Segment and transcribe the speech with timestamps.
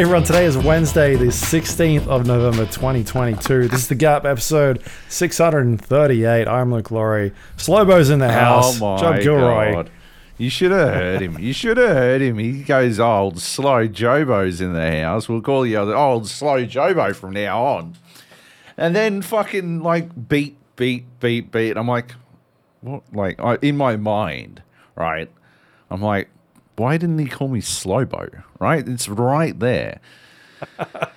[0.00, 3.68] Hey everyone, today is Wednesday, the 16th of November 2022.
[3.68, 6.48] This is the Gap episode 638.
[6.48, 7.32] I'm Luke Lawrie.
[7.58, 8.80] Slowbo's in the oh house.
[8.80, 9.72] Oh my Joab Gilroy.
[9.74, 9.90] god!
[10.38, 11.38] You should have heard him.
[11.38, 12.38] You should have heard him.
[12.38, 17.34] He goes, "Old slow Jobo's in the house." We'll call you old slow Jobo from
[17.34, 17.98] now on.
[18.78, 21.76] And then fucking like beat, beat, beat, beat.
[21.76, 22.14] I'm like,
[22.80, 23.02] what?
[23.12, 24.62] Like I, in my mind,
[24.96, 25.30] right?
[25.90, 26.30] I'm like,
[26.80, 28.42] why didn't he call me Slowbo?
[28.58, 28.86] Right?
[28.88, 30.00] It's right there.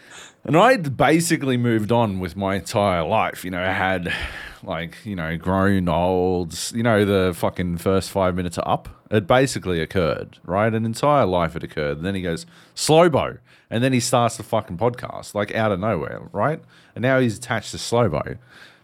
[0.45, 3.45] And I'd basically moved on with my entire life.
[3.45, 4.13] You know, I had
[4.61, 8.89] like, you know, grown old, you know, the fucking first five minutes are up.
[9.09, 10.73] It basically occurred, right?
[10.73, 11.95] An entire life had occurred.
[11.95, 13.37] And then he goes, Slowbo.
[13.69, 16.61] And then he starts the fucking podcast, like out of nowhere, right?
[16.93, 18.37] And now he's attached to Slowbo.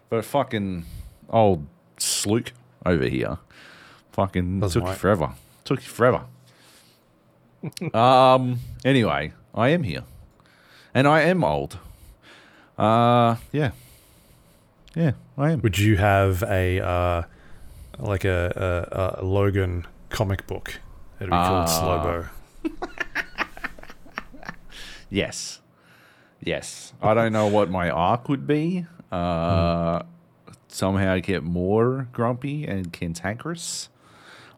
[0.08, 0.86] But fucking
[1.28, 1.66] old
[1.98, 2.52] Sluke
[2.86, 3.36] over here
[4.12, 5.32] fucking Doesn't took you forever.
[5.64, 6.24] Took you forever.
[7.94, 10.04] Um, anyway, I am here
[10.94, 11.78] and I am old.
[12.78, 13.72] Uh, yeah,
[14.94, 15.60] yeah, I am.
[15.62, 17.22] Would you have a uh,
[17.98, 20.80] like a, a, a Logan comic book?
[21.18, 21.80] It'd be called Ah.
[21.82, 22.28] Slowbo.
[25.12, 25.60] Yes,
[26.40, 26.92] yes.
[27.02, 28.86] I don't know what my arc would be.
[29.10, 30.02] Uh,
[30.68, 33.88] somehow get more grumpy and cantankerous,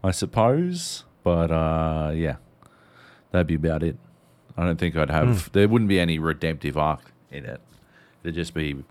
[0.05, 1.05] I suppose.
[1.25, 2.36] But uh, yeah,
[3.33, 3.97] that'd be about it.
[4.57, 5.51] I don't think I'd have.
[5.53, 7.61] There wouldn't be any redemptive arc in it.
[8.23, 8.85] It'd just be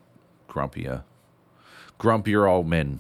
[0.50, 1.04] grumpier,
[2.00, 3.00] grumpier old men.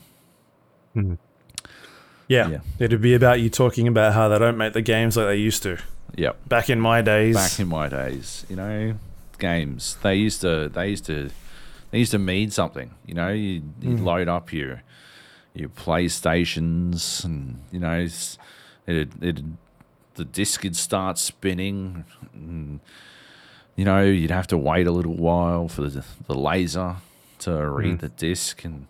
[0.96, 2.48] Yeah.
[2.50, 2.60] Yeah.
[2.80, 5.64] It'd be about you talking about how they don't make the games like they used
[5.64, 5.78] to.
[6.16, 6.48] Yep.
[6.48, 7.36] Back in my days.
[7.36, 8.96] back in my days, you know,
[9.40, 11.30] games they used to they used to
[11.90, 12.92] they used to mean something.
[13.06, 14.04] You know, you you Mm.
[14.04, 14.84] load up your
[15.54, 18.38] your PlayStations, and you know, it's-
[18.88, 19.42] it it
[20.16, 22.06] the disc would start spinning.
[22.34, 22.80] And,
[23.76, 26.98] you know, you'd have to wait a little while for the the laser
[27.40, 28.00] to read Mm.
[28.02, 28.88] the disc, and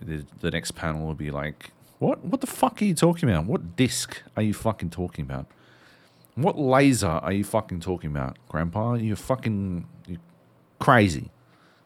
[0.00, 2.24] the, the next panel would be like, "What?
[2.24, 3.46] What the fuck are you talking about?
[3.46, 5.46] What disc are you fucking talking about?"
[6.34, 8.94] What laser are you fucking talking about, Grandpa?
[8.94, 10.20] You're fucking you're
[10.78, 11.30] crazy.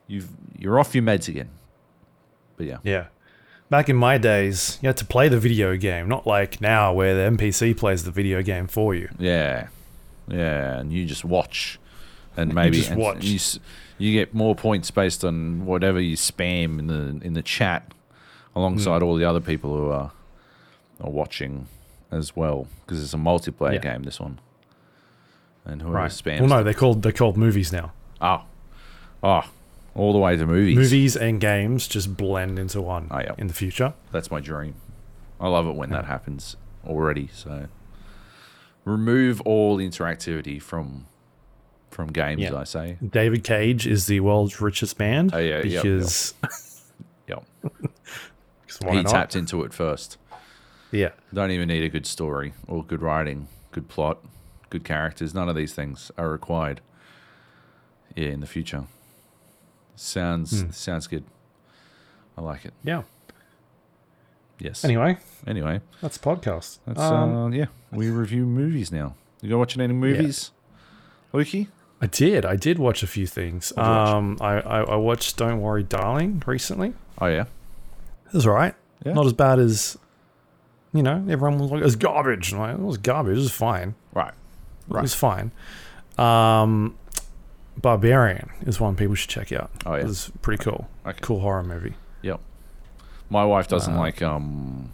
[0.06, 1.50] You've you're off your meds again.
[2.56, 3.06] But yeah, Yeah.
[3.68, 7.14] Back in my days, you had to play the video game, not like now where
[7.14, 9.08] the NPC plays the video game for you.
[9.18, 9.68] yeah,
[10.28, 10.78] yeah.
[10.78, 11.80] And you just watch,
[12.36, 13.24] and maybe you just watch.
[13.24, 13.40] You,
[13.98, 17.92] you get more points based on whatever you spam in the in the chat,
[18.54, 19.04] alongside Hmm.
[19.08, 20.12] all the other people who are
[21.00, 21.66] are watching
[22.12, 23.78] as well, because it's a multiplayer Yeah.
[23.94, 24.04] game.
[24.04, 24.38] This one,
[25.64, 26.10] and whoever Right.
[26.12, 26.38] spams.
[26.38, 27.90] Well, no, they're called they're called movies now.
[28.20, 28.42] oh,
[29.24, 29.42] oh,
[29.96, 30.76] all the way to movies.
[30.76, 33.32] Movies and games just blend into one Oh, yeah.
[33.38, 33.94] in the future.
[34.12, 34.74] That's my dream.
[35.40, 37.28] I love it when that happens already.
[37.32, 37.66] So
[38.84, 41.06] remove all interactivity from
[41.90, 42.42] from games.
[42.42, 42.54] Yeah.
[42.54, 42.98] I say.
[43.06, 45.82] David Cage is the world's richest man Oh, yeah, yep, yep.
[45.82, 46.34] because
[47.26, 47.44] Yep.
[48.82, 49.10] why he not?
[49.10, 50.18] tapped into it first.
[50.92, 54.18] Yeah, Don't even need a good story or good writing, good plot,
[54.70, 55.34] good characters.
[55.34, 56.80] None of these things are required.
[58.14, 58.84] Yeah, in the future.
[59.96, 60.70] Sounds Hmm.
[60.70, 61.24] sounds good.
[62.38, 62.74] I like it.
[62.84, 63.02] yeah.
[64.58, 64.84] Yes.
[64.84, 66.78] Anyway, Anyway, that's podcast.
[66.86, 67.66] that's Um, uh, yeah.
[67.92, 69.14] We review movies now.
[69.42, 70.50] You go watching any movies,
[71.34, 71.68] Lukey?
[72.00, 72.44] I did.
[72.46, 73.70] I did watch a few things.
[73.76, 74.08] What'd you watch?
[74.08, 76.94] Um, I, I I watched Don't Worry, Darling recently.
[77.20, 77.44] Oh yeah.
[78.26, 78.74] It was alright.
[79.04, 79.12] Yeah.
[79.12, 79.98] Not as bad as
[80.92, 81.24] you know.
[81.28, 83.36] Everyone was like, "It's garbage." I'm like, it was garbage.
[83.36, 83.94] It was fine.
[84.14, 84.32] Right.
[84.88, 85.00] Right.
[85.00, 85.50] It was fine.
[86.18, 86.96] Um,
[87.80, 89.70] Barbarian is one people should check out.
[89.84, 90.00] Oh, yeah.
[90.02, 90.88] It was pretty cool.
[91.06, 91.18] Okay.
[91.20, 91.94] Cool horror movie.
[92.22, 92.40] Yep.
[93.30, 94.92] My wife doesn't Uh, like um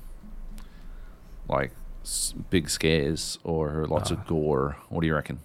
[1.48, 4.14] like s- big scares or lots Uh.
[4.14, 4.76] of gore.
[4.88, 5.38] What do you reckon?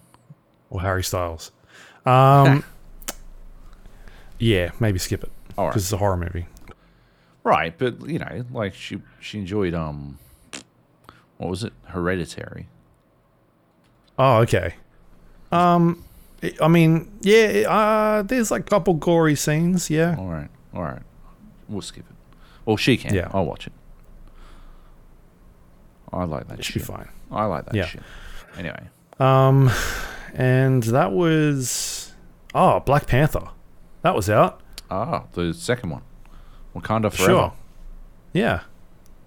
[0.70, 1.52] Or Harry Styles.
[2.06, 2.64] Um,
[4.38, 5.70] yeah, maybe skip it All right.
[5.70, 6.46] because it's a horror movie.
[7.44, 10.18] Right, but you know, like she she enjoyed um
[11.38, 11.72] what was it?
[11.86, 12.68] Hereditary.
[14.18, 14.74] Oh, okay.
[15.52, 16.04] Um,
[16.60, 17.64] I- mean, yeah.
[17.68, 19.90] Uh, there's like a couple gory scenes.
[19.90, 20.16] Yeah.
[20.18, 20.48] All right.
[20.74, 21.02] All right.
[21.68, 22.16] We'll skip it.
[22.64, 23.14] Well, she can.
[23.14, 23.28] Yeah.
[23.32, 23.72] I'll watch it.
[26.12, 27.08] I like that should be fine.
[27.30, 27.86] I like that Yeah.
[27.86, 28.02] shit.
[28.56, 28.88] Anyway.
[29.20, 29.70] Um,
[30.34, 32.12] and that was
[32.54, 33.48] oh Black Panther.
[34.02, 34.60] That was out.
[34.90, 36.02] Ah, the second one.
[36.74, 37.24] Wakanda Forever.
[37.32, 37.52] Sure.
[38.32, 38.60] Yeah.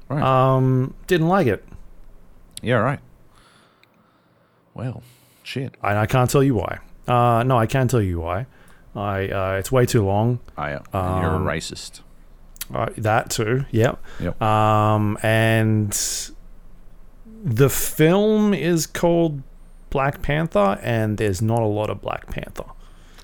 [0.10, 0.24] Right.
[0.24, 1.64] Um, didn't like it,
[2.62, 3.00] yeah, right.
[4.74, 5.04] Well,
[5.44, 5.76] shit.
[5.84, 6.80] and I can't tell you why.
[7.08, 8.46] Uh, no, I can't tell you why.
[8.96, 10.40] I uh, it's way too long.
[10.58, 10.82] I, uh,
[11.22, 12.02] you're a Um, racist.
[12.74, 13.66] Uh, that too.
[13.72, 14.00] Yep.
[14.20, 14.42] Yep.
[14.42, 15.92] Um, and
[17.44, 19.42] the film is called
[19.90, 22.66] Black Panther, and there's not a lot of Black Panther.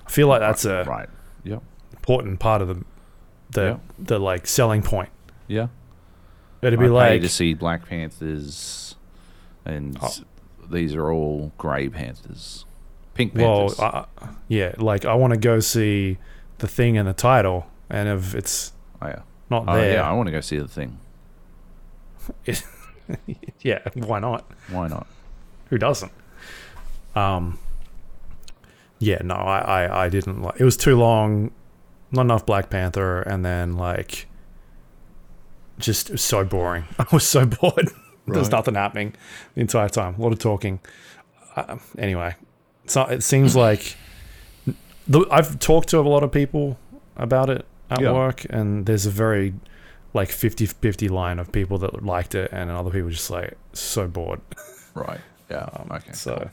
[0.06, 1.08] I feel like that's a right.
[1.44, 1.62] Yep.
[1.92, 2.84] important part of the
[3.50, 3.76] the Yeah.
[3.98, 5.10] the like selling point.
[5.46, 5.68] Yeah.
[6.60, 8.96] It'd be pay like to see Black Panthers,
[9.64, 10.10] and Oh.
[10.68, 12.64] these are all Grey Panthers,
[13.18, 13.80] Pink well, Panthers.
[13.80, 14.06] uh,
[14.46, 16.18] yeah, like I want to go see
[16.58, 18.72] the thing in the title, and if it's
[19.02, 19.22] oh yeah.
[19.50, 20.08] not Oh there, yeah.
[20.08, 21.00] I want to go see the thing.
[23.60, 24.48] yeah, why not?
[24.70, 25.08] Why not?
[25.70, 26.12] Who doesn't?
[27.16, 27.58] Um.
[29.00, 30.60] Yeah, no, I, I, I didn't like.
[30.60, 31.50] It was too long,
[32.12, 34.28] not enough Black Panther, and then like,
[35.78, 36.84] just it was so boring.
[37.00, 37.90] I was so bored.
[38.30, 39.14] There was nothing happening
[39.54, 40.16] the entire time.
[40.16, 40.80] A lot of talking.
[41.56, 42.34] Um, anyway,
[42.90, 43.96] so it seems like
[45.06, 46.78] the, I've talked to a lot of people
[47.16, 48.12] about it at Yeah.
[48.12, 49.54] work, and there's a very
[50.14, 54.40] like 50-50 line of people that liked it, and other people just like so bored.
[54.94, 55.20] Right.
[55.50, 55.68] Yeah.
[55.74, 56.12] Um, okay.
[56.12, 56.50] So,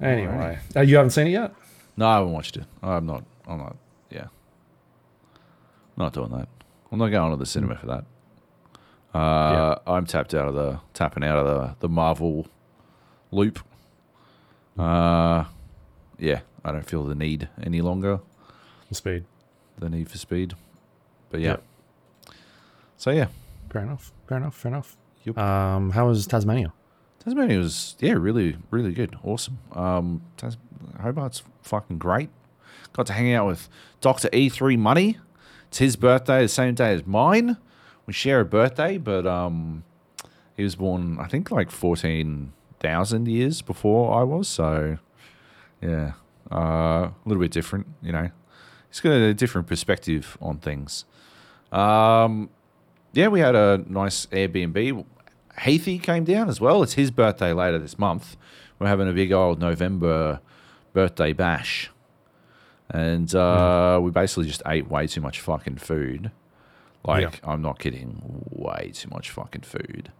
[0.00, 1.54] anyway, uh, you haven't seen it yet?
[1.96, 2.64] No, I haven't watched it.
[2.82, 3.24] I'm not.
[3.46, 3.76] I'm not.
[4.10, 4.26] Yeah.
[5.96, 6.48] Not doing that.
[6.90, 8.04] I'm not going to the cinema for that.
[9.18, 12.46] Uh, I'm tapped out of the tapping out of the the Marvel
[13.30, 13.58] loop.
[14.78, 15.44] Uh,
[16.18, 18.20] yeah, I don't feel the need any longer.
[18.88, 19.24] The speed.
[19.78, 20.54] The need for speed.
[21.30, 21.48] But yeah.
[21.50, 21.64] Yep.
[22.96, 23.26] So yeah,
[23.70, 24.12] Fair enough.
[24.26, 24.54] Fair enough.
[24.56, 24.96] Fair enough.
[25.24, 25.36] Yep.
[25.38, 26.72] Um, how was Tasmania?
[27.24, 29.58] Tasmania was yeah really really good, awesome.
[29.72, 30.56] Um, Tas-
[31.02, 32.30] Hobart's fucking great.
[32.92, 33.68] Got to hang out with
[34.00, 35.18] Doctor E3 Money.
[35.68, 37.58] It's his birthday, the same day as mine.
[38.06, 39.84] We share a birthday, but um,
[40.56, 44.48] he was born I think like fourteen thousand years before I was.
[44.48, 44.98] So
[45.80, 46.12] yeah,
[46.50, 48.30] uh, a little bit different, you know.
[48.90, 51.04] He's got a different perspective on things.
[51.70, 52.48] Um,
[53.12, 55.04] yeah, we had a nice Airbnb.
[55.58, 56.82] Heathy came down as well.
[56.82, 58.36] It's his birthday later this month.
[58.78, 60.40] We're having a big old November
[60.92, 61.90] birthday bash.
[62.90, 66.30] And uh, we basically just ate way too much fucking food.
[67.04, 67.30] Like, Yeah.
[67.50, 70.10] I'm not kidding, way too much fucking food.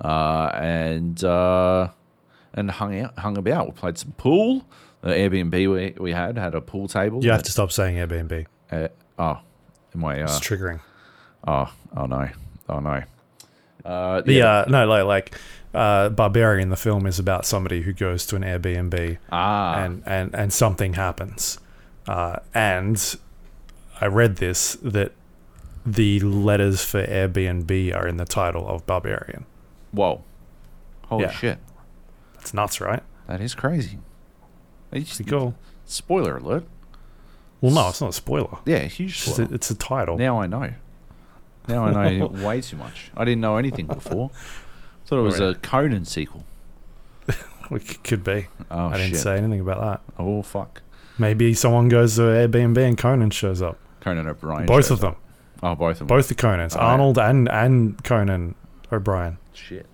[0.00, 1.88] Uh, and uh,
[2.54, 3.66] and hung out, hung about.
[3.66, 4.64] We played some pool.
[5.02, 7.24] The Airbnb we, we had had a pool table.
[7.24, 8.46] You have to stop saying Airbnb.
[8.70, 8.88] Uh,
[9.18, 9.38] oh,
[9.94, 10.16] am I?
[10.22, 10.80] It's Uh, triggering.
[11.46, 12.28] oh, oh no,
[12.68, 13.02] oh no.
[13.84, 15.38] Uh, The uh, no, like like
[15.74, 16.68] uh, Barbarian.
[16.70, 20.94] The film is about somebody who goes to an Airbnb ah, and and and something
[20.94, 21.58] happens.
[22.06, 23.16] Uh, and
[24.00, 25.12] I read this that
[25.86, 29.46] the letters for Airbnb are in the title of Barbarian.
[29.92, 30.22] Whoa,
[31.06, 31.30] holy Yeah.
[31.30, 31.58] shit,
[32.34, 33.02] That's nuts, right?
[33.26, 33.98] that is crazy.
[34.92, 35.54] It's- cool.
[35.84, 36.64] Spoiler alert.
[37.60, 38.58] Well, no, it's not a spoiler.
[38.64, 39.50] Yeah, huge It's just spoiler.
[39.50, 40.16] a, it's a title.
[40.18, 40.72] now I know.
[41.68, 43.10] Now I know way too much.
[43.16, 44.30] I didn't know anything before.
[45.06, 46.44] Thought it was a Conan sequel.
[47.72, 48.48] It could be.
[48.70, 49.20] Oh I didn't shit.
[49.20, 50.14] say anything about that.
[50.18, 50.82] Oh fuck.
[51.18, 53.78] Maybe someone goes to Airbnb and Conan shows up.
[54.00, 54.66] Conan O'Brien.
[54.66, 55.10] Both of them.
[55.10, 55.18] up.
[55.62, 56.06] Oh, both of them.
[56.08, 56.74] Both the Conans.
[56.74, 56.86] Oh, yeah.
[56.86, 58.54] Arnold and, and Conan
[58.92, 59.38] O'Brien.
[59.52, 59.86] Shit.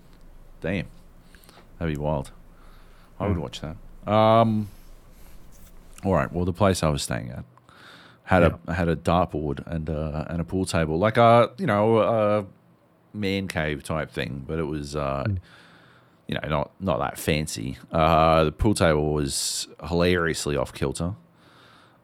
[0.60, 0.86] Damn.
[1.78, 2.30] That'd be wild.
[3.20, 3.40] I would Mm.
[3.40, 3.76] watch that.
[4.10, 4.68] Um.
[6.04, 6.32] All right.
[6.32, 7.44] Well, the place I was staying at
[8.24, 11.98] had a had a dartboard and uh, and a pool table, like a you know
[11.98, 12.46] a
[13.16, 15.38] man cave type thing, but it was uh, Mm.
[16.28, 17.78] you know not not that fancy.
[17.92, 21.14] Uh, the pool table was hilariously off kilter.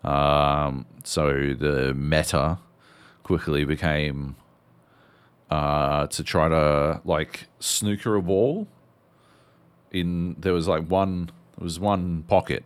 [0.04, 2.58] Um, so the meta
[3.22, 4.34] quickly became
[5.52, 8.66] uh, to try to like snooker a ball.
[9.90, 12.64] In there was like one there was one pocket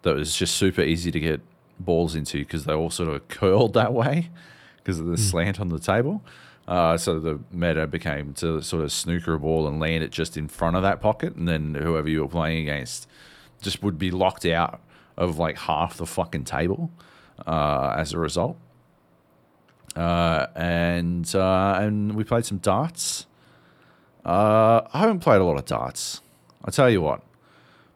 [0.00, 1.42] that was just super easy to get
[1.78, 4.30] balls into because they all sort of curled that way
[4.78, 6.22] because of the slant on the table.
[6.66, 10.38] Uh, so the meta became to sort of snooker a ball and land it just
[10.38, 13.06] in front of that pocket, and then whoever you were playing against
[13.60, 14.80] just would be locked out
[15.18, 16.90] of like half the fucking table
[17.46, 18.56] uh, as a result.
[19.96, 23.26] Uh, and uh, and we played some darts.
[24.24, 26.20] Uh, I haven't played a lot of darts.
[26.64, 27.22] I tell you what,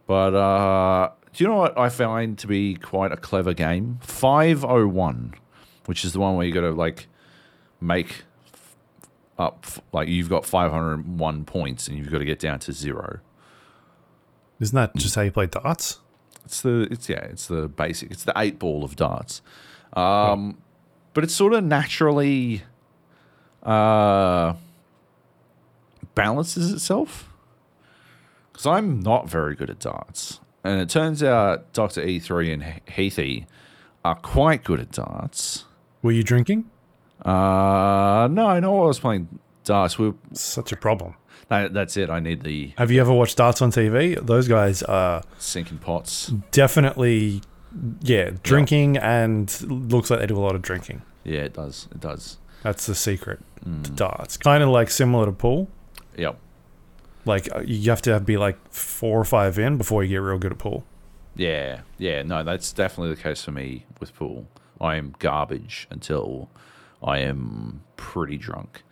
[0.06, 3.98] but uh, do you know what I find to be quite a clever game?
[4.02, 5.34] Five oh one,
[5.86, 7.06] which is the one where you got to like
[7.80, 8.24] make
[9.38, 12.72] up like you've got five hundred one points and you've got to get down to
[12.72, 13.20] zero.
[14.60, 15.98] Isn't that just how you play darts?
[16.44, 19.42] It's the it's yeah it's the basic it's the eight ball of darts,
[19.94, 20.58] um,
[21.14, 22.62] but it sort of naturally
[23.62, 24.54] uh,
[26.14, 27.30] balances itself.
[28.52, 32.62] Because I'm not very good at darts, and it turns out Doctor E three and
[32.62, 32.80] He-
[33.10, 33.46] Heathy
[34.04, 35.64] are quite good at darts.
[36.02, 36.70] Were you drinking?
[37.24, 39.98] Uh, no, no, I was playing darts.
[39.98, 41.14] We Such a problem.
[41.48, 42.10] that, that's it.
[42.10, 44.24] I need the Have you ever watched darts on TV?
[44.24, 46.28] Those guys are sinking pots.
[46.52, 47.40] definitely,
[48.02, 51.02] yeah, drinking and looks like they do a lot of drinking.
[51.24, 51.88] Yeah, it does.
[51.90, 52.38] It does.
[52.62, 53.96] That's the secret to Mm.
[53.96, 54.36] darts.
[54.36, 55.68] Kind of like similar to pool.
[56.16, 56.38] Yep.
[57.24, 60.38] Like uh, you have to be like four or five in before you get real
[60.38, 60.84] good at pool.
[61.36, 64.46] Yeah, yeah, no, that's definitely the case for me with pool.
[64.80, 66.48] I am garbage until
[67.02, 68.82] I am pretty drunk,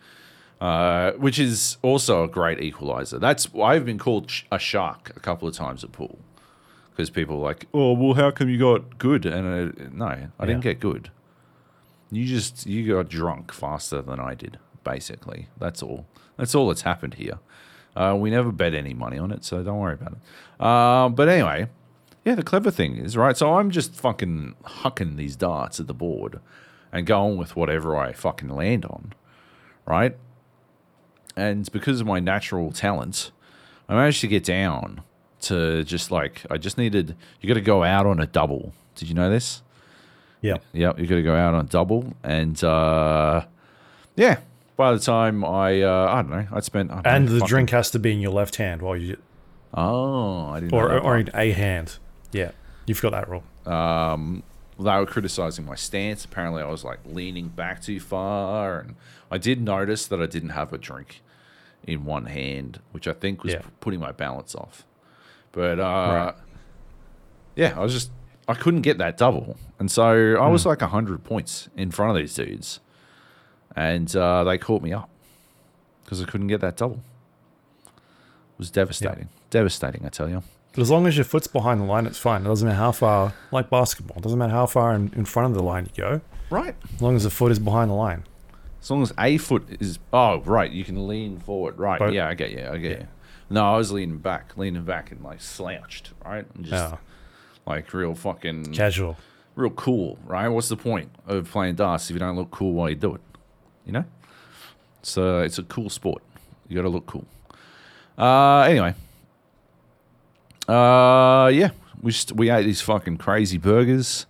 [0.59, 3.19] uh, which is also a great equalizer.
[3.19, 6.19] That's I've been called sh- a shark a couple of times at pool
[6.95, 9.25] because people are like, oh, well, how come you got good?
[9.25, 11.09] And uh, no, I didn't get good.
[12.11, 14.59] You just you got drunk faster than I did.
[14.83, 16.05] Basically, that's all.
[16.37, 17.39] That's all that's happened here.
[17.95, 20.17] Uh, we never bet any money on it, so don't worry about it.
[20.59, 21.67] Uh, but anyway,
[22.25, 23.35] yeah, the clever thing is, right?
[23.37, 26.39] So I'm just fucking hucking these darts at the board
[26.91, 29.13] and going with whatever I fucking land on,
[29.85, 30.15] right?
[31.35, 33.31] And because of my natural talent,
[33.89, 35.01] I managed to get down
[35.43, 38.73] to just like, I just needed, you got to go out on a double.
[38.95, 39.61] Did you know this?
[40.41, 40.57] Yeah.
[40.73, 42.13] Yep, you got to go out on a double.
[42.23, 43.45] And uh,
[44.15, 44.39] yeah,
[44.75, 46.91] by the time I, uh, I don't know, I'd spent.
[46.91, 49.17] I And know, the fucking- drink has to be in your left hand while you,
[49.73, 51.29] Oh, I didn't know or that or part.
[51.29, 51.97] in a hand.
[52.31, 52.51] Yeah,
[52.85, 53.43] you've got that rule.
[53.65, 54.43] um,
[54.79, 56.25] they were criticizing my stance.
[56.25, 58.95] Apparently, I was like leaning back too far, and
[59.31, 61.21] I did notice that I didn't have a drink
[61.85, 63.59] in one hand, which I think was Yeah.
[63.61, 64.85] p- putting my balance off.
[65.53, 66.35] But uh, Right.
[67.55, 68.11] yeah, I was just
[68.47, 70.51] I couldn't get that double, and so I Hmm.
[70.51, 72.81] was like hundred points in front of these dudes,
[73.75, 75.09] and uh, they caught me up
[76.03, 77.01] because I couldn't get that double.
[77.85, 80.43] It was devastating, devastating, I tell you.
[80.73, 82.41] But as long as your foot's behind the line, it's fine.
[82.41, 85.51] It doesn't matter how far, like basketball, it doesn't matter how far in, in front
[85.51, 86.75] of the line you go, Right.
[86.95, 88.23] as long as the foot is behind the line.
[88.81, 91.77] As long as a foot is oh right, you can lean forward.
[91.79, 92.97] Right, yeah, I get you, I get Yeah.
[92.97, 93.07] you.
[93.53, 96.97] No, I was leaning back, leaning back and like slouched, right, and just Yeah.
[97.67, 99.15] like real fucking Casual.
[99.55, 100.47] real cool, right?
[100.47, 103.21] What's the point of playing darts if you don't look cool while you do it?
[103.85, 104.05] You know,
[105.03, 106.23] so it's a cool sport.
[106.67, 107.25] You got to look cool.
[108.17, 108.95] Uh, anyway,
[110.67, 111.69] uh, yeah,
[112.01, 114.25] we just we ate these fucking crazy burgers.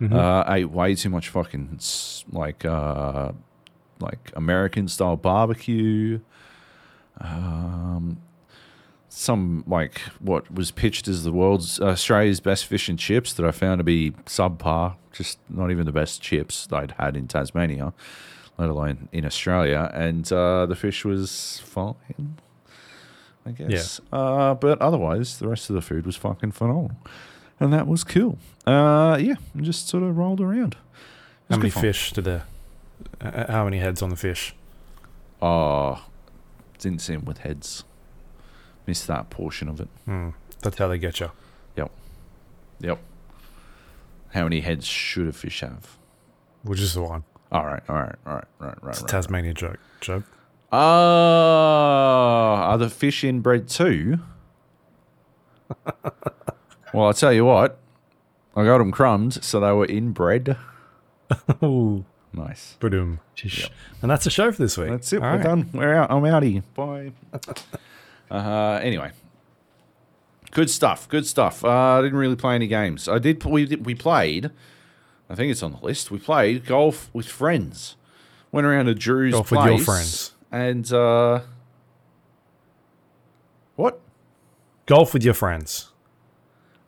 [0.00, 1.78] Uh, ate way too much fucking
[2.30, 3.32] like uh,
[4.00, 6.20] like American style barbecue.
[7.20, 8.18] Um,
[9.16, 13.52] some like what was pitched as the world's Australia's best fish and chips that I
[13.52, 17.92] found to be subpar, just not even the best chips I'd had in Tasmania,
[18.58, 19.88] let alone in Australia.
[19.94, 22.38] And uh, the fish was fine,
[23.46, 24.00] I guess.
[24.12, 26.96] Uh, but otherwise, the rest of the food was fucking phenomenal,
[27.60, 28.38] and that was cool.
[28.66, 30.76] Uh, yeah, just sort of rolled around.
[31.48, 31.82] How many fun.
[31.82, 32.44] fish did there?
[33.20, 34.56] uh, How many heads on the fish?
[35.40, 36.02] Oh,
[36.78, 37.84] didn't see them with heads.
[38.86, 39.88] Missed that portion of it.
[40.04, 40.30] Hmm.
[40.60, 41.30] That's how they get you.
[41.76, 41.90] Yep.
[42.80, 42.98] Yep.
[44.32, 45.96] How many heads should a fish have?
[46.62, 47.24] Which is the one.
[47.52, 49.10] All right, all right, all right, right, right, It's a right.
[49.10, 49.78] Tasmania joke.
[50.00, 50.24] Joke.
[50.72, 54.18] Oh, are the fish inbred too?
[56.92, 57.78] well, I'll tell you what.
[58.56, 60.56] I got them crumbed, so they were inbred.
[61.62, 62.04] Ooh.
[62.32, 62.76] Nice.
[62.80, 63.20] Boom.
[64.02, 64.90] And that's the show for this week.
[64.90, 65.22] That's it.
[65.22, 65.42] All We're right.
[65.44, 65.70] done.
[65.72, 66.10] We're out.
[66.10, 66.62] I'm outie.
[66.74, 67.12] Bye.
[68.30, 69.10] uh, anyway,
[70.50, 71.08] good stuff.
[71.08, 71.64] Good stuff.
[71.64, 73.08] Uh, I didn't really play any games.
[73.08, 73.44] I did.
[73.44, 74.50] We did, we played.
[75.30, 76.10] I think it's on the list.
[76.10, 77.96] We played golf with friends.
[78.52, 80.32] Went around to Drew's Golf place with your friends.
[80.52, 81.40] and uh,
[83.76, 84.00] what?
[84.86, 85.90] Golf with your friends.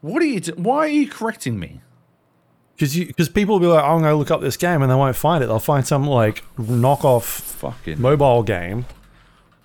[0.00, 0.40] What are you?
[0.40, 1.80] Do- Why are you correcting me?
[2.76, 4.94] Because because people will be like, I'm going to look up this game and they
[4.94, 5.46] won't find it.
[5.46, 8.84] They'll find some like knockoff Fucking mobile game.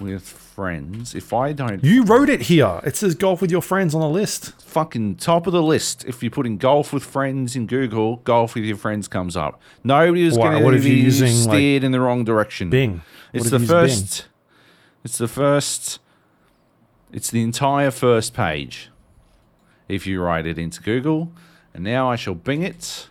[0.01, 1.15] With friends.
[1.15, 2.81] If I don't You wrote it here.
[2.83, 4.59] It says golf with your friends on the list.
[4.61, 6.03] fucking top of the list.
[6.05, 9.61] If you put in golf with friends in Google, golf with your friends comes up.
[9.83, 12.69] Nobody is Why- going what to if be using, like, steered in the wrong direction.
[12.69, 13.01] Bing.
[13.33, 13.79] It's the if you use Bing?
[13.87, 14.25] first.
[15.03, 15.99] It's the first.
[17.11, 18.89] It's the entire first page.
[19.89, 21.31] If you write it into Google,
[21.73, 23.07] and now I shall Bing it.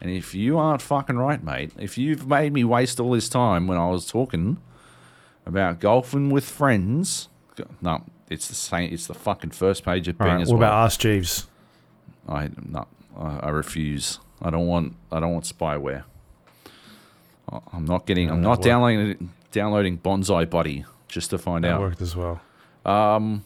[0.00, 3.66] And if you aren't fucking right, mate, if you've made me waste all this time
[3.66, 4.58] when I was talking
[5.48, 7.28] about golfing with friends,
[7.80, 8.92] no, it's the same.
[8.92, 10.68] It's the fucking first page of Bing right, as what well.
[10.68, 11.46] about Ask Jeeves?
[12.28, 12.88] I not.
[13.18, 14.20] I, I refuse.
[14.40, 14.94] I don't want.
[15.10, 16.04] I don't want spyware.
[17.72, 18.30] I'm not getting.
[18.30, 18.62] I'm that not worked.
[18.64, 21.80] downloading downloading BonziBuddy just to find That out.
[21.80, 22.40] worked as well.
[22.84, 23.44] Um.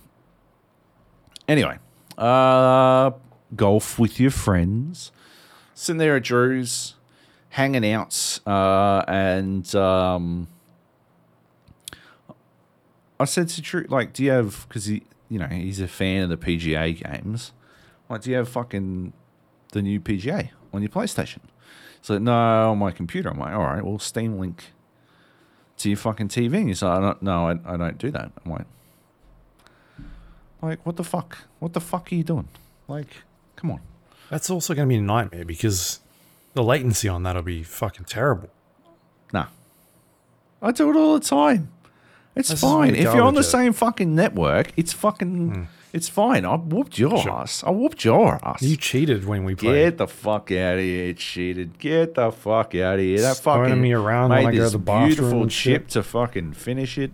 [1.48, 1.78] Anyway,
[2.18, 3.10] uh,
[3.56, 5.10] golf with your friends,
[5.74, 6.94] sitting there at Drew's,
[7.50, 10.46] hanging out, uh, and um,
[13.22, 16.24] I said to Drew, like, do you have because he, you know, he's a fan
[16.24, 17.52] of the PGA games.
[18.08, 19.12] Like, do you have fucking
[19.72, 21.38] the new PGA on your PlayStation?
[22.02, 23.30] So no, on my computer.
[23.30, 24.72] I'm like, all right, well, Steam Link
[25.78, 26.56] to your fucking TV.
[26.56, 28.32] And He's like, I don't, no, I, I don't do that.
[28.44, 28.66] I'm like,
[30.60, 31.38] like, what the fuck?
[31.58, 32.48] What the fuck are you doing?
[32.88, 33.08] Like,
[33.56, 33.80] come on.
[34.30, 36.00] That's also going to be a nightmare because
[36.54, 38.50] the latency on that'll be fucking terrible.
[39.32, 39.46] Nah.
[40.60, 41.70] I do it all the time.
[42.34, 42.94] It's This fine.
[42.94, 46.46] If you're on the garbage, same fucking network, it's fucking, it's fine.
[46.46, 47.30] I whooped your Sure.
[47.32, 47.62] ass.
[47.66, 48.62] I whooped your ass.
[48.62, 49.74] You cheated when we played.
[49.90, 51.78] Get the fuck out of here, cheated.
[51.78, 53.20] Get the fuck out of here.
[53.20, 55.88] That throwing fucking me around made when I go to this beautiful chip shit.
[55.90, 57.12] to fucking finish it.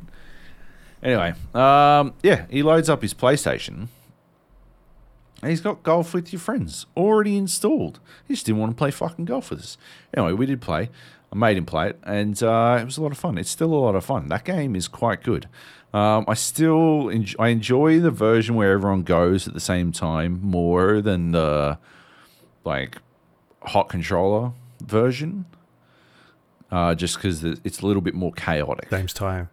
[1.02, 3.88] Anyway, um, yeah, he loads up his PlayStation.
[5.40, 8.00] And he's got golf with your friends already installed.
[8.26, 9.78] He just didn't want to play fucking golf with us.
[10.16, 10.90] Anyway, we did play.
[11.32, 13.36] I made him play it, and uh, it was a lot of fun.
[13.36, 14.28] It's still a lot of fun.
[14.28, 15.48] That game is quite good.
[15.92, 20.40] Um, I still enjoy, I enjoy the version where everyone goes at the same time
[20.42, 21.78] more than the
[22.64, 22.98] like
[23.62, 25.46] hot controller version.
[26.70, 28.90] Uh, just because it's a little bit more chaotic.
[28.90, 29.48] James time.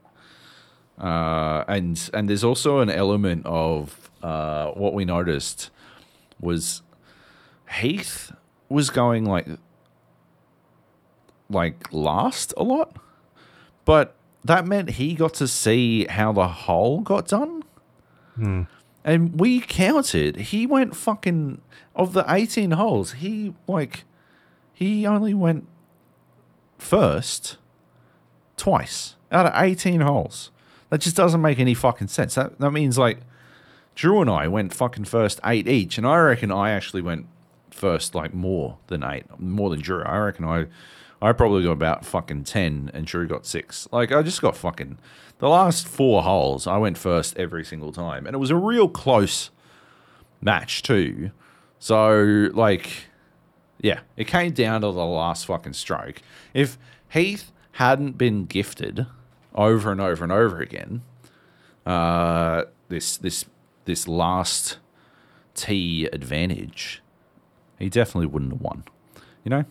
[0.98, 5.70] Uh, and and there's also an element of uh, what we noticed
[6.40, 6.82] was
[7.80, 8.34] Heath
[8.70, 9.48] was going like
[11.50, 12.96] like last a lot,
[13.84, 17.64] but that meant he got to see how the hole got done.
[18.36, 18.64] Hmm.
[19.04, 20.36] And we counted.
[20.38, 21.62] He went fucking
[21.96, 23.14] of the 18 holes.
[23.14, 24.04] He like
[24.74, 25.68] he only went
[26.78, 27.58] first
[28.58, 30.52] twice out of 18 holes.
[30.90, 32.36] That just doesn't make any fucking sense.
[32.36, 33.20] That that means like
[33.96, 37.28] Drew and I went fucking first eight each, and I reckon I actually went
[37.72, 40.04] first like more than eight, more than Drew.
[40.04, 40.68] I reckon I
[41.22, 43.88] I probably got about fucking ten, and Drew got six.
[43.92, 44.98] Like I just got fucking
[45.40, 46.68] the last four holes.
[46.68, 49.50] I went first every single time, and it was a real close
[50.42, 51.32] match too.
[51.80, 53.08] So like
[53.82, 56.22] yeah, it came down to the last fucking stroke.
[56.54, 56.78] If
[57.10, 59.06] Heath hadn't been gifted
[59.54, 61.04] over and over and over again,
[61.86, 63.46] uh, this this
[63.86, 64.78] this last
[65.54, 67.02] tee advantage,
[67.80, 68.84] he definitely wouldn't have won.
[69.44, 69.66] You know.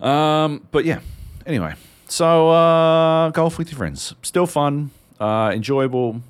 [0.00, 1.00] Um, but yeah.
[1.46, 1.74] Anyway,
[2.06, 6.22] so uh, golf with your friends, still fun, uh, enjoyable,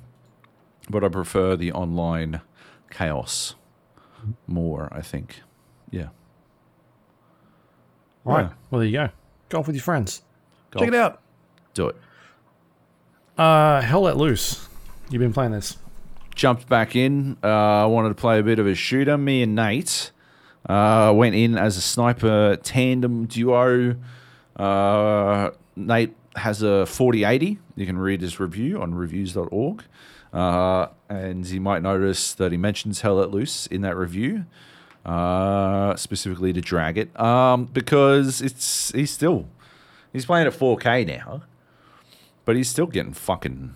[0.89, 2.41] but I prefer the online
[2.89, 3.55] chaos
[4.47, 4.89] more.
[4.91, 5.41] I think.
[5.89, 6.09] Yeah.
[8.25, 8.41] All right.
[8.43, 8.53] Yeah.
[8.69, 9.09] Well, there you go.
[9.49, 10.21] Golf with your friends.
[10.71, 10.85] Golf.
[10.85, 11.21] Check it out.
[11.73, 11.95] Do it.
[13.37, 14.67] Uh, Hell Let Loose.
[15.09, 15.77] You've been playing this.
[16.35, 17.37] jumped back in.
[17.43, 19.17] Uh, I wanted to play a bit of a shooter.
[19.17, 20.11] Me and Nate
[20.67, 23.95] uh, went in as a sniper tandem duo.
[24.55, 27.59] Uh, Nate has a 4080.
[27.75, 29.83] You can read his review on reviews.org.
[30.33, 34.45] Uh, and you might notice that he mentions Hell Let Loose in that review,
[35.05, 39.47] uh, specifically to drag it, um, because it's he's still
[40.13, 41.43] he's playing at 4K now,
[42.45, 43.75] but he's still getting fucking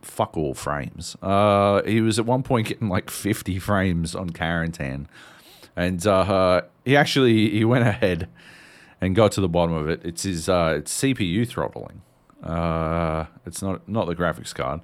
[0.00, 1.16] fuck all frames.
[1.20, 5.06] Uh, he was at one point getting like 50 frames on Carentan.
[5.80, 8.28] And uh, he actually he went ahead
[9.00, 10.02] and got to the bottom of it.
[10.04, 12.02] It's his uh, it's CPU throttling.
[12.44, 14.80] Uh, it's not not the graphics card,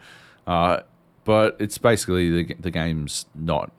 [0.47, 0.81] uh,
[1.25, 3.73] but it's basically the the game's not.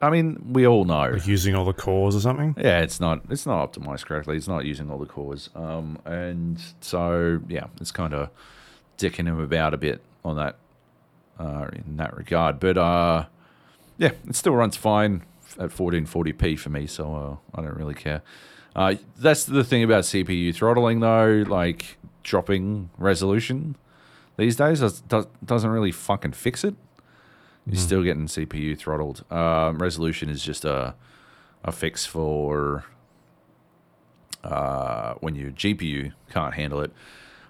[0.00, 1.10] I mean, we all know.
[1.10, 2.54] Like using all the cores or something.
[2.56, 4.36] Yeah, it's not it's not optimized correctly.
[4.36, 5.50] It's not using all the cores.
[5.56, 8.30] Um, and so yeah, it's kind of
[8.96, 10.54] dicking him about a bit on that
[11.36, 12.60] uh, in that regard.
[12.60, 13.24] But uh,
[13.96, 15.24] yeah, it still runs fine
[15.58, 18.22] at 1440p for me, so uh, I don't really care.
[18.76, 21.44] Uh, that's the thing about CPU throttling, though.
[21.46, 23.76] Like dropping resolution
[24.38, 26.74] these days does, does, doesn't really fucking fix it.
[27.66, 29.30] You're still getting CPU throttled.
[29.30, 30.94] Um, resolution is just a
[31.64, 32.84] a fix for
[34.42, 36.92] uh, when your GPU can't handle it.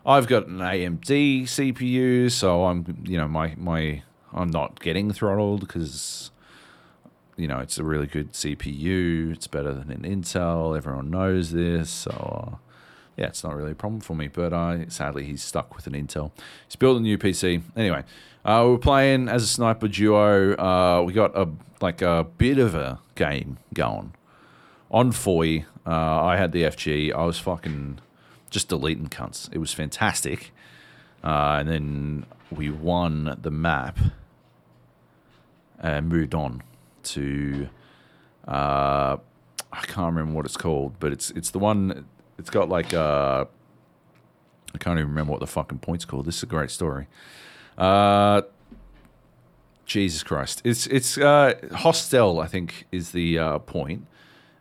[0.05, 5.61] I've got an AMD CPU, so I'm you know my my I'm not getting throttled
[5.61, 6.33] because
[7.39, 9.33] you know it's a really good CPU.
[9.33, 10.77] It's better than an Intel.
[10.77, 12.59] Everyone knows this, so.
[13.17, 15.95] Yeah, it's not really a problem for me, but uh, sadly he's stuck with an
[15.95, 16.31] Intel.
[16.69, 17.63] He's built a new PC.
[17.77, 18.05] Anyway,
[18.45, 20.55] uh, we were playing as a sniper duo.
[20.57, 21.49] Uh, we got a
[21.81, 24.15] like a bit of a game going
[24.91, 25.65] on Foy.
[25.85, 27.13] Uh, I had the FG.
[27.13, 27.99] I was fucking
[28.51, 29.49] just deleting cunts.
[29.53, 30.53] It was fantastic.
[31.23, 33.99] Uh, and then we won the map
[35.81, 36.63] and moved on
[37.05, 37.69] to
[38.47, 39.17] uh,
[39.73, 42.07] I can't remember what it's called, but it's it's the one.
[42.39, 43.45] It's got like uh,
[44.75, 46.25] I can't even remember what the fucking point's called.
[46.25, 47.07] This is a great story.
[47.77, 48.43] Uh,
[49.85, 54.07] Jesus Christ, it's it's uh, Hostel, I think, is the uh, point,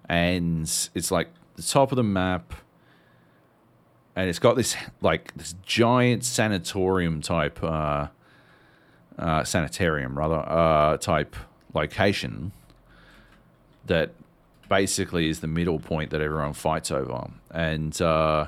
[0.09, 2.53] and it's like the top of the map,
[4.15, 8.07] and it's got this like this giant sanatorium type, uh,
[9.17, 11.35] uh, sanitarium rather, uh, type
[11.77, 12.51] location
[13.85, 14.11] that
[14.69, 18.47] basically is the middle point that everyone fights over, and uh,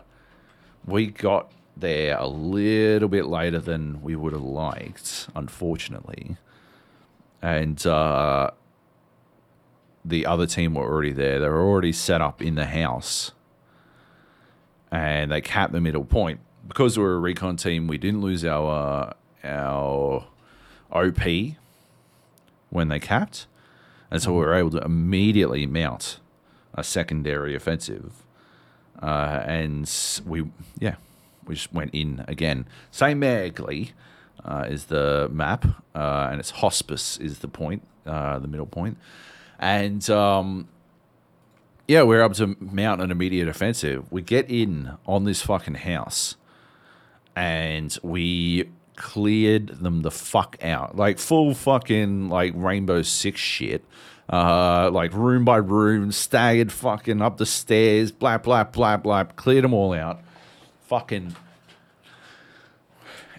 [0.86, 6.38] we got there a little bit later than we would have liked, unfortunately
[7.42, 8.52] and uh,
[10.04, 11.40] the other team were already there.
[11.40, 13.32] They were already set up in the house,
[14.92, 17.88] and they capped the middle point because we were a recon team.
[17.88, 19.14] We didn't lose our
[19.44, 20.26] uh, our
[20.92, 21.22] OP
[22.70, 23.48] when they capped,
[24.12, 26.20] and so we were able to immediately mount
[26.74, 28.24] a secondary offensive,
[29.02, 29.92] uh, and
[30.26, 30.46] we
[30.80, 30.96] yeah
[31.46, 32.68] we just went in again.
[32.92, 33.92] Sainte-Mère-Église
[34.46, 38.96] uh, is the map, uh, and it's hospice is the point, uh, the middle point.
[38.96, 38.98] point,
[39.60, 40.68] and um,
[41.88, 44.12] yeah, we're able to mount an immediate offensive.
[44.12, 46.36] We get in on this fucking house,
[47.36, 53.84] and we cleared them the fuck out, like full fucking like Rainbow Six shit.
[54.32, 59.64] Uh, like room by room, staggered fucking up the stairs, blah blah blah blah, cleared
[59.64, 60.22] them all out.
[60.86, 61.36] Fucking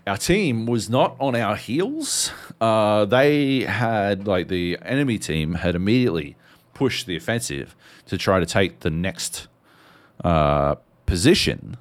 [0.07, 2.33] our team was not on our heels.
[2.61, 6.37] Uh, they had, like, the enemy team had immediately
[6.75, 9.47] pushed the offensive to try to take the next
[10.25, 10.75] uh,
[11.07, 11.77] position.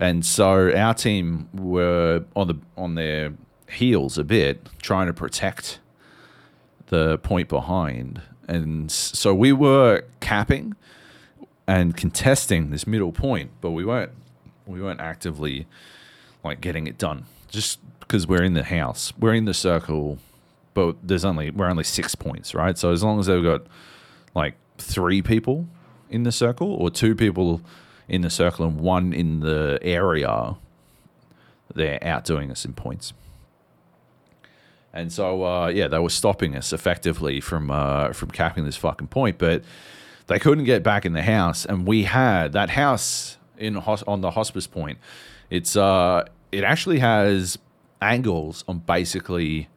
[0.00, 3.34] And so our team were on the on their
[3.70, 5.78] heels a bit, trying to protect
[6.86, 8.22] the point behind.
[8.48, 10.74] And so we were capping
[11.68, 14.12] and contesting this middle point, but we weren't
[14.66, 15.66] we weren't actively
[16.42, 17.26] like getting it done.
[17.48, 20.18] Just because we're in the house, we're in the circle,
[20.72, 22.78] but there's only we're only six points, right?
[22.78, 23.66] So as long as they've got
[24.34, 25.68] like three people
[26.08, 27.60] in the circle or two people
[28.10, 30.56] in the circle and one in the area,
[31.74, 33.12] they're outdoing us in points.
[34.92, 39.06] And so, uh, yeah, they were stopping us effectively from uh, from capping this fucking
[39.06, 39.62] point, but
[40.26, 41.64] they couldn't get back in the house.
[41.64, 44.98] And we had that house in on the hospice point
[45.50, 47.58] it's uh, it actually has
[48.00, 49.68] angles on basically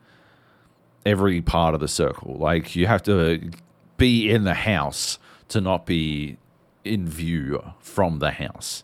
[1.06, 2.36] every part of the circle.
[2.36, 3.52] Like you have to
[3.98, 5.18] be in the house
[5.50, 6.38] to not be
[6.84, 8.84] in view from the house.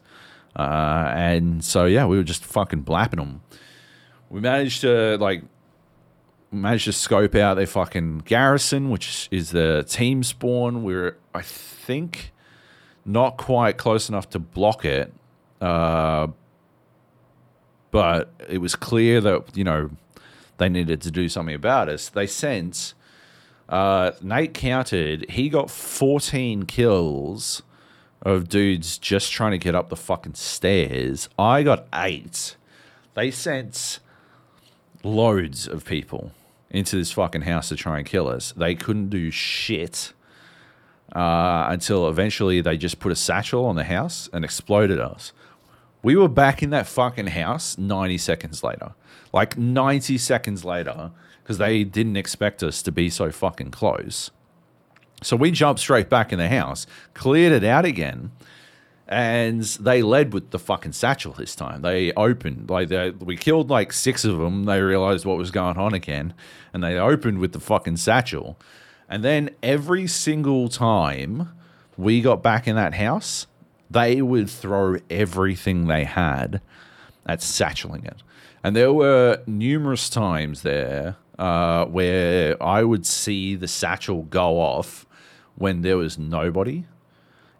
[0.56, 3.42] Uh, and so yeah, we were just fucking blapping them.
[4.30, 5.44] We managed to like
[6.52, 10.84] managed to scope out their fucking garrison, which is the team spawn.
[10.84, 12.32] We are I think
[13.06, 15.14] not quite close enough to block it,
[15.62, 16.28] uh,
[17.92, 19.92] but it was clear that you know
[20.58, 22.10] they needed to do something about us.
[22.10, 22.94] They sent
[23.70, 25.30] uh, Nate counted.
[25.30, 27.62] He got 14 kills
[28.21, 31.29] of dudes just trying to get up the fucking stairs.
[31.38, 32.55] I got eight.
[33.13, 33.99] They sent
[35.03, 36.32] loads of people
[36.69, 38.51] into this fucking house to try and kill us.
[38.51, 40.13] They couldn't do shit
[41.15, 45.32] uh, until eventually they just put a satchel on the house and exploded us.
[46.01, 48.93] We were back in that fucking house 90 seconds later.
[49.34, 51.12] Like 90 seconds later,
[51.43, 54.32] because they didn't expect us to be so fucking close.
[55.21, 58.32] So we jumped straight back in the house, cleared it out again,
[59.08, 61.82] and they led with the fucking satchel this time.
[61.82, 64.65] They opened, like, they, we killed like six of them.
[64.65, 66.34] They realized what was going on again,
[66.73, 68.58] and they opened with the fucking satchel.
[69.10, 71.49] And then every single time
[71.97, 73.47] we got back in that house,
[73.89, 76.62] they would throw everything they had
[77.25, 78.21] at satcheling it.
[78.63, 85.08] And there were numerous times there uh, where I would see the satchel go off
[85.60, 86.86] when there was nobody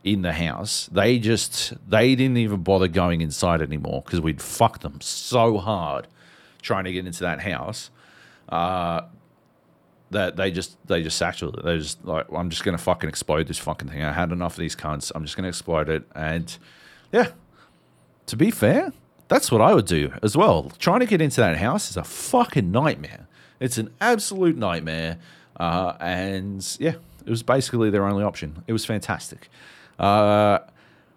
[0.04, 0.90] in the house.
[0.92, 6.08] They just they didn't even bother going inside anymore because we'd fucked them so hard
[6.62, 7.92] trying to get into that house.
[8.48, 9.02] Uh,
[10.12, 11.64] that they just they just satchel it.
[11.64, 14.04] They just like I'm just gonna fucking explode this fucking thing.
[14.04, 15.12] I had enough of these cunts.
[15.14, 16.04] I'm just gonna explode it.
[16.16, 16.58] And
[17.12, 17.30] yeah,
[18.26, 18.92] to be fair,
[19.28, 20.72] that's what I would do as well.
[20.80, 23.28] Trying to get into that house is a fucking nightmare.
[23.60, 25.20] It's an absolute nightmare.
[25.60, 28.64] Uh, and yeah, it was basically their only option.
[28.68, 29.50] It was fantastic.
[29.98, 30.60] Uh,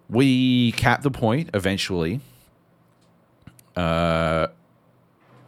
[0.09, 2.21] we capped the point eventually.
[3.77, 4.49] Uh,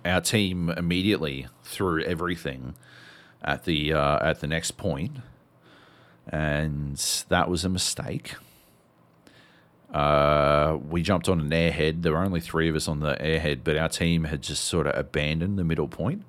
[0.04, 2.74] our team immediately threw everything
[3.42, 5.18] at the uh, at the next point,
[6.28, 6.96] and
[7.28, 8.34] that was a mistake.
[9.92, 12.02] Uh, we jumped on an airhead.
[12.02, 14.88] There were only three of us on the airhead, but our team had just sort
[14.88, 16.24] of abandoned the middle point.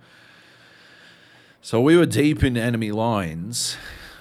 [1.61, 3.75] So we were deep in enemy lines,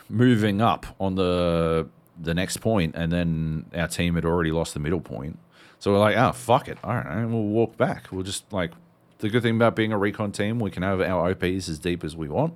[0.09, 1.89] moving up on the
[2.21, 5.39] the next point, and then our team had already lost the middle point.
[5.79, 8.11] So we're like, oh fuck it, all right, we'll walk back.
[8.13, 8.73] We'll just like
[9.19, 12.05] the good thing about being a recon team, we can have our OPs as deep
[12.05, 12.55] as we want,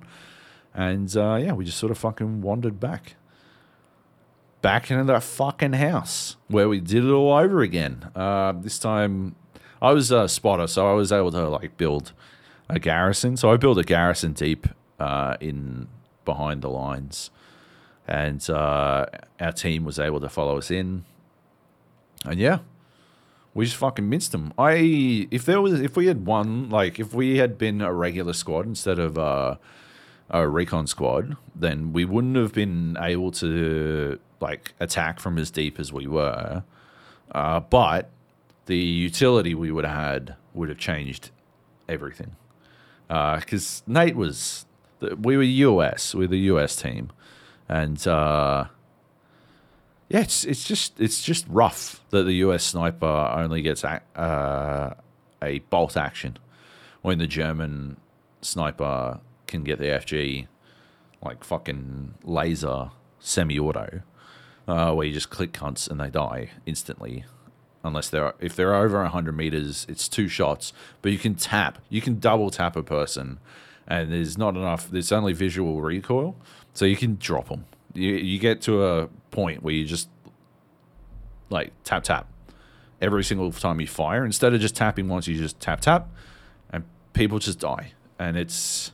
[0.73, 3.15] and uh, yeah, we just sort of fucking wandered back,
[4.61, 8.09] back into that fucking house where we did it all over again.
[8.15, 9.35] Uh, this time,
[9.81, 12.13] I was a spotter, so I was able to like build
[12.69, 13.35] a garrison.
[13.37, 14.67] So I built a garrison deep
[14.99, 15.87] uh, in
[16.25, 17.31] behind the lines,
[18.09, 19.05] and uh,
[19.39, 21.05] our team was able to follow us in.
[22.25, 22.59] And yeah,
[23.53, 24.51] we just fucking minced them.
[24.57, 28.33] I if there was if we had won like if we had been a regular
[28.33, 29.55] squad instead of uh,
[30.31, 35.79] a recon squad, then we wouldn't have been able to like attack from as deep
[35.79, 36.63] as we were.
[37.31, 38.09] Uh, but
[38.65, 41.29] the utility we would have had would have changed
[41.87, 42.35] everything.
[43.07, 44.65] Because uh, Nate was
[45.21, 47.11] we were US, we are the US team,
[47.69, 48.65] and uh,
[50.09, 54.95] yeah, it's it's just it's just rough that the US sniper only gets a, uh,
[55.41, 56.37] a bolt action
[57.01, 57.97] when the German
[58.41, 60.47] sniper can get the FG
[61.23, 64.01] like fucking laser semi-auto,
[64.67, 67.25] uh, where you just click cunts and they die instantly.
[67.83, 70.73] Unless they're if they're over hundred meters, it's two shots.
[71.03, 73.39] But you can tap, you can double tap a person
[73.89, 74.89] and there's not enough.
[74.89, 76.35] There's only visual recoil,
[76.73, 77.65] so you can drop them.
[77.93, 80.09] You you get to a point where you just
[81.49, 82.27] like tap tap
[83.01, 84.25] every single time you fire.
[84.25, 86.09] Instead of just tapping once, you just tap tap,
[86.71, 88.91] and people just die, and it's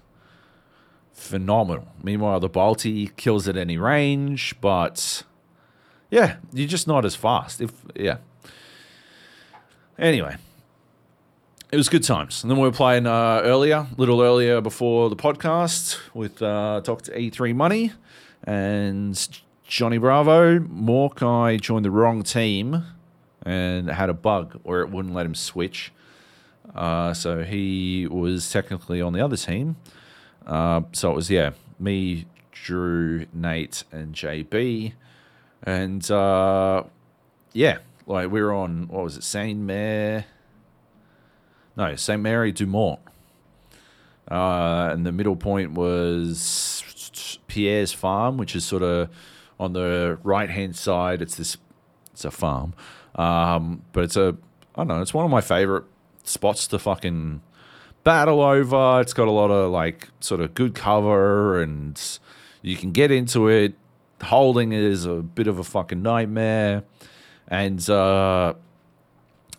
[1.14, 1.88] phenomenal.
[2.04, 5.24] Meanwhile, the Balti kills at any range, but
[6.10, 7.62] yeah, you're just not as fast.
[7.62, 8.18] If yeah.
[9.98, 10.36] Anyway,
[11.72, 12.44] it was good times.
[12.44, 16.82] And then we were playing uh, earlier, a little earlier before the podcast with uh,
[16.82, 17.12] Dr.
[17.12, 17.92] E3 Money
[18.44, 19.28] and
[19.68, 20.60] Johnny Bravo.
[20.60, 22.84] Morkai joined the wrong team
[23.44, 25.92] and had a bug where it wouldn't let him switch.
[26.76, 29.76] Uh, so he was technically on the other team.
[30.46, 34.94] Uh, so it was, yeah, me, Drew, Nate, and JB.
[35.64, 36.84] And uh,
[37.54, 40.26] yeah, like we were on, what was it, Saint Mare
[41.78, 42.22] no, St.
[42.22, 43.00] Mary Dumont.
[44.30, 46.84] Uh, and the middle point was
[47.48, 49.10] Pierre's farm, which is sort of
[49.60, 51.22] on the right hand side.
[51.22, 51.58] It's this,
[52.12, 52.74] it's a farm,
[53.16, 54.36] um, but it's a,
[54.76, 55.86] I don't know, it's one of my favorite
[56.24, 57.42] spots to fucking
[58.04, 59.00] battle over.
[59.02, 62.02] It's got a lot of like sort of good cover, and
[62.62, 63.76] you can get into it.
[64.22, 66.84] Holding is a bit of a fucking nightmare,
[67.48, 68.54] and uh,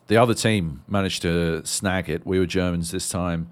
[0.09, 2.27] the other team managed to snag it.
[2.27, 3.49] We were Germans this time,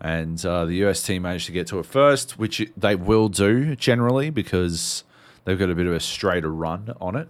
[0.00, 3.76] and uh, the US team managed to get to it first, which they will do
[3.76, 5.04] generally because
[5.44, 7.28] they've got a bit of a straighter run on it.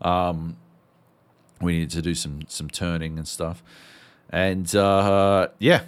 [0.00, 0.56] Um,
[1.60, 3.62] we needed to do some some turning and stuff,
[4.30, 5.82] and uh, yeah,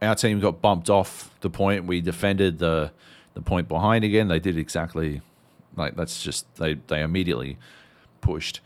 [0.00, 1.86] our team got bumped off the point.
[1.86, 2.92] We defended the
[3.34, 4.28] the point behind again.
[4.28, 5.22] They did exactly
[5.76, 7.56] like that's just they they immediately
[8.20, 8.60] pushed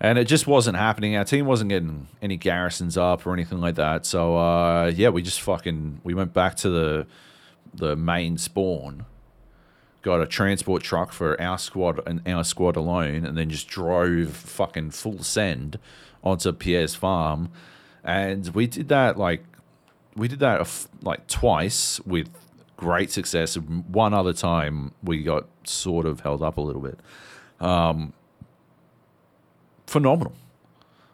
[0.00, 1.16] and it just wasn't happening.
[1.16, 4.06] Our team wasn't getting any garrisons up or anything like that.
[4.06, 7.06] So uh, yeah, we just fucking we went back to the
[7.72, 9.04] the main spawn,
[10.02, 14.30] got a transport truck for our squad and our squad alone, and then just drove
[14.30, 15.78] fucking full send
[16.22, 17.50] onto Pierre's farm,
[18.02, 19.44] and we did that like
[20.16, 22.28] we did that like twice with
[22.76, 23.56] great success.
[23.56, 26.98] One other time we got sort of held up a little bit.
[27.60, 28.12] Um,
[29.94, 30.34] phenomenal.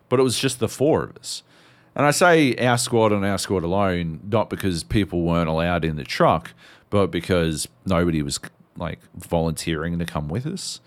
[0.09, 1.43] But it was just the four of us.
[1.95, 5.97] And I say our squad and our squad alone, not because people weren't allowed in
[5.97, 6.55] the truck,
[6.89, 8.41] but because nobody was
[8.77, 10.81] like volunteering to come with us.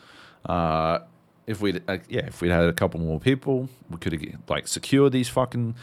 [0.44, 1.00] Uh,
[1.46, 4.68] if we uh, yeah, if we'd had a couple more people, we could have like
[4.68, 5.76] secured these fucking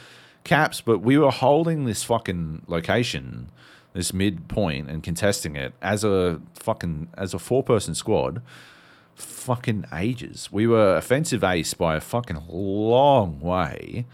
[0.43, 0.81] caps.
[0.81, 3.51] But we were holding this fucking location,
[3.93, 8.43] this midpoint, and contesting it as a fucking as a four person squad
[9.21, 10.51] fucking ages.
[10.51, 14.07] We were offensive ace by a fucking long way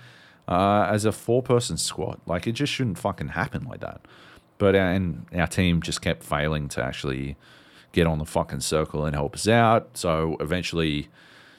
[0.48, 2.20] uh, as a four person squad.
[2.26, 4.00] Like, it just shouldn't fucking happen like that.
[4.58, 7.36] But our, uh, and our team just kept failing to actually
[7.92, 9.96] get on the fucking circle and help us out.
[9.96, 11.08] So eventually,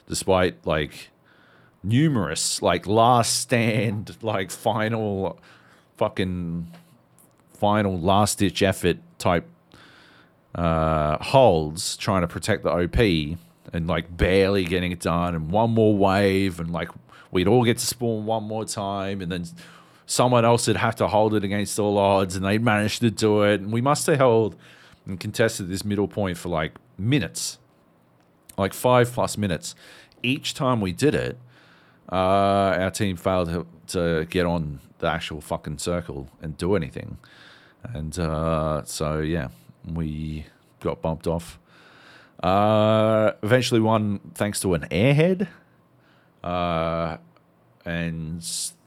[0.06, 1.10] despite like
[1.82, 5.38] numerous, like last stand, like final
[5.96, 6.72] fucking
[7.52, 9.44] final last ditch effort type
[10.54, 12.98] uh, holds trying to protect the OP,
[13.72, 16.88] and like barely getting it done, and one more wave, and like
[17.30, 19.44] we'd all get to spawn one more time, and then
[20.06, 23.42] someone else would have to hold it against all odds, and they'd manage to do
[23.42, 24.56] it, and we must have held
[25.06, 27.58] and contested this middle point for like minutes,
[28.56, 29.74] like five plus minutes.
[30.22, 31.38] Each time we did it,
[32.10, 32.14] uh,
[32.80, 37.18] our team failed to, get on the actual fucking circle and do anything.
[37.84, 39.48] And uh, so, yeah,
[39.84, 40.46] we
[40.80, 41.58] got bumped off.
[42.42, 45.48] Uh, eventually won thanks to an airhead.
[46.42, 47.16] Uh,
[47.84, 48.42] and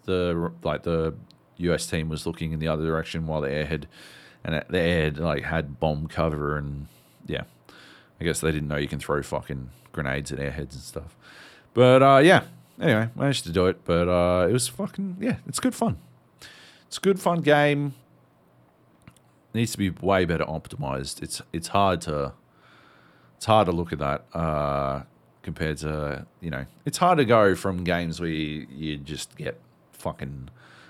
[0.05, 1.13] the like the
[1.57, 3.85] US team was looking in the other direction while the airhead
[4.43, 6.87] and the airhead like had bomb cover and
[7.27, 7.43] yeah,
[8.19, 11.15] I guess they didn't know you can throw fucking grenades at airheads and stuff.
[11.73, 12.43] But uh, yeah,
[12.79, 13.83] anyway, managed to do it.
[13.85, 15.97] But uh, it was fucking yeah, it's good fun.
[16.87, 17.93] It's a good fun game.
[19.53, 21.21] Needs to be way better optimized.
[21.21, 22.33] It's it's hard to
[23.37, 25.03] it's hard to look at that uh,
[25.43, 29.59] compared to you know it's hard to go from games where you, you just get
[29.91, 30.49] fucking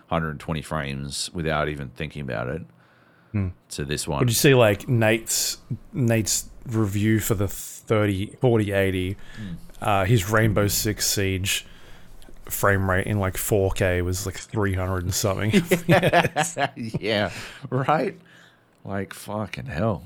[0.09, 2.61] 120 frames without even thinking about it
[3.69, 4.19] to this one.
[4.19, 5.57] Would you see like Nate's
[5.93, 9.17] Nate's review for the 30 4080
[9.81, 11.65] uh, his Rainbow Six Siege
[12.45, 15.51] frame rate in like 4K was like 300 and something.
[16.99, 17.31] yeah,
[17.69, 18.19] right.
[18.83, 20.03] Like fucking hell,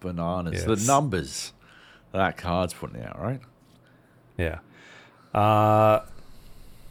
[0.00, 0.64] bananas.
[0.66, 0.80] Yes.
[0.80, 1.52] The numbers
[2.12, 3.40] that card's putting out, right?
[4.36, 4.58] Yeah.
[5.34, 6.04] Uh,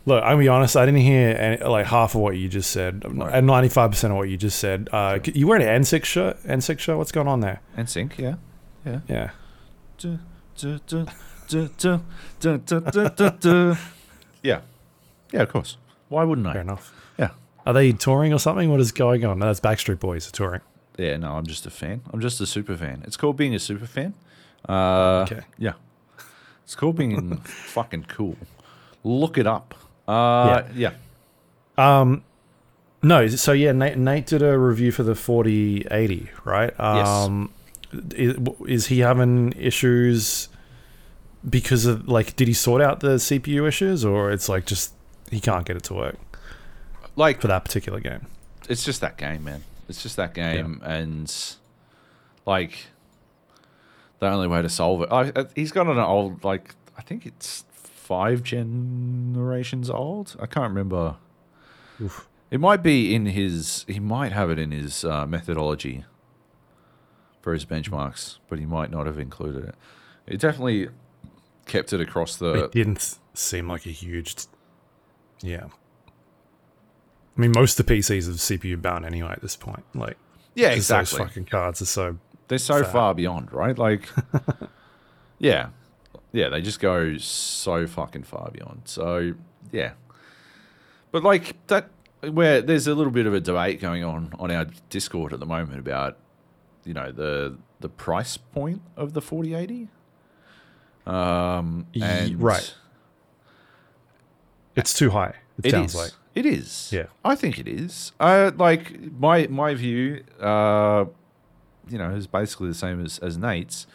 [0.05, 0.75] look, I'm gonna be honest.
[0.75, 4.17] I didn't hear any, like half of what you just said, and 95 percent of
[4.17, 4.89] what you just said.
[4.91, 6.43] Uh, you wearing an NSYNC shirt?
[6.43, 6.97] NSYNC shirt?
[6.97, 7.61] What's going on there?
[7.77, 8.35] NSYNC, yeah,
[8.85, 9.29] yeah, yeah.
[14.43, 14.61] Yeah,
[15.31, 15.77] yeah, of course.
[16.09, 16.53] Why wouldn't I?
[16.53, 16.93] Fair enough.
[17.17, 17.29] Yeah.
[17.65, 18.69] Are they touring or something?
[18.69, 19.39] What is going on?
[19.39, 20.61] No, that's Backstreet Boys are touring
[21.01, 21.17] yeah.
[21.17, 22.01] No, I'm just a fan.
[22.13, 23.03] I'm just a super fan.
[23.05, 24.13] It's called being a super fan.
[24.67, 25.41] Uh, Okay.
[25.57, 25.73] Yeah,
[26.63, 27.37] it's called being
[27.75, 28.37] fucking cool.
[29.03, 29.73] Look it up.
[30.07, 30.91] Uh, yeah.
[31.77, 32.23] Um,
[33.01, 33.27] no.
[33.27, 36.73] So yeah, Nate, Nate did a review for the 4080, right?
[36.79, 37.07] Yes.
[37.07, 37.51] Um,
[38.15, 38.37] is,
[38.67, 40.49] is he having issues
[41.49, 42.35] because of like?
[42.35, 44.93] Did he sort out the CPU issues, or it's like just
[45.31, 46.17] he can't get it to work
[47.15, 48.27] Like for that particular game?
[48.69, 49.63] it's just that game, man.
[49.91, 51.31] It's just that game, and
[52.45, 52.87] like
[54.19, 55.09] the only way to solve it.
[55.11, 60.35] I, I- he's got an old, like I think it's five generations old.
[60.39, 61.17] I can't remember.
[62.01, 62.27] Oof.
[62.49, 63.85] It might be in his.
[63.87, 66.03] He might have it in his uh, methodology
[67.41, 69.75] for his benchmarks, but he might not have included it.
[70.27, 70.89] It definitely
[71.65, 72.65] kept it across the.
[72.65, 74.35] it didn't seem like a huge.
[75.41, 75.67] Yeah.
[77.37, 79.83] I mean, most of the PCs are CPU bound anyway at this point.
[79.95, 80.17] Like,
[80.53, 81.17] yeah, exactly.
[81.17, 82.17] Those fucking cards are so
[82.47, 82.91] They're so fat.
[82.91, 83.77] far beyond, right?
[83.77, 84.09] Like,
[85.39, 85.69] yeah,
[86.33, 88.81] yeah, they just go so fucking far beyond.
[88.85, 89.33] So,
[89.71, 89.93] yeah,
[91.11, 91.89] but like that,
[92.21, 95.45] where there's a little bit of a debate going on on our Discord at the
[95.45, 96.17] moment about,
[96.83, 99.87] you know, the the price point of the 4080.
[101.07, 102.75] Um, and right.
[104.75, 105.35] it's too high.
[105.57, 105.99] It, It sounds is.
[105.99, 106.11] like.
[106.33, 106.89] It is.
[106.93, 107.07] Yeah.
[107.25, 108.13] I think it is.
[108.19, 111.05] Uh, like my my view, uh,
[111.89, 113.85] you know, is basically the same as as Nate's.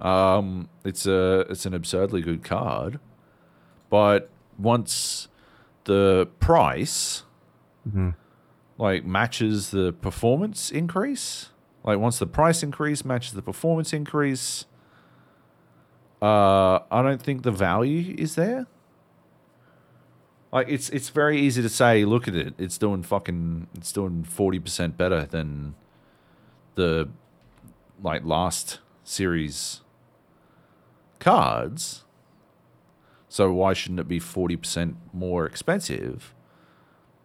[0.00, 2.98] Um, it's a it's an absurdly good card,
[3.90, 5.28] but once
[5.84, 7.22] the price
[7.88, 8.14] Mhm.
[8.76, 11.50] like matches the performance increase,
[11.84, 14.66] like once the price increase matches the performance increase,
[16.20, 18.66] uh, I don't think the value is there.
[20.52, 24.24] Like it's it's very easy to say, look at it, it's doing fucking it's doing
[24.24, 25.74] forty percent better than
[26.74, 27.08] the
[28.02, 29.82] like last series
[31.18, 32.04] cards.
[33.28, 36.34] So why shouldn't it be forty percent more expensive?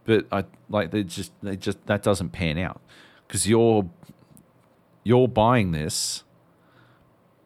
[0.04, 2.82] But I like they just they just that doesn't pan out
[3.26, 3.90] because you're
[5.06, 6.24] you're buying this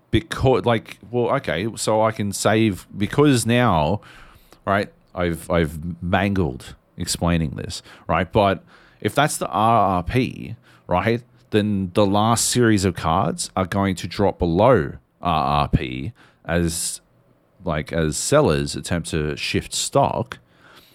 [0.09, 4.01] because like well okay so I can save because now
[4.65, 8.63] right I've I've mangled explaining this right but
[9.01, 10.55] if that's the RRP
[10.87, 16.13] right then the last series of cards are going to drop below RRP
[16.45, 17.01] as
[17.63, 20.39] like as sellers attempt to shift stock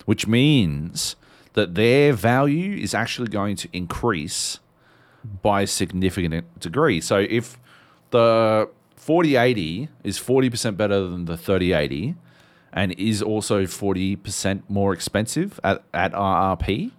[0.05, 1.17] which means
[1.55, 4.59] that their value is actually going to increase
[5.43, 7.01] by a significant degree.
[7.01, 7.59] So if
[8.11, 12.15] the 4080 is 40% better than the 3080
[12.73, 16.93] and is also 40% more expensive at, at RRP,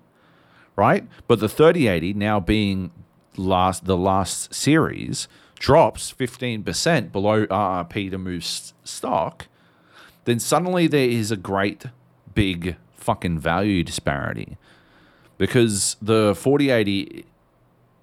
[0.76, 1.07] right?
[1.28, 2.91] But the 3080 now being
[3.36, 9.47] last the last series drops 15% below RRP to move stock,
[10.26, 11.86] then suddenly there is a great
[12.34, 14.57] big fucking value disparity
[15.38, 17.26] because the 4080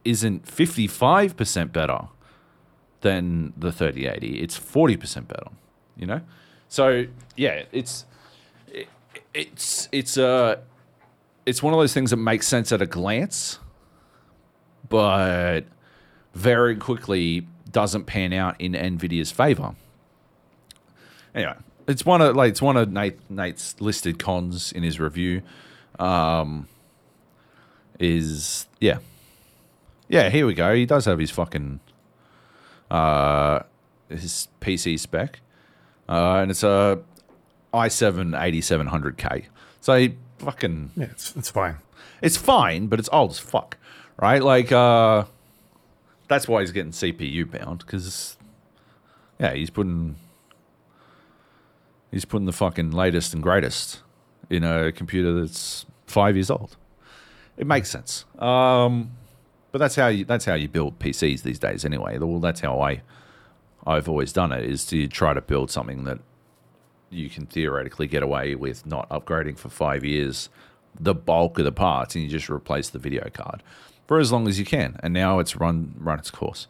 [0.05, 2.09] isn't 55% better
[3.01, 5.51] than the 3080 it's 40% better
[5.97, 6.21] you know
[6.71, 7.05] so
[7.37, 8.07] yeah it's
[8.69, 8.89] it,
[9.35, 10.57] it's it's uh
[11.45, 13.59] it's one of those things that makes sense at a glance
[14.89, 15.63] but
[16.33, 19.75] very quickly doesn't pan out in nvidia's favor.
[21.35, 21.57] Anyway
[21.87, 25.43] it's one of like it's one of Nate, nate's listed cons in his review
[25.99, 26.67] um
[27.99, 28.99] is yeah.
[30.09, 30.75] Yeah here we go.
[30.75, 31.81] He does have his fucking
[32.91, 33.61] uh,
[34.09, 35.41] his PC spec,
[36.11, 37.01] uh, and it's a
[37.73, 39.45] i7 8700K.
[39.81, 40.09] So
[40.39, 41.77] fucking, Yeah, it's, it's fine.
[42.21, 43.77] it's fine, but it's old as fuck,
[44.21, 44.43] right?
[44.43, 45.25] Like, uh,
[46.29, 48.37] that's why he's getting CPU bound because,
[49.39, 50.17] yeah, he's putting,
[52.11, 54.03] he's putting the fucking latest and greatest
[54.49, 56.77] in a computer that's five years old.
[57.57, 58.25] It makes sense.
[58.39, 59.13] Um,
[59.73, 62.19] but that's how you that's how you build PCs these days anyway.
[62.19, 63.03] Well, that's how I
[63.87, 66.19] I've always done it is to try to build something that
[67.11, 70.49] you can theoretically get away with not upgrading for 5 years
[70.99, 73.63] the bulk of the parts and you just replace the video card
[74.07, 74.99] for as long as you can.
[75.03, 76.67] And now it's run run its course.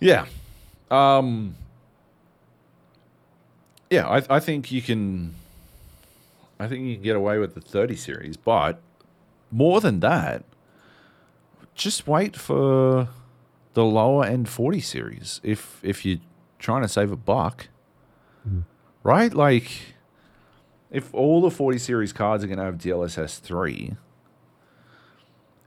[0.00, 0.26] Yeah.
[0.90, 1.54] Um
[3.90, 5.34] Yeah, I I think you can
[6.58, 8.80] I think you can get away with the 30 series, but
[9.50, 10.44] more than that,
[11.74, 13.08] just wait for
[13.76, 16.20] the lower end 40 series if if you're
[16.58, 17.68] trying to save a buck.
[18.42, 18.60] Hmm.
[19.02, 19.32] Right?
[19.34, 19.70] Like
[20.90, 23.96] if all the 40 series cards are going to have DLSS 3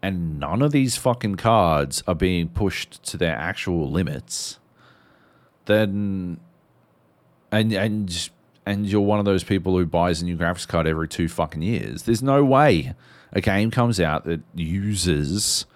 [0.01, 4.57] and none of these fucking cards are being pushed to their actual limits,
[5.65, 6.39] then
[7.51, 8.29] and and
[8.65, 11.61] and you're one of those people who buys a new graphics card every two fucking
[11.61, 12.03] years.
[12.03, 12.95] There's no way
[13.31, 15.67] a game comes out that uses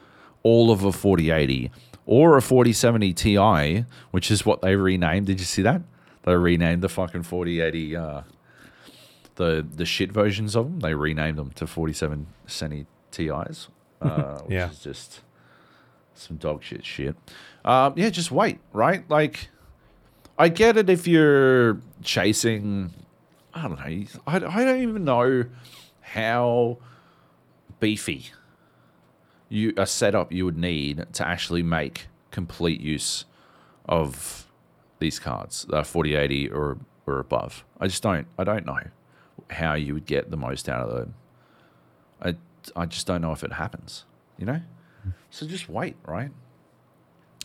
[0.41, 1.69] all of a 4080
[2.05, 5.27] or a 4070 Ti, which is what they renamed.
[5.27, 5.81] Did you see that?
[6.23, 8.21] They renamed the fucking 4080 uh,
[9.35, 10.79] the the shit versions of them.
[10.79, 13.67] They renamed them to 4770 Ti's,
[14.01, 14.69] uh, which Yeah.
[14.69, 15.21] is just
[16.13, 17.15] some dog shit shit.
[17.65, 19.09] Um, yeah, just wait, right?
[19.09, 19.49] Like,
[20.37, 22.93] I get it if you're chasing.
[23.53, 24.05] I don't know.
[24.27, 25.45] I, I don't even know
[26.01, 26.77] how
[27.79, 28.25] beefy
[29.53, 33.25] you a setup you would need to actually make complete use
[33.87, 34.47] of
[34.99, 37.63] these cards, uh, 4080 or or above.
[37.79, 38.27] I just don't.
[38.37, 38.79] I don't know
[39.51, 41.13] how you would get the most out of them.
[42.21, 42.35] I
[42.75, 44.05] I just don't know if it happens.
[44.37, 44.61] You know.
[45.29, 46.31] So just wait, right?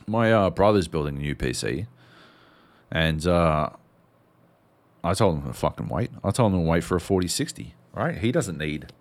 [0.07, 1.87] My uh, brother's building a new PC,
[2.91, 3.71] and uh,
[5.05, 6.11] I told him to fucking wait.
[6.25, 7.75] I told him to wait for a 4060.
[7.93, 8.17] Right?
[8.17, 8.93] He doesn't need.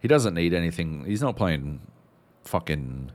[0.00, 1.04] He doesn't need anything.
[1.04, 1.80] He's not playing
[2.44, 3.10] fucking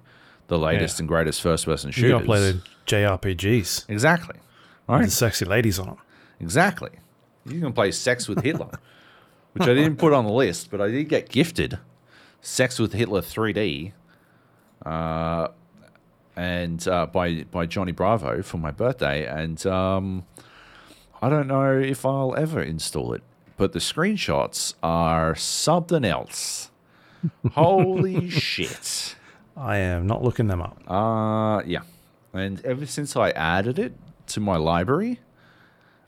[0.48, 1.04] the latest Yeah.
[1.04, 2.10] and greatest first person shooters.
[2.10, 3.86] You gotta play the JRPGs.
[3.90, 4.36] exactly.
[4.88, 5.06] With Right.
[5.06, 5.98] the sexy ladies on them.
[6.40, 6.92] Exactly.
[7.46, 8.70] You can play Sex with Hitler,
[9.54, 11.80] which I didn't put on the list, but I did get gifted
[12.42, 13.92] Sex with Hitler 3D,
[14.86, 15.48] uh,
[16.36, 20.26] and uh, by by Johnny Bravo for my birthday, and um,
[21.22, 23.24] I don't know if I'll ever install it,
[23.58, 26.70] but the screenshots are something else.
[27.54, 29.16] Holy shit!
[29.58, 30.78] I am not looking them up.
[30.88, 31.82] Uh, yeah.
[32.34, 33.94] And ever since I added it
[34.28, 35.20] to my library,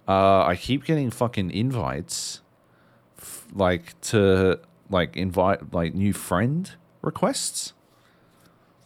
[0.08, 2.42] uh, I keep getting fucking invites,
[3.18, 6.72] f- like to like invite like new friend
[7.02, 7.74] requests.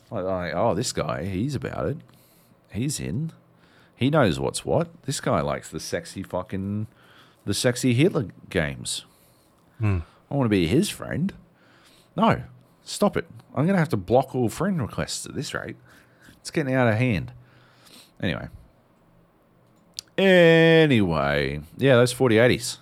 [0.09, 1.97] Like, like, oh, this guy, he's about it.
[2.71, 3.31] He's in.
[3.95, 4.89] He knows what's what.
[5.03, 6.87] This guy likes the sexy fucking,
[7.45, 9.05] the sexy Hitler games.
[10.31, 11.33] I want to be his friend.
[12.15, 12.43] No,
[12.83, 13.25] stop it.
[13.55, 15.75] I'm going to have to block all friend requests at this rate.
[16.39, 17.31] It's getting out of hand.
[18.21, 18.47] Anyway.
[20.17, 21.61] Anyway.
[21.77, 22.77] Yeah, those 4080s.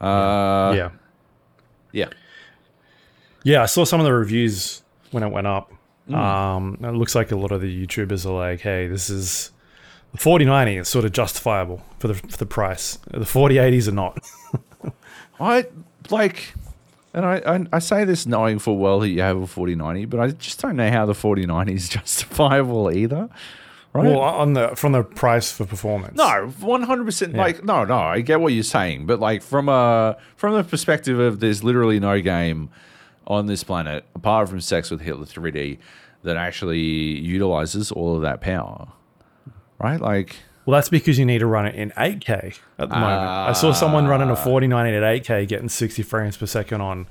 [0.00, 0.90] Uh, yeah.
[1.92, 2.08] yeah.
[3.42, 5.72] Yeah, I saw some of the reviews when it went up.
[6.08, 6.14] Mm.
[6.14, 9.52] Um, it looks like a lot of the YouTubers are like, "Hey, this is
[10.12, 12.98] the 4090 is sort of justifiable for the for the price.
[13.10, 14.18] The 4080s are not."
[15.40, 15.66] I
[16.10, 16.54] like,
[17.12, 20.20] and I, I, I say this knowing full well that you have a 4090, but
[20.20, 23.28] I just don't know how the 4090 is justifiable either.
[23.92, 24.06] Right?
[24.06, 26.16] well, on the from the price for performance.
[26.16, 27.34] No, one hundred percent.
[27.34, 27.98] Like, no, no.
[27.98, 31.98] I get what you're saying, but like from a from the perspective of there's literally
[31.98, 32.70] no game
[33.26, 35.78] on this planet, apart from Sex with Hitler 3D,
[36.22, 38.88] that actually utilizes all of that power.
[39.78, 40.00] Right?
[40.00, 40.36] Like,
[40.70, 43.28] Well, that's because you need to run it in 8K at the moment.
[43.28, 47.08] I saw someone running a 4090 at 8K getting 60 frames per second on.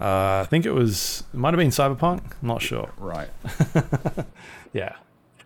[0.00, 2.22] Uh, I think it was, it might have been Cyberpunk.
[2.40, 2.90] I'm not sure.
[2.96, 3.28] right.
[4.72, 4.96] Yeah.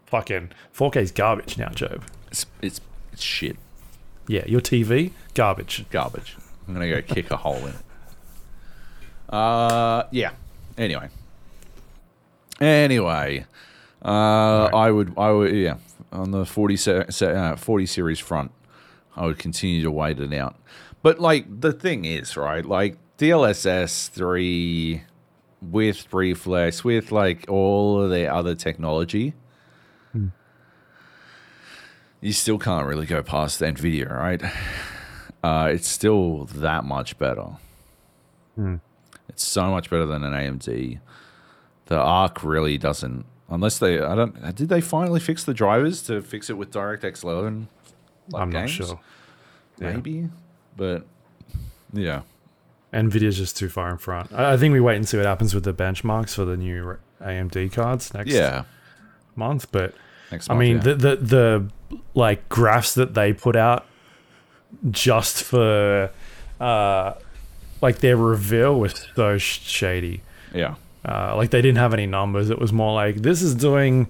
[0.07, 2.05] Fucking 4K is garbage now, Joab.
[2.31, 2.81] It's, it's,
[3.13, 3.57] it's shit.
[4.29, 5.87] Yeah, your TV, garbage.
[5.91, 6.37] Garbage.
[6.69, 9.35] I'm going to go kick a hole in it.
[9.35, 10.31] Uh, yeah.
[10.79, 11.09] Anyway.
[12.61, 13.45] Anyway.
[14.05, 15.79] Uh, I would, I would, yeah,
[16.15, 18.53] on the 40, se- se- uh, 40 series front,
[19.17, 20.57] I would continue to wait it out.
[21.03, 22.65] But like the thing is, right?
[22.65, 25.03] Like DLSS three
[25.61, 29.35] with reflex, with like all of the other technology,
[32.21, 34.43] you still can't really go past Nvidia, right?
[35.43, 37.49] Uh, it's still that much better.
[39.29, 41.01] It's so much better than an AMD.
[41.87, 44.01] The Arc really doesn't, unless they.
[44.01, 44.55] I don't.
[44.55, 47.69] Did they finally fix the drivers to fix it with DirectX 11?
[48.31, 48.71] like I'm not games?
[48.71, 49.01] sure.
[49.79, 49.93] Yeah.
[49.93, 50.29] Maybe,
[50.77, 51.05] but
[51.93, 52.23] yeah,
[52.93, 54.33] Nvidia's just too far in front.
[54.33, 56.97] I, I think we wait and see what happens with the benchmarks for the new
[57.21, 58.65] AMD cards next yeah.
[59.37, 59.71] month.
[59.73, 59.95] But
[60.31, 60.83] Next I mean, yeah.
[60.83, 63.87] the, the the like graphs that they put out
[64.91, 66.11] just for
[66.61, 67.13] uh,
[67.81, 70.23] like their reveal was so shady.
[70.53, 70.75] yeah,
[71.05, 72.51] Uh, like they didn't have any numbers.
[72.51, 74.09] It was more like this is doing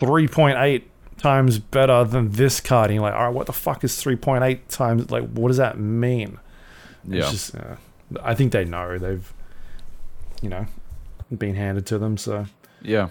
[0.00, 0.82] 3.8
[1.18, 2.90] times better than this card.
[2.90, 5.10] And you're like, all right, what the fuck is 3.8 times?
[5.10, 6.38] Like, what does that mean?
[7.08, 7.76] yeah, just, uh,
[8.22, 9.32] I think they know they've,
[10.42, 10.66] you know,
[11.36, 12.16] been handed to them.
[12.16, 12.46] So
[12.82, 13.08] yeah,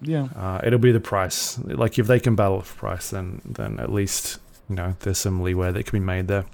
[0.00, 1.58] yeah, uh, it'll be the price.
[1.58, 5.42] Like if they can battle for price, then then at least you know there's some
[5.42, 6.44] leeway that can be made there.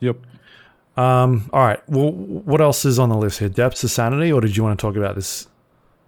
[0.00, 0.16] yep.
[0.96, 1.80] Um, all right.
[1.88, 3.48] Well, what else is on the list here?
[3.48, 5.48] Depths of Sanity, or did you want to talk about this?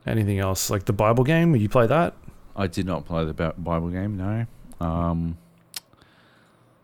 [0.06, 1.50] Anything else like the Bible game?
[1.50, 2.14] Will you play that?
[2.54, 4.16] I did not play the Bible game.
[4.16, 4.46] No.
[4.86, 5.38] Um.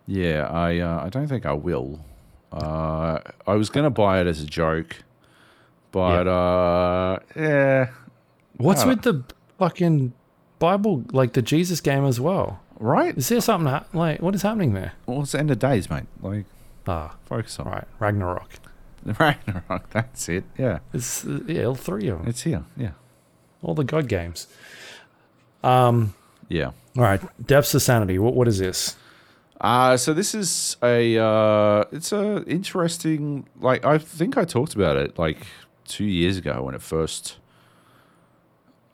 [0.06, 2.00] Yeah, I uh, I don't think I will.
[2.52, 4.96] Uh, I was gonna buy it as a joke,
[5.92, 7.90] but uh, yeah,
[8.56, 8.88] What's Oh.
[8.88, 9.22] with the
[9.58, 10.12] fucking
[10.58, 12.60] Bible, like the Jesus game as well?
[12.80, 13.16] right.
[13.16, 14.92] Is there something ha- like what is happening there?
[15.06, 16.04] Well, it's the end of days, mate.
[16.20, 16.44] Like,
[16.86, 18.50] Ah, focus on right, Ragnarok.
[19.04, 19.90] Ragnarok.
[19.90, 20.44] That's it.
[20.58, 22.64] Yeah, It's uh, yeah, all three of them, it's here.
[22.76, 22.92] Yeah,
[23.62, 24.46] all the God games.
[25.62, 26.14] Um,
[26.48, 26.72] yeah.
[26.96, 28.18] all right, Depths of Sanity.
[28.18, 28.96] What what is this?
[29.60, 34.96] Uh, so this is a uh, it's a interesting like I think I talked about
[34.96, 35.46] it like
[35.84, 37.38] two years ago when it first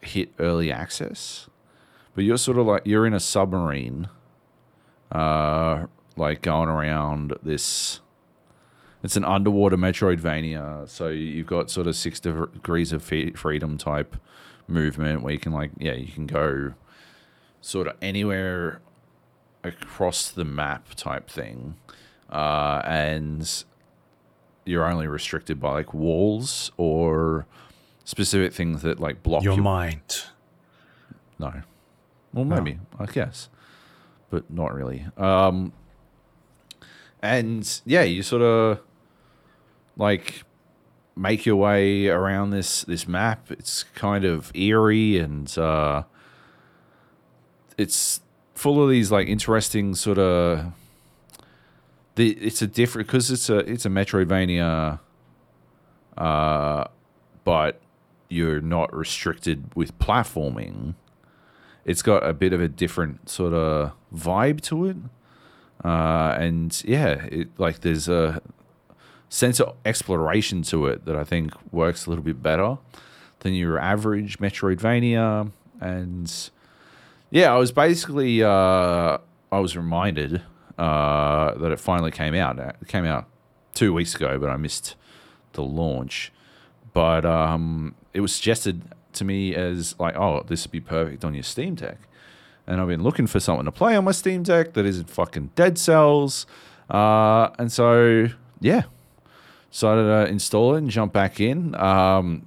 [0.03, 1.49] hit early access.
[2.15, 4.09] But you're sort of like you're in a submarine,
[5.13, 5.87] uh,
[6.19, 8.01] like going around this.
[9.03, 14.17] It's an underwater Metroidvania, so you've got sort of six degrees of freedom type
[14.67, 16.75] movement where you can like yeah you can go
[17.63, 18.81] sort of anywhere
[19.65, 21.77] across the map type thing,
[22.31, 23.65] uh, and
[24.65, 27.47] you're only restricted by like walls or
[28.05, 30.25] specific things that like block Your your mind.
[31.39, 31.63] no.
[32.33, 33.49] Well, maybe I guess,
[34.31, 35.07] but not really.
[35.17, 35.73] Um,
[37.23, 38.81] and yeah, you sort of
[39.97, 40.45] like
[41.17, 43.51] make your way around this this map.
[43.51, 46.05] It's kind of eerie and uh,
[47.77, 48.21] it's
[48.55, 50.73] full of these like interesting sort of.
[52.15, 54.99] The, it's a different because it's a it's a Metroidvania,
[56.17, 56.85] uh,
[57.45, 57.81] but
[58.29, 60.95] you're not restricted with platforming
[61.89, 64.97] it's got a bit of a different sort of vibe to it.
[65.85, 68.43] Uh, and yeah, it like there's a
[69.29, 72.79] sense of exploration to it that I think works a little bit better
[73.41, 75.53] than your average Metroidvania.
[75.81, 76.51] And
[77.31, 79.19] yeah, I was basically uh,
[79.53, 80.43] I was reminded
[80.77, 82.59] uh, that it finally came out.
[82.59, 83.27] It came out
[83.75, 84.97] two weeks ago, but I missed
[85.53, 86.33] the launch.
[86.93, 88.83] But um, it was suggested
[89.15, 92.08] to me as like, oh, this would be perfect on your Steam Deck.
[92.69, 95.53] And I've been looking for something to play on my Steam Deck that isn't fucking
[95.57, 96.47] Dead Cells.
[96.91, 98.29] Uh, and so,
[98.61, 98.83] yeah,
[99.71, 101.75] decided to install it and jump back in.
[101.75, 102.47] Um,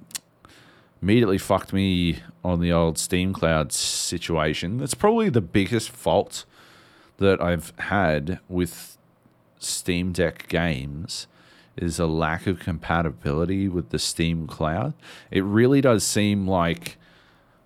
[1.02, 4.78] immediately fucked me on the old Steam Cloud situation.
[4.78, 6.44] That's probably the biggest fault
[7.18, 8.96] that I've had with
[9.58, 11.26] Steam Deck games
[11.76, 14.94] is a lack of compatibility with the Steam Cloud.
[15.32, 16.96] It really does seem like,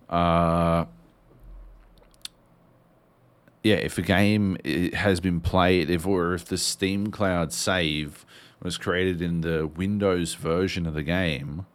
[0.09, 0.85] uh,
[3.67, 4.57] yeah, if a game
[4.93, 8.25] has been played, if or if the Steam Cloud save
[8.63, 11.65] was created in the Windows version of the game,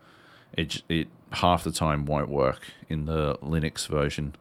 [0.55, 4.35] it it half the time won't work in the Linux version,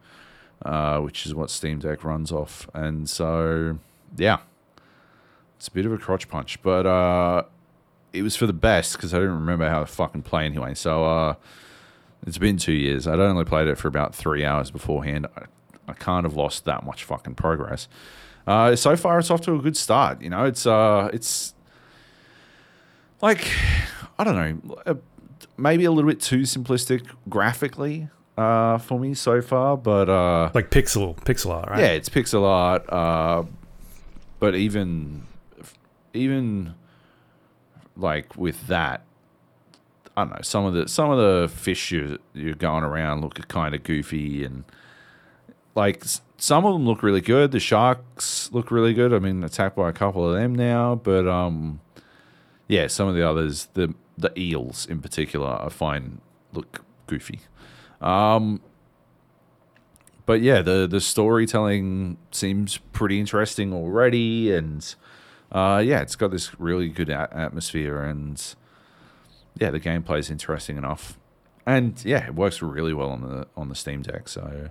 [0.64, 2.68] uh, which is what Steam Deck runs off.
[2.72, 3.78] And so,
[4.16, 4.38] yeah,
[5.56, 7.44] it's a bit of a crotch punch, but uh,
[8.14, 10.72] it was for the best because I didn't remember how to fucking play anyway.
[10.74, 11.34] So uh,
[12.26, 13.06] it's been two years.
[13.06, 15.26] I'd only played it for about three hours beforehand.
[15.36, 15.44] I,
[15.88, 17.88] I can't have lost that much fucking progress.
[18.46, 20.20] Uh, so far, it's off to a good start.
[20.22, 21.54] You know, it's uh, it's
[23.20, 23.46] like
[24.18, 24.34] I don't
[24.66, 24.94] know, uh,
[25.56, 30.70] maybe a little bit too simplistic graphically uh, for me so far, but uh, Like
[30.70, 31.80] pixel pixel art, right?
[31.80, 32.84] yeah, it's pixel art.
[32.92, 33.44] Uh,
[34.40, 35.24] but even
[36.14, 36.74] even
[37.96, 39.02] like with that,
[40.16, 40.42] I don't know.
[40.42, 44.44] Some of the some of the fish you you're going around look kind of goofy
[44.44, 44.64] and
[45.74, 46.04] like
[46.36, 47.52] some of them look really good.
[47.52, 49.12] The sharks look really good.
[49.12, 51.80] I mean, attacked by a couple of them now, but um,
[52.68, 56.20] yeah, some of the others, the the eels in particular, I find
[56.52, 57.40] look goofy.
[58.00, 58.60] Um,
[60.26, 64.94] but yeah, the the storytelling seems pretty interesting already, and
[65.50, 68.42] uh, yeah, it's got this really good a- atmosphere, and
[69.58, 71.18] yeah, the gameplay is interesting enough,
[71.66, 74.28] and yeah, it works really well on the on the Steam Deck.
[74.28, 74.70] So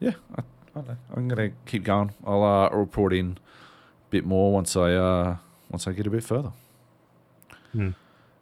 [0.00, 0.44] yeah, I, I
[0.74, 0.96] don't know.
[1.14, 2.12] I'm gonna keep going.
[2.26, 5.36] I'll uh, report in a bit more once I uh,
[5.70, 6.52] once I get a bit further.
[7.72, 7.90] Hmm.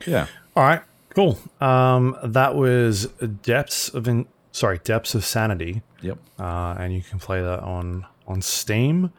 [0.06, 1.38] Yeah, All right, cool.
[1.60, 3.06] Um, that was
[3.42, 8.06] Depths of in sorry Depths of Sanity, yep, uh, and you can play that on
[8.28, 9.12] on Steam,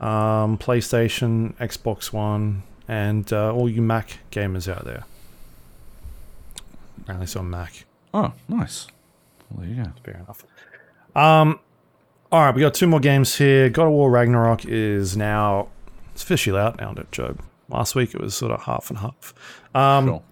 [0.00, 5.04] um, PlayStation, Xbox One, and uh, all you Mac gamers out there.
[7.02, 7.84] Apparently, it's on Mac.
[8.12, 8.88] Oh, nice.
[9.50, 9.90] Well, there you go.
[10.02, 10.44] Fair enough.
[11.14, 11.60] Um,
[12.32, 13.68] all right, we got two more games here.
[13.70, 15.68] God of War Ragnarok is now
[16.12, 17.42] it's officially out now, don't Joab.
[17.68, 19.34] Last week it was sort of half and half.
[19.74, 20.22] Um, Sure.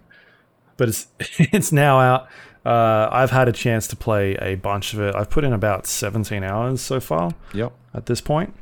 [0.77, 1.07] but it's
[1.39, 2.27] it's now out.
[2.65, 5.13] Uh, I've had a chance to play a bunch of it.
[5.15, 7.71] I've put in about 17 hours so far Yep.
[7.93, 8.55] at this point.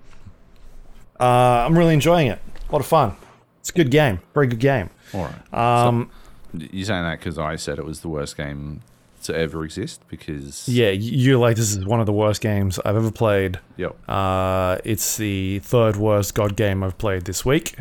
[1.19, 1.23] Uh,
[1.65, 2.39] I'm really enjoying it.
[2.67, 3.15] A lot of fun.
[3.61, 4.19] It's a good game.
[4.33, 4.89] Very good game.
[5.13, 5.53] All right.
[5.87, 6.09] Um,
[6.53, 8.81] You saying that because I said it was the worst game
[9.23, 10.01] to ever exist?
[10.07, 13.59] Because yeah, you're like this is one of the worst games I've ever played.
[13.77, 17.75] yep, Uh, it's the third worst God game I've played this week,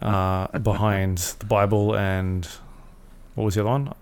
[0.00, 2.46] uh, behind the Bible and
[3.34, 3.94] what was the other one?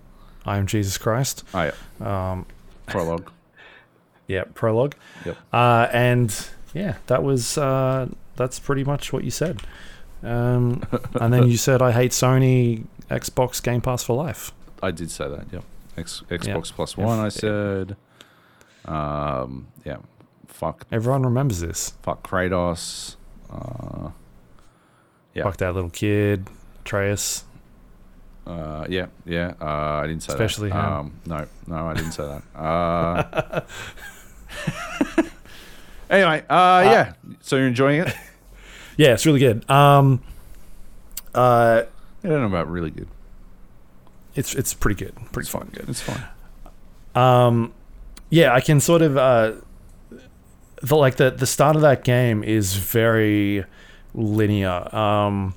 [0.45, 1.43] I am Jesus Christ.
[1.53, 2.31] oh, yeah.
[2.31, 2.45] Um,
[2.87, 3.31] prologue.
[4.27, 4.95] yeah, prologue.
[5.25, 5.37] Yep.
[5.53, 9.61] Uh, and yeah, that was uh, that's pretty much what you said.
[10.23, 10.83] Um,
[11.21, 14.51] and then you said I hate Sony Xbox Game Pass for life.
[14.81, 15.45] I did say that.
[15.51, 15.63] Yep.
[15.97, 16.75] X, Xbox Yeah.
[16.75, 17.05] plus Yeah.
[17.05, 17.19] one.
[17.19, 17.95] I said.
[18.85, 19.67] Um.
[19.85, 19.97] Yeah.
[20.47, 20.85] Fuck.
[20.91, 21.93] Everyone remembers this.
[22.03, 23.15] Fuck Kratos.
[23.51, 24.09] Uh.
[25.33, 25.43] Yeah.
[25.43, 26.47] Fuck that little kid,
[26.81, 27.43] Atreus.
[28.47, 28.85] Uh.
[28.89, 29.07] Yeah.
[29.25, 29.53] Yeah.
[29.61, 29.65] Uh.
[30.03, 30.41] I didn't say that.
[30.41, 30.75] Especially that.
[30.75, 30.93] him.
[30.93, 31.13] Um.
[31.25, 31.45] No.
[31.67, 31.87] No.
[31.87, 32.59] I didn't say that.
[32.59, 33.61] Uh.
[36.09, 36.43] anyway.
[36.49, 36.81] Uh.
[36.85, 37.13] Yeah.
[37.41, 38.13] So you're enjoying it?
[38.97, 39.67] Yeah, it's really good.
[39.69, 40.21] Um,
[41.33, 41.83] uh,
[42.23, 43.07] I don't know about really good.
[44.35, 45.15] It's it's pretty good.
[45.31, 45.89] Pretty fucking good.
[45.89, 46.23] It's fun.
[47.15, 47.73] Um,
[48.29, 49.53] yeah, I can sort of uh,
[50.81, 53.65] the like the the start of that game is very
[54.13, 54.93] linear.
[54.95, 55.53] Um,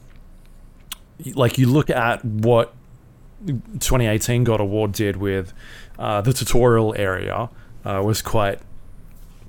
[1.34, 2.74] like you look at what
[3.46, 5.52] 2018 God of War did with
[5.98, 7.48] uh, the tutorial area
[7.84, 8.60] uh, was quite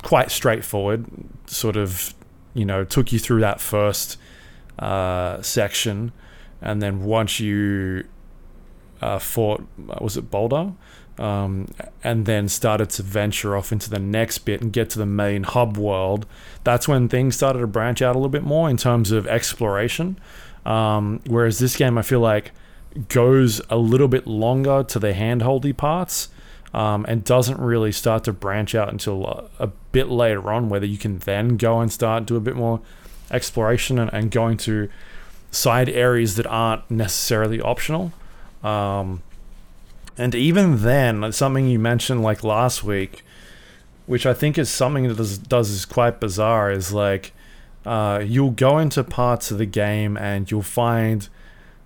[0.03, 1.05] quite straightforward.
[1.47, 2.13] Sort of,
[2.53, 4.17] you know, took you through that first
[4.79, 6.11] uh, section,
[6.61, 8.05] and then once you
[9.05, 10.73] uh, fought, was it Baldur?
[11.17, 11.69] Um,
[12.03, 15.43] and then started to venture off into the next bit and get to the main
[15.43, 16.25] hub world.
[16.65, 20.19] That's when things started to branch out a little bit more in terms of exploration.
[20.65, 22.51] Um, whereas this game, I feel like,
[23.07, 26.29] goes a little bit longer to the handholdy parts
[26.73, 30.85] um, and doesn't really start to branch out until a, a bit later on, whether
[30.85, 32.81] you can then go and start do a bit more
[33.31, 34.89] exploration and, and going to
[35.51, 38.11] side areas that aren't necessarily optional.
[38.65, 39.21] Um,
[40.17, 43.23] and even then, something you mentioned like last week,
[44.05, 47.33] which I think is something that does, does is quite bizarre, is like
[47.85, 51.27] uh, you'll go into parts of the game and you'll find,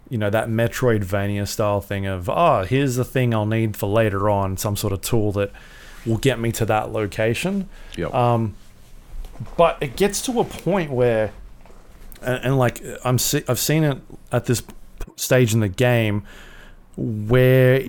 [0.09, 4.29] you know, that Metroidvania style thing of, oh, here's the thing I'll need for later
[4.29, 5.51] on, some sort of tool that
[6.05, 7.67] will get me to that location.
[7.97, 8.13] Yep.
[8.13, 8.55] Um,
[9.57, 11.31] but it gets to a point where,
[12.21, 13.15] and, and like I'm,
[13.47, 13.97] I've seen it
[14.31, 14.63] at this
[15.15, 16.23] stage in the game
[16.99, 17.83] where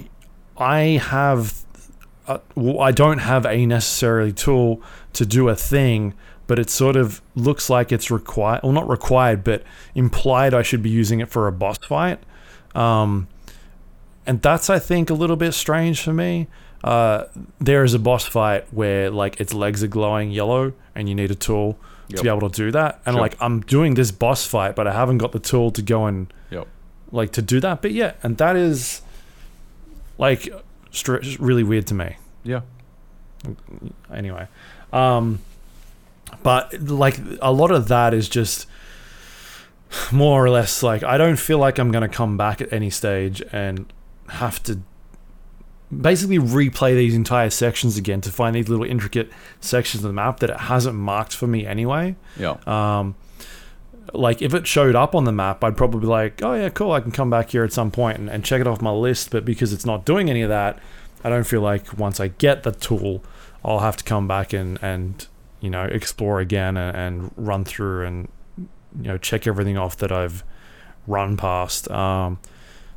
[0.56, 1.64] I have,
[2.26, 4.80] uh, well, I don't have a necessarily tool
[5.14, 6.14] to do a thing,
[6.46, 9.62] but it sort of looks like it's required, well, not required, but
[9.94, 12.20] implied I should be using it for a boss fight.
[12.74, 13.28] Um,
[14.26, 16.46] and that's I think a little bit strange for me.
[16.84, 17.24] Uh,
[17.60, 21.30] there is a boss fight where like its legs are glowing yellow, and you need
[21.30, 21.76] a tool
[22.08, 22.16] Yep.
[22.16, 23.00] to be able to do that.
[23.06, 23.20] And Sure.
[23.20, 26.32] like I'm doing this boss fight, but I haven't got the tool to go and
[26.50, 26.66] Yep.
[27.12, 27.82] Like to do that.
[27.82, 29.02] But yeah, and that is
[30.18, 30.48] like
[30.90, 32.16] str- really weird to me.
[32.42, 32.60] Yeah.
[34.12, 34.46] Anyway,
[34.92, 35.40] um,
[36.42, 38.66] but like a lot of that is just
[40.12, 43.42] more or less like I don't feel like I'm gonna come back at any stage
[43.50, 43.92] and
[44.28, 44.80] have to
[45.90, 49.30] basically replay these entire sections again to find these little intricate
[49.60, 52.14] sections of the map that it hasn't marked for me anyway.
[52.38, 52.56] Yeah.
[52.66, 53.16] Um,
[54.12, 56.92] like if it showed up on the map, I'd probably be like, oh yeah, cool,
[56.92, 59.30] I can come back here at some point and, and check it off my list.
[59.30, 60.78] But because it's not doing any of that,
[61.22, 63.22] I don't feel like once I get the tool,
[63.64, 65.26] I'll have to come back and and
[65.60, 70.12] you know explore again and, and run through and you know check everything off that
[70.12, 70.44] I've
[71.06, 71.90] run past.
[71.90, 72.38] Um,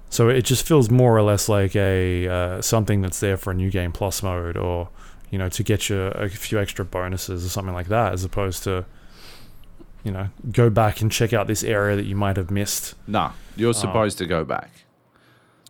[0.10, 3.54] so it just feels more or less like a uh, something that's there for a
[3.54, 4.90] new game plus mode or
[5.32, 8.64] you know to get you a few extra bonuses or something like that, as opposed
[8.64, 8.86] to
[10.04, 12.96] you know go back and check out this area that you might have missed.
[13.08, 14.72] Nah, you're um, supposed to go back.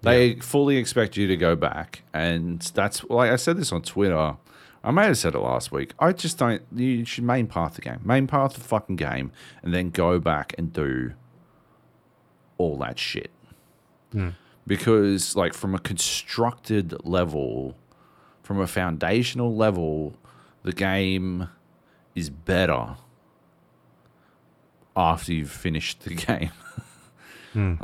[0.02, 4.36] They fully expect you to go back, and that's like I said this on Twitter.
[4.84, 5.94] I may have said it last week.
[5.98, 6.62] I just don't.
[6.76, 9.32] You should main path the game, main path the fucking game,
[9.62, 11.14] and then go back and do
[12.58, 13.32] all that shit.
[14.12, 14.30] Hmm.
[14.68, 17.76] Because, like, from a constructed level,
[18.44, 20.16] from a foundational level,
[20.64, 21.50] the game
[22.16, 22.96] is better
[24.96, 26.52] after you've finished the game.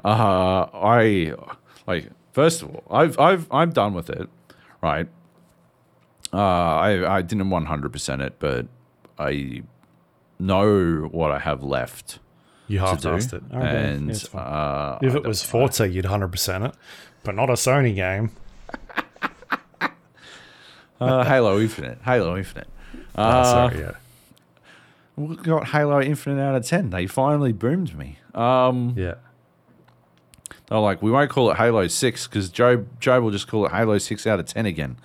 [0.03, 1.34] Uh, I
[1.86, 4.28] like first of all, I've I've I'm done with it,
[4.82, 5.07] right?
[6.34, 8.68] Uh, I I didn't 100 percent it, but
[9.18, 9.62] I
[10.39, 12.20] know what I have left
[12.68, 16.64] You to half assed it, and yeah, uh, if it was Forza, you'd hundred percent
[16.66, 16.74] it,
[17.24, 18.32] but not a Sony game.
[20.99, 22.68] uh, Halo Infinite, Halo Infinite.
[23.16, 23.91] Oh, Uh, sorry, yeah,
[25.20, 26.91] we got Halo Infinite out of 10.
[26.91, 28.17] They finally boomed me.
[28.34, 29.15] Um, yeah.
[30.67, 33.72] They're like, we won't call it Halo 6 because Joe, Joe will just call it
[33.72, 34.97] Halo 6 out of 10 again.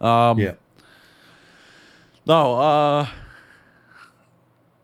[0.00, 0.52] Um, yeah.
[2.26, 3.08] No, uh,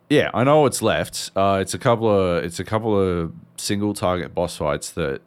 [0.09, 1.31] yeah, I know what's left.
[1.35, 5.23] Uh, it's a couple of it's a couple of single target boss fights that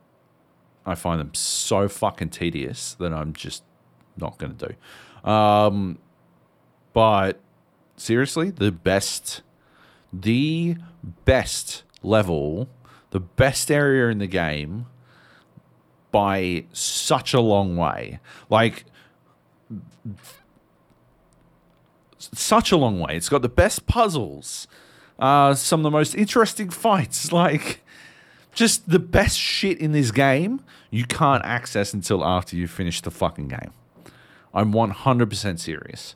[0.86, 3.64] I find them so fucking tedious that I'm just
[4.18, 5.30] not going to do.
[5.30, 5.98] Um,
[6.94, 7.42] but
[7.98, 9.42] seriously, the best,
[10.22, 10.78] the
[11.26, 12.70] best level,
[13.12, 14.86] the best area in the game
[16.12, 18.20] by such a long way.
[18.50, 18.86] Like
[22.18, 23.18] such a long way.
[23.18, 24.68] It's got the best puzzles,
[25.20, 27.82] uh, some of the most interesting fights, like
[28.54, 30.62] just the best shit in this game.
[30.90, 33.74] You can't access until after you finish the fucking game.
[34.54, 36.16] I'm 100% serious.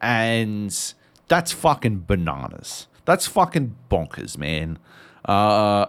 [0.00, 0.94] And
[1.28, 2.86] that's fucking bananas.
[3.04, 4.78] That's fucking bonkers, man.
[5.24, 5.86] Uh,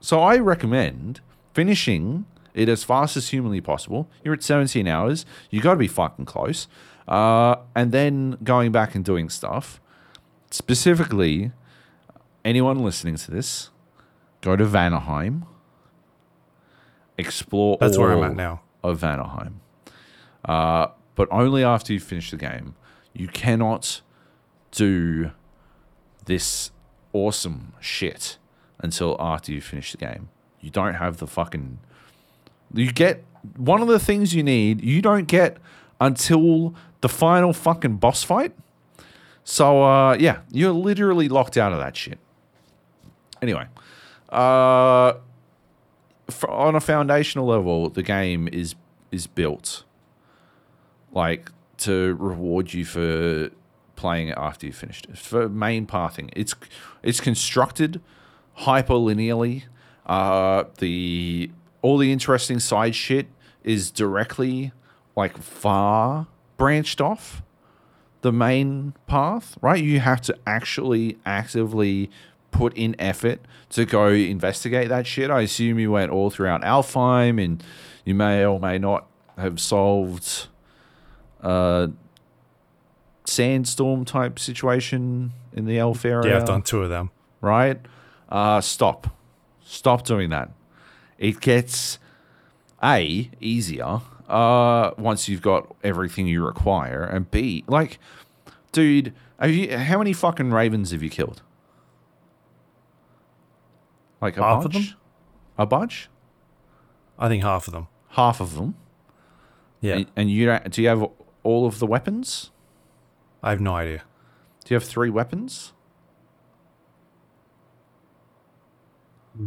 [0.00, 1.20] so I recommend
[1.52, 4.08] finishing it as fast as humanly possible.
[4.24, 5.26] You're at 17 hours.
[5.50, 6.68] You got to be fucking close.
[7.06, 9.80] Uh, and then going back and doing stuff.
[10.50, 11.52] Specifically,
[12.44, 13.70] anyone listening to this,
[14.40, 15.46] go to Vanaheim.
[17.18, 17.76] Explore.
[17.80, 18.62] That's where I'm at now.
[18.82, 19.60] Of Vanaheim,
[20.46, 22.74] uh, but only after you finish the game.
[23.12, 24.00] You cannot
[24.70, 25.32] do
[26.30, 26.70] this
[27.12, 28.38] awesome shit
[28.78, 30.28] until after you finish the game.
[30.60, 31.80] You don't have the fucking.
[32.72, 33.24] You get
[33.56, 34.80] one of the things you need.
[34.82, 35.56] You don't get
[36.00, 38.52] until the final fucking boss fight.
[39.42, 42.20] So uh, yeah, you're literally locked out of that shit.
[43.42, 43.66] Anyway,
[44.28, 45.14] uh,
[46.30, 48.76] for, on a foundational level, the game is
[49.10, 49.82] is built
[51.12, 53.50] like to reward you for
[54.00, 55.18] playing it after you finished it.
[55.18, 56.54] For main pathing, it's
[57.02, 58.00] it's constructed
[58.60, 59.64] hyperlinearly.
[60.06, 61.50] Uh, the
[61.82, 63.26] all the interesting side shit
[63.62, 64.72] is directly
[65.16, 66.26] like far
[66.56, 67.42] branched off
[68.22, 69.82] the main path, right?
[69.82, 72.10] You have to actually actively
[72.50, 73.40] put in effort
[73.70, 75.30] to go investigate that shit.
[75.30, 77.62] I assume you went all throughout Alfheim and
[78.04, 79.06] you may or may not
[79.38, 80.48] have solved
[81.40, 81.90] a
[83.24, 86.30] sandstorm type situation in the elf area.
[86.32, 87.10] Yeah, I've done two of them.
[87.40, 87.80] Right?
[88.28, 89.16] Uh, stop.
[89.62, 90.50] Stop doing that.
[91.18, 91.98] It gets
[92.82, 97.98] A, easier uh, once you've got everything you require, and B, like,
[98.72, 101.42] dude, have you, how many fucking ravens have you killed?
[104.20, 104.88] Like a Half of bunch?
[104.90, 104.96] them?
[105.58, 106.08] A bunch?
[107.18, 107.88] I think half of them.
[108.10, 108.74] Half of them.
[109.80, 110.70] Yeah, And, and you don't.
[110.70, 111.04] Do you have
[111.42, 112.50] all of the weapons?
[113.42, 114.02] I have no idea.
[114.64, 115.72] Do you have three weapons?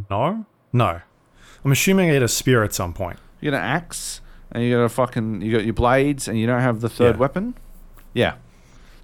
[0.09, 1.01] No, no.
[1.63, 3.19] I'm assuming I get a spear at some point.
[3.41, 4.21] You got an axe,
[4.51, 5.41] and you got a fucking.
[5.41, 7.19] You got your blades, and you don't have the third Yeah.
[7.19, 7.55] weapon.
[8.13, 8.33] Yeah.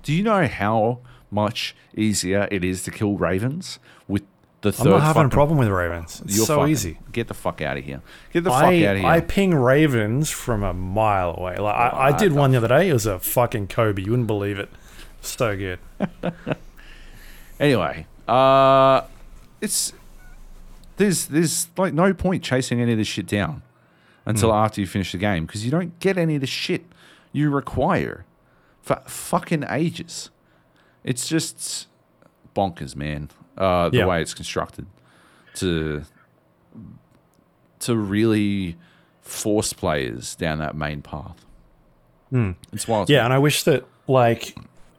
[0.03, 0.99] Do you know how
[1.31, 4.23] much easier it is to kill ravens with
[4.61, 6.21] the 3rd I'm not having a problem with ravens.
[6.25, 6.99] It's You're so fucking- easy.
[7.13, 8.01] Get the fuck out of here.
[8.33, 9.09] Get the fuck I, out of here.
[9.09, 11.57] I ping ravens from a mile away.
[11.57, 12.89] Like I, I did one the other day.
[12.89, 14.01] It was a fucking Kobe.
[14.01, 14.69] You wouldn't believe it.
[15.21, 15.79] So good.
[17.59, 19.01] Anyway, uh,
[19.59, 19.91] it's
[20.95, 23.61] there's there's like no point chasing any of this shit down
[24.25, 26.85] until after you finish the game because you don't get any of the shit
[27.33, 28.23] you require
[28.81, 30.29] for fucking ages.
[31.03, 31.87] It's just
[32.55, 33.29] bonkers, man.
[33.57, 34.05] Uh, the Yeah.
[34.05, 34.85] way it's constructed
[35.55, 36.03] to
[37.79, 38.77] to really
[39.21, 41.45] force players down that main path.
[42.71, 43.09] It's wild.
[43.09, 44.55] Yeah, and I wish that like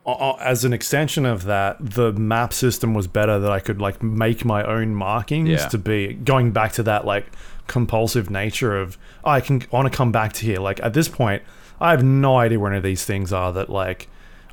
[0.06, 3.38] as an extension of that, the map system was better.
[3.38, 5.68] That I could like make my own markings Yeah.
[5.68, 7.26] to be going back to that like
[7.66, 10.58] compulsive nature of oh, I can want to come back to here.
[10.58, 11.42] Like at this point,
[11.80, 14.08] I have no idea where any of these things are that like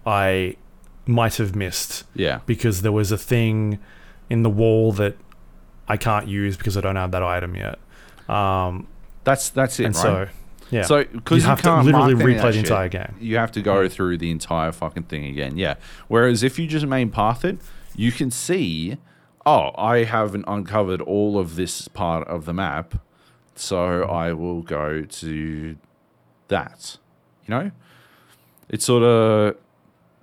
[0.06, 0.56] I
[1.06, 2.42] might have missed yeah.
[2.46, 3.80] because there was a thing
[4.30, 5.16] in the wall that
[5.88, 7.80] I can't use because I don't have that item yet.
[8.30, 8.88] Um,
[9.24, 10.02] That's that's it, and right?
[10.02, 10.28] so
[10.72, 13.16] yeah, So because you have to literally replay the entire game.
[13.20, 15.58] you have to go through the entire fucking thing again.
[15.58, 15.76] Yeah.
[16.08, 17.58] Whereas if you just main path it,
[17.96, 18.98] you can see,
[19.46, 22.96] oh, I haven't uncovered all of this part of the map,
[23.56, 25.78] so I will go to
[26.50, 26.98] that.
[27.46, 27.72] You know,
[28.70, 29.56] it sort of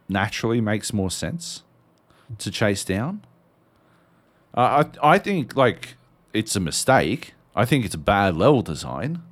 [0.09, 1.63] naturally makes more sense
[2.39, 3.25] to chase down.
[4.57, 5.95] Uh, I I think like
[6.33, 7.35] it's a mistake.
[7.57, 9.23] I think it's a bad level design.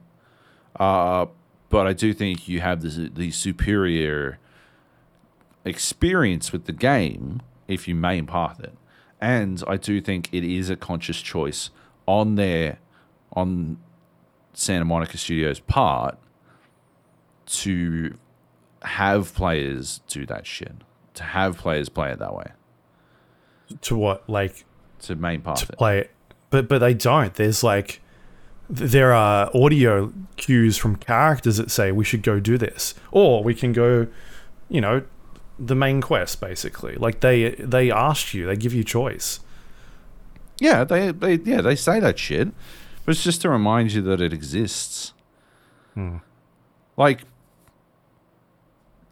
[0.78, 1.26] Uh,
[1.68, 4.38] but I do think you have the, the superior
[5.64, 8.74] experience with the game if you main path it.
[9.20, 11.70] And I do think it is a conscious choice
[12.06, 12.78] on their
[13.34, 13.78] on
[14.52, 16.18] Santa Monica Studios' part
[17.46, 18.18] to
[18.82, 20.72] have players do that shit.
[21.14, 22.50] To have players play it that way.
[23.82, 24.64] to what like
[25.02, 25.78] To main path to it.
[25.78, 26.10] play it,
[26.50, 27.32] but but they don't.
[27.34, 28.00] There's like
[28.72, 33.54] there are audio cues from characters that say we should go do this, or we
[33.54, 34.06] can go,
[34.70, 35.02] you know,
[35.58, 36.94] the main quest basically.
[36.94, 39.40] Like they they asked you, they give you choice.
[40.58, 42.48] Yeah, they, they yeah, they say that shit.
[43.04, 45.12] But it's just to remind you that it exists.
[45.92, 46.18] Hmm.
[46.96, 47.24] Like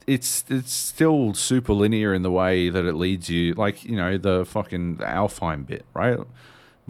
[0.06, 4.16] it's it's still super linear in the way that it leads you like, you know,
[4.16, 6.18] the fucking Alfheim bit, right?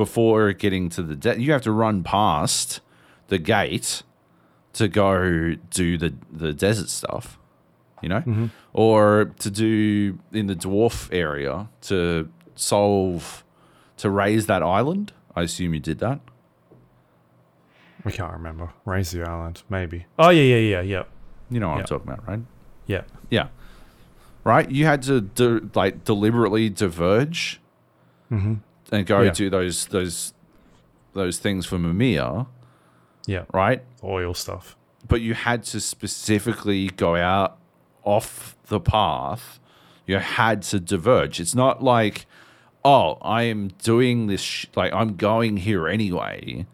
[0.04, 2.80] Before getting to the de- you have to run past
[3.28, 4.02] the gate
[4.72, 7.38] to go do the the desert stuff,
[8.02, 8.20] you know?
[8.20, 8.46] Mm-hmm.
[8.72, 13.44] Or to do in the dwarf area to solve
[13.98, 15.12] to raise that island.
[15.36, 16.20] I assume you did that.
[18.06, 18.70] I can't remember.
[18.86, 20.06] Raise the island, maybe.
[20.18, 21.02] Oh yeah, yeah, yeah, yeah,
[21.50, 21.80] You know what Yeah.
[21.82, 22.40] I'm talking about, right?
[22.86, 23.02] yeah.
[23.30, 23.48] Yeah.
[24.44, 24.70] Right?
[24.70, 27.60] You had to do, like deliberately diverge
[28.32, 28.54] mm-hmm.
[28.90, 29.30] And go Yeah.
[29.32, 30.32] do those those
[31.12, 32.46] those things for Mamiya,
[33.26, 33.82] Yeah, right?
[34.04, 34.76] oil stuff.
[35.08, 37.56] But you had to specifically go out
[38.04, 39.58] off the path.
[40.06, 41.40] You had to diverge.
[41.40, 42.26] It's not like,
[42.84, 46.66] oh, I am doing this, sh- like, I'm going here anyway.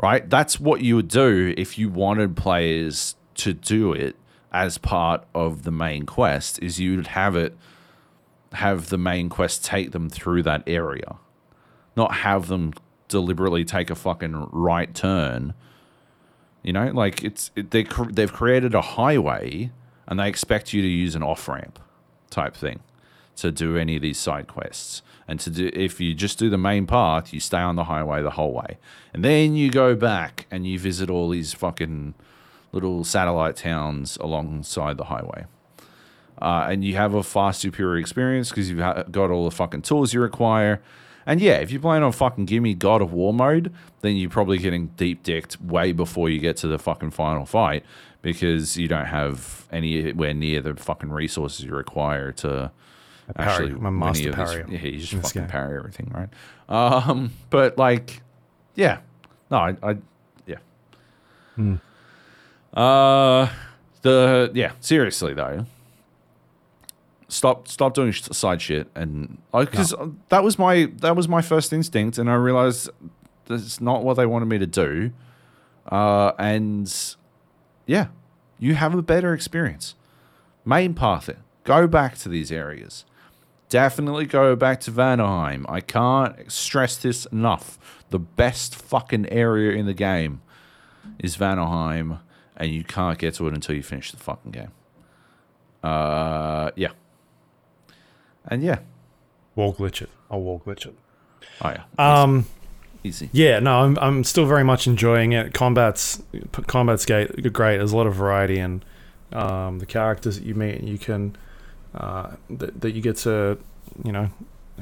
[0.00, 0.28] Right?
[0.28, 4.16] That's what you would do if you wanted players to do it
[4.52, 7.56] as part of the main quest is you would have it
[8.54, 11.16] have the main quest take them through that area.
[11.96, 12.72] Not have them
[13.08, 15.54] deliberately take a fucking right turn
[16.62, 19.70] you know, like it's it, they they've created a highway
[20.06, 21.78] and they expect you to use an off ramp
[22.30, 22.80] type thing
[23.36, 25.02] to do any of these side quests.
[25.26, 28.22] And to do if you just do the main path, you stay on the highway
[28.22, 28.78] the whole way,
[29.12, 32.14] and then you go back and you visit all these fucking
[32.70, 35.46] little satellite towns alongside the highway.
[36.40, 39.82] Uh, and you have a far superior experience because you've ha- got all the fucking
[39.82, 40.82] tools you require.
[41.24, 44.58] And yeah, if you're playing on fucking gimme God of War mode, then you're probably
[44.58, 47.84] getting deep decked way before you get to the fucking final fight
[48.22, 52.72] because you don't have anywhere near the fucking resources you require to
[53.36, 53.50] parry.
[53.66, 54.34] actually a master these-
[54.68, 55.48] Yeah, you just fucking game.
[55.48, 56.28] parry everything, right?
[56.68, 58.20] Um, but like,
[58.74, 58.98] yeah,
[59.50, 59.96] no, I, I
[60.46, 60.56] yeah.
[61.54, 61.76] Hmm.
[62.74, 63.48] Uh,
[64.02, 65.66] the yeah, seriously though,
[67.32, 69.94] stop stop doing side shit and because
[70.28, 72.90] that was my that was my first instinct and i realized
[73.46, 75.10] that's not what they wanted me to do
[75.90, 77.16] Uh, and
[77.86, 78.06] yeah,
[78.60, 79.96] you have a better experience.
[80.64, 81.38] Main path it.
[81.64, 83.04] Go back to these areas.
[83.68, 85.64] Definitely go back to Vanaheim.
[85.68, 87.78] I can't stress this enough.
[88.10, 90.40] The best fucking area in the game
[91.18, 92.20] is Vanaheim,
[92.56, 94.70] and you can't get to it until you finish the fucking game.
[95.82, 96.92] Uh, yeah.
[98.48, 98.78] And yeah.
[99.54, 100.08] Wall glitch it.
[100.30, 100.94] I'll wall glitch it.
[101.60, 102.22] Oh yeah.
[102.22, 102.46] Um,
[103.04, 103.28] Easy.
[103.32, 105.52] yeah, no, I'm I'm still very much enjoying it.
[105.52, 106.22] Combat's
[106.66, 107.52] combat's great.
[107.52, 107.78] Great.
[107.78, 108.84] There's a lot of variety and
[109.32, 110.82] um, the characters that you meet.
[110.82, 111.36] You can
[111.94, 113.58] uh, that that you get to
[114.04, 114.30] you know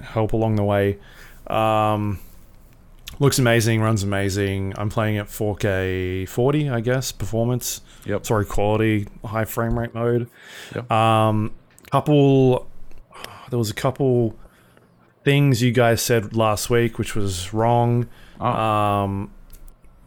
[0.03, 0.99] help along the way.
[1.47, 2.21] Um,
[3.19, 3.81] looks amazing.
[3.81, 4.75] Runs amazing.
[4.77, 7.81] I'm playing at 4K 40, I guess, performance.
[8.05, 8.27] Yep.
[8.27, 10.29] Sorry, quality, high frame rate mode.
[10.75, 10.91] Yep.
[10.91, 11.53] Um,
[11.91, 12.70] couple.
[13.51, 14.37] There was a couple
[15.25, 18.09] things you guys said last week, which was wrong.
[18.41, 18.47] Oh.
[18.47, 19.31] Um,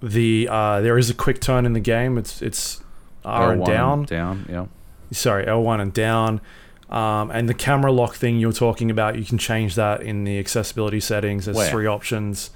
[0.02, 2.18] the uh, there is a quick turn in the game.
[2.18, 2.82] It's it's
[3.24, 4.04] R and down.
[4.06, 4.66] Down, yeah.
[5.12, 6.42] Sorry, L one and down.
[6.90, 10.38] Um, and the camera lock thing you're talking about, you can change that in the
[10.38, 11.46] accessibility settings.
[11.46, 11.70] There's Where?
[11.70, 12.52] three options.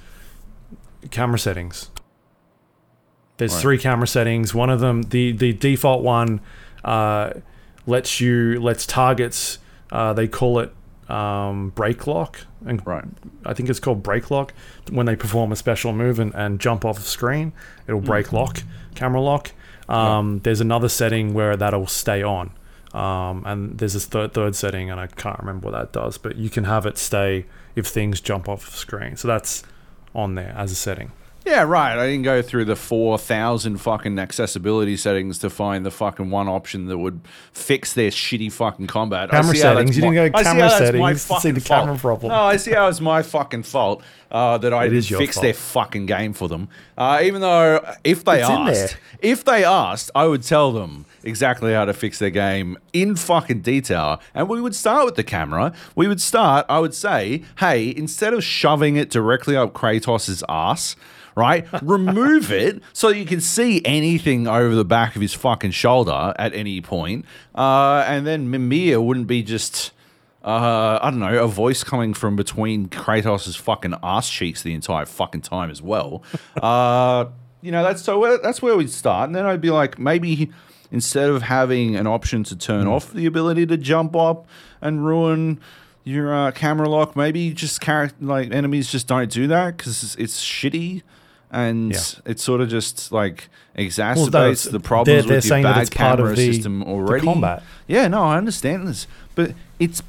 [1.09, 1.89] Camera settings.
[3.37, 3.61] There's Right.
[3.61, 4.53] three camera settings.
[4.53, 6.41] One of them, the the default one,
[6.83, 7.31] uh,
[7.85, 9.59] lets you lets targets.
[9.91, 10.73] Uh, they call it
[11.09, 13.05] um, break lock, and Right.
[13.45, 14.53] I think it's called break lock.
[14.89, 17.53] When they perform a special move and, and jump off the screen,
[17.87, 18.63] it'll break lock,
[18.95, 19.51] camera lock.
[19.89, 22.51] Um, There's another setting where that'll stay on.
[22.93, 26.35] Um, and there's this third, third setting, and I can't remember what that does, but
[26.37, 27.45] you can have it stay
[27.75, 29.17] if things jump off screen.
[29.17, 29.63] So that's
[30.15, 31.11] on there as a setting.
[31.47, 31.97] Yeah, right.
[31.97, 36.87] I didn't go through the 4,000 fucking accessibility settings to find the fucking one option
[36.87, 37.21] that would
[37.53, 39.29] fix their shitty fucking combat.
[39.33, 39.97] I Camera see how that's settings.
[39.97, 41.81] You my- didn't go camera settings to see the fault.
[41.85, 42.31] camera problem.
[42.31, 45.43] No, I see how it's my fucking fault uh, that I didn't fix fault.
[45.43, 46.67] their fucking game for them.
[46.97, 51.71] Uh, even though if they It's asked, if they asked, I would tell them exactly
[51.73, 54.19] how to fix their game in fucking detail.
[54.35, 55.71] And we would start with the camera.
[55.95, 60.95] We would start, I would say, hey, instead of shoving it directly up Kratos' ass,
[61.37, 66.33] right, remove it so you can see anything over the back of his fucking shoulder
[66.37, 67.23] at any point.
[67.55, 69.91] Uh, and then Mimir wouldn't be just.
[70.43, 75.05] Uh, I don't know, a voice coming from between Kratos' fucking ass cheeks the entire
[75.05, 76.23] fucking time as well.
[76.61, 77.25] Uh,
[77.61, 80.49] you know, that's so where- that's where we'd start, and then I'd be like, maybe
[80.91, 84.47] instead of having an option to turn off the ability to jump up
[84.79, 85.59] and ruin
[86.05, 87.85] your uh, camera lock, maybe just
[88.21, 91.01] like enemies just don't do that because it's, it's shitty.
[91.51, 91.99] And Yeah.
[92.25, 95.89] it sort of just like exacerbates that's- the problems they're- they're with your bad it's
[95.89, 97.25] part of camera the- system the already.
[97.25, 97.63] combat.
[97.87, 100.01] Yeah, no, I understand this, but it's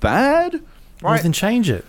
[0.00, 0.60] bad,
[1.00, 1.22] Well, right?
[1.22, 1.84] then change it.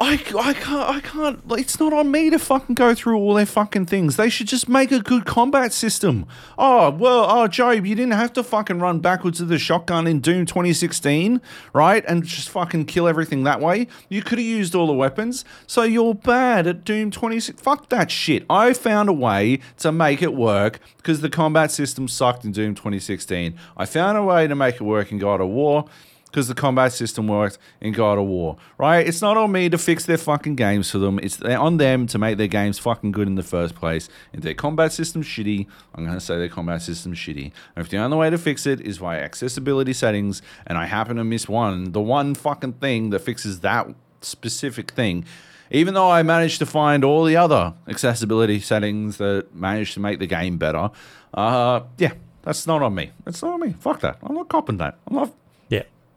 [0.00, 3.44] I, I can't I can't it's not on me to fucking go through all their
[3.44, 4.14] fucking things.
[4.14, 6.24] They should just make a good combat system.
[6.56, 10.20] Oh well, oh Joab, you didn't have to fucking run backwards with the shotgun in
[10.20, 11.40] Doom 2016,
[11.72, 12.04] right?
[12.06, 13.88] And just fucking kill everything that way.
[14.08, 17.60] You could have used all the weapons, so you're bad at Doom 26.
[17.60, 18.44] Fuck that shit.
[18.48, 22.76] I found a way to make it work because the combat system sucked in Doom
[22.76, 23.58] 2016.
[23.76, 25.86] I found a way to make it work in God of War
[26.30, 29.06] because the combat system worked in God of War, right?
[29.06, 31.18] It's not on me to fix their fucking games for them.
[31.18, 34.08] It's on them to make their games fucking good in the first place.
[34.32, 37.52] If their combat system's shitty, I'm going to say their combat system's shitty.
[37.74, 41.16] And if the only way to fix it is via accessibility settings, and I happen
[41.16, 43.88] to miss one, the one fucking thing that fixes that
[44.20, 45.24] specific thing,
[45.70, 50.18] even though I managed to find all the other accessibility settings that managed to make
[50.18, 50.90] the game better,
[51.34, 52.12] uh, yeah,
[52.42, 53.12] that's not on me.
[53.24, 53.74] That's not on me.
[53.80, 54.18] Fuck that.
[54.22, 54.98] I'm not copping that.
[55.06, 55.32] I'm not.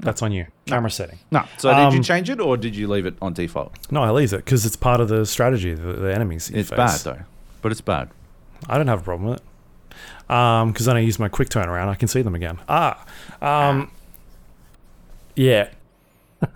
[0.01, 0.45] Yeah, that's on you.
[0.65, 1.19] Camera setting.
[1.31, 1.43] No.
[1.57, 3.73] So did you Um, change it or did you leave it on default?
[3.91, 5.73] No, I leave it because it's part of the strategy.
[5.73, 6.49] The, the enemies.
[6.49, 6.77] you It's face.
[6.77, 7.23] bad though.
[7.61, 8.09] But it's bad.
[8.67, 10.31] I don't have a problem with it.
[10.33, 12.57] Um, because then I use my quick turnaround, I can see them again.
[12.69, 13.05] Ah,
[13.41, 13.91] um,
[15.35, 15.69] yeah.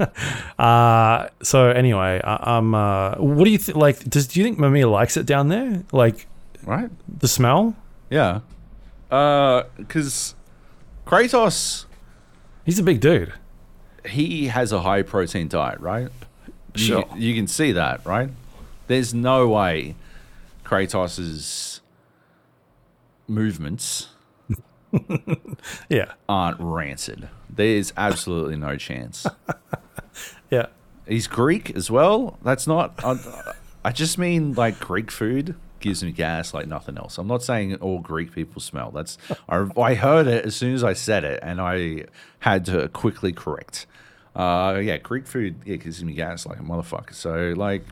[0.60, 2.74] uh, so anyway, I, I'm.
[2.74, 3.78] Uh, what do you think?
[3.78, 5.84] Like, does do you think Mimir likes it down there?
[5.92, 6.28] Like
[6.64, 6.90] Right?
[7.20, 7.76] the smell?
[8.10, 8.40] Yeah.
[9.12, 10.36] Uh, because
[11.06, 11.86] Kratos,
[12.66, 13.32] He's a big dude.
[14.06, 16.10] he has a high protein diet, right?
[16.76, 17.06] You- Sure.
[17.16, 18.30] You, can see that, right?
[18.88, 19.96] There's no way
[20.66, 21.80] Kratos's
[23.28, 24.08] movements
[25.90, 27.28] Yeah, aren't rancid.
[27.50, 29.26] There's absolutely no chance.
[30.52, 30.68] yeah.
[31.08, 32.38] He's Greek as well.
[32.44, 33.04] That's not.
[33.04, 33.18] I,
[33.84, 37.18] I just mean like Greek food gives me gas like nothing else.
[37.18, 38.92] I'm not saying all Greek people smell.
[38.92, 39.18] That's
[39.48, 42.06] I, I heard it as soon as I said it, and I
[42.40, 43.86] had to quickly correct.
[44.36, 47.14] Uh, yeah, Greek food yeah, gives me gas like a motherfucker.
[47.14, 47.86] So like,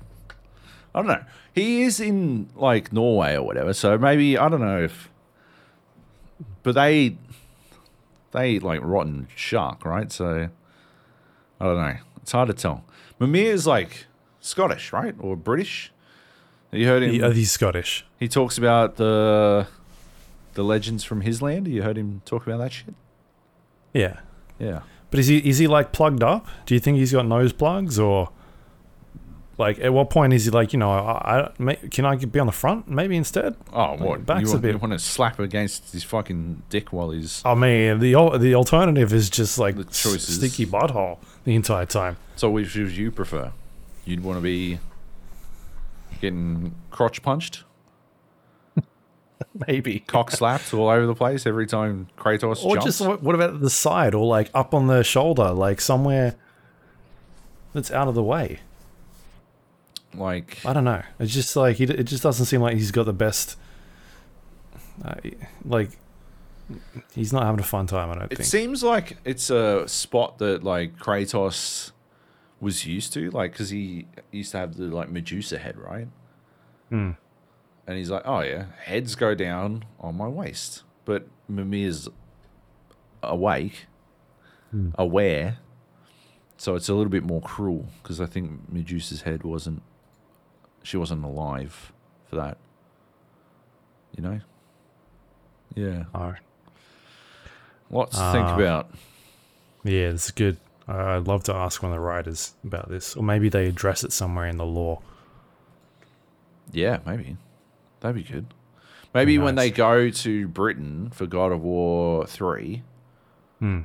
[0.93, 1.23] I don't know.
[1.53, 5.09] He is in like Norway or whatever, so maybe I don't know if.
[6.63, 7.17] But they,
[8.31, 10.11] they eat like rotten shark, right?
[10.11, 10.49] So
[11.59, 11.97] I don't know.
[12.21, 12.83] It's hard to tell.
[13.19, 14.07] Mimir is like
[14.39, 15.92] Scottish, right, or British?
[16.73, 17.11] You heard him.
[17.11, 18.05] He, uh, he's Scottish.
[18.19, 19.67] He talks about the
[20.53, 21.67] the legends from his land.
[21.67, 22.93] You heard him talk about that shit.
[23.93, 24.19] Yeah.
[24.59, 24.81] Yeah.
[25.11, 26.47] But is he is he like plugged up?
[26.65, 28.29] Do you think he's got nose plugs or
[29.59, 32.39] like at what point is he like you know I, I may, can I be
[32.39, 33.55] on the front maybe instead?
[33.71, 34.25] Oh, Like, what?
[34.25, 37.41] back's you, a want, bit- you want to slap against his fucking dick while he's.
[37.45, 40.35] I mean the the alternative is just like The choices.
[40.37, 42.17] sticky butthole the entire time.
[42.35, 43.51] So, which would you prefer?
[44.05, 44.79] You'd want to be
[46.21, 47.63] getting crotch punched,
[49.67, 52.85] Maybe cock slapped all over the place every time Kratos or jumps.
[52.85, 56.35] just what, what about the side or like up on the shoulder like somewhere
[57.73, 58.59] that's out of the way.
[60.13, 61.01] like, I don't know.
[61.19, 63.57] It's just like he, it just doesn't seem like he's got the best.
[65.03, 65.15] Uh,
[65.65, 65.89] like
[67.13, 68.11] he's not having a fun time.
[68.11, 68.47] I don't it think.
[68.47, 71.91] seems like it's a spot that like Kratos
[72.59, 76.07] was used to, like, because he used to have the like Medusa head, right?
[76.89, 77.11] Hmm.
[77.85, 82.07] And he's like, oh yeah, heads go down on my waist, but Mimir's
[83.21, 83.85] awake,
[84.71, 84.89] Hmm.
[84.95, 85.57] aware,
[86.57, 89.81] so it's a little bit more cruel because I think Medusa's head wasn't,
[90.81, 91.91] she wasn't alive
[92.29, 92.57] for that.
[94.15, 94.41] You know.
[95.75, 96.35] Yeah, Oh,
[97.89, 98.55] lots to think Ah.
[98.55, 98.91] about.
[99.83, 100.57] yeah, it's good.
[100.87, 104.03] Uh, I'd love to ask one of the writers about this, or maybe they address
[104.03, 105.01] it somewhere in the lore.
[106.71, 107.37] Yeah, maybe.
[108.01, 108.47] That'd be good.
[109.13, 112.81] Maybe when they go to Britain for God of War 3,
[113.59, 113.81] Hmm.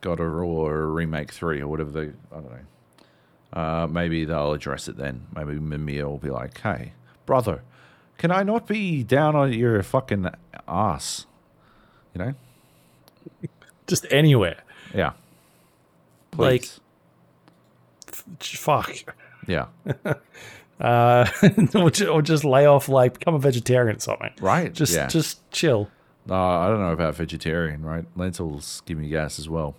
[0.00, 2.58] God of War Remake 3, or whatever they, I don't know.
[3.60, 5.26] Uh, maybe they'll address it then.
[5.34, 6.92] Maybe Mimir will be like, hey,
[7.26, 7.62] brother,
[8.16, 10.28] can I not be down on your fucking
[10.68, 11.26] ass?
[12.14, 12.34] You know?
[13.86, 14.62] Just anywhere.
[14.94, 15.12] Yeah.
[16.36, 16.80] Like- Please.
[18.58, 18.94] Fuck.
[19.46, 19.66] yeah.
[20.80, 21.26] Uh,
[21.74, 24.30] or, ju- or just lay off, like become a vegetarian or something.
[24.40, 24.72] Right.
[24.72, 25.08] Just, yeah.
[25.08, 25.90] just chill.
[26.24, 28.04] No, I don't know about vegetarian, right?
[28.14, 29.74] Lentils give me gas as well.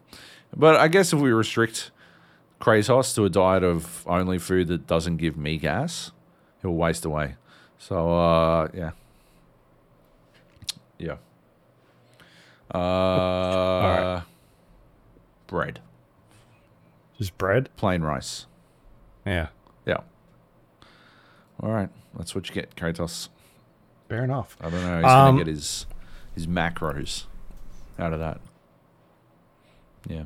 [0.54, 1.92] But I guess if we restrict
[2.60, 6.12] Kratos to a diet of only food that doesn't give me gas,
[6.62, 7.36] he'll waste away.
[7.78, 8.92] So, uh, yeah.
[10.98, 11.16] Yeah.
[12.78, 14.22] Uh,
[15.48, 15.80] Bread.
[17.20, 17.70] Just bread.
[17.78, 18.48] Plain rice.
[19.26, 19.50] Yeah.
[19.86, 19.98] Yeah.
[21.62, 21.90] All right.
[22.18, 23.30] That's what you get, Kratos.
[24.08, 24.58] Fair enough.
[24.62, 24.98] I don't know.
[25.02, 25.86] He's Um, going to get his,
[26.34, 27.26] his macros
[28.00, 28.40] out of that.
[30.08, 30.24] Yeah.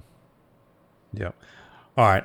[1.14, 1.36] Yep.
[1.98, 2.24] All right.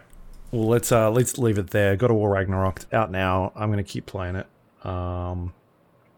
[0.51, 1.95] Well, let's uh let's leave it there.
[1.97, 3.53] God of War Ragnarok out now.
[3.55, 4.47] I'm gonna keep playing it.
[4.87, 5.53] Um,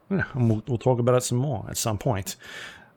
[0.09, 2.37] yeah, and we'll we'll talk about it some more at some point.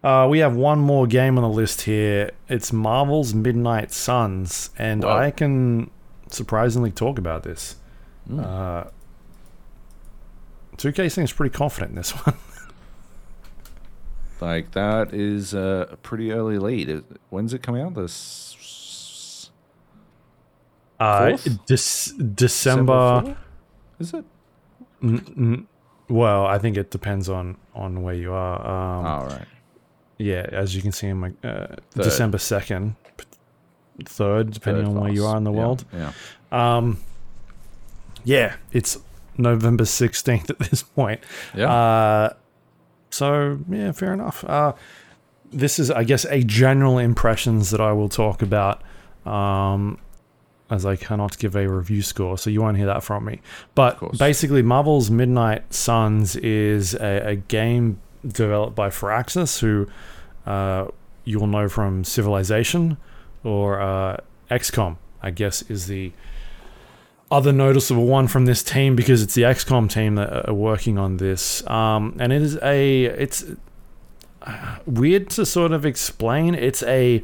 [0.03, 2.31] Uh, we have one more game on the list here.
[2.49, 5.11] It's Marvel's Midnight Suns, and Whoa.
[5.15, 5.89] I can
[6.29, 7.77] surprisingly talk about this.
[8.29, 8.43] Mm.
[8.43, 8.89] Uh,
[10.77, 12.35] 2K seems pretty confident in this one.
[14.41, 17.03] Like that is a pretty early lead.
[17.29, 17.93] When's it coming out?
[17.93, 19.49] This
[20.99, 21.45] Uh, Fourth?
[21.65, 23.37] Dec- December.
[23.99, 24.25] Is it?
[25.01, 25.67] N- n-
[26.09, 28.59] well, I think it depends on on where you are.
[28.99, 29.45] Um, All right.
[30.17, 31.75] Yeah, as you can see in my uh.
[31.95, 32.95] December second,
[34.05, 35.85] third, depending Third on where you are in the Yeah, world.
[35.93, 36.11] Yeah.
[36.51, 36.99] Um,
[38.23, 38.97] yeah, it's
[39.37, 41.21] November sixteenth at this point.
[41.55, 41.73] Yeah.
[41.73, 42.33] Uh,
[43.09, 44.43] so yeah, fair enough.
[44.43, 44.73] Uh,
[45.51, 48.81] this is, I guess, a general impressions that I will talk about.
[49.25, 49.99] Um,
[50.69, 53.41] as I cannot give a review score, so you won't hear that from me.
[53.75, 59.87] But basically, Marvel's Midnight Suns is a, a game developed by Firaxis, who
[60.45, 60.87] uh,
[61.23, 62.97] you will know from Civilization
[63.43, 64.17] or uh,
[64.49, 64.97] XCOM.
[65.21, 66.11] I guess is the
[67.31, 71.17] other noticeable one from this team because it's the XCOM team that are working on
[71.17, 73.45] this, um, and it is a it's
[74.41, 76.55] uh, weird to sort of explain.
[76.55, 77.23] It's a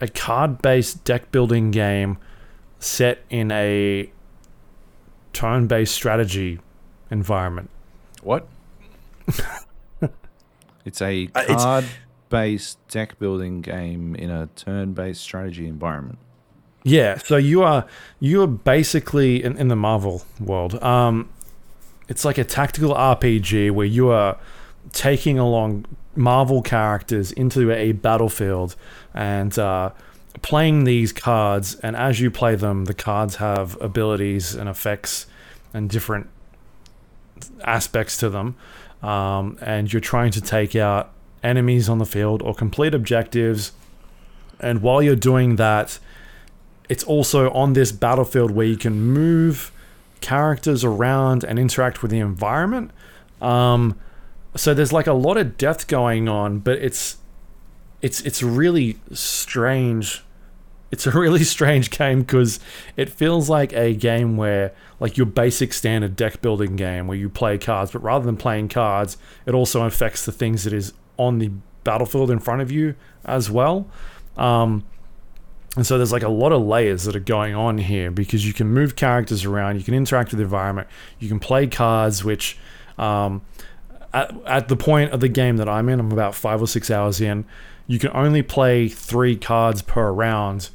[0.00, 2.18] a card based deck building game
[2.78, 4.10] set in a
[5.32, 6.60] turn based strategy
[7.10, 7.70] environment.
[8.22, 8.46] what?
[10.88, 16.18] it's a Uh, card-based deck building game in a turn-based strategy environment.
[16.84, 17.86] Yeah, so you are
[18.20, 20.82] you are basically in, in the Marvel world.
[20.82, 21.28] Um,
[22.08, 24.38] it's like a tactical RPG where you are
[24.92, 25.84] taking along
[26.16, 28.74] Marvel characters into a battlefield
[29.12, 29.90] and uh,
[30.40, 31.74] playing these cards.
[31.82, 35.26] And as you play them, the cards have abilities and effects
[35.74, 36.28] and different
[37.64, 38.56] aspects to them,
[39.02, 41.12] um, and you're trying to take out
[41.42, 43.72] enemies on the field or complete objectives.
[44.60, 45.98] And while you're doing that,
[46.88, 49.70] it's also on this battlefield where you can move
[50.20, 52.90] characters around and interact with the environment.
[53.40, 53.98] Um,
[54.56, 57.18] so there's like a lot of depth going on, but it's
[58.02, 60.24] it's it's really strange.
[60.90, 62.60] It's a really strange game because
[62.96, 67.28] it feels like a game where like your basic standard deck building game where you
[67.28, 69.16] play cards, but rather than playing cards,
[69.46, 71.50] it also affects the things that is on the
[71.84, 72.94] battlefield in front of you
[73.24, 73.88] as well.
[74.36, 74.84] Um,
[75.76, 78.52] and so there's like a lot of layers that are going on here because you
[78.52, 80.88] can move characters around, you can interact with the environment,
[81.18, 82.58] you can play cards, which
[82.98, 83.42] um,
[84.12, 86.90] at, at the point of the game that I'm in, I'm about five or six
[86.90, 87.44] hours in,
[87.86, 90.70] you can only play three cards per round.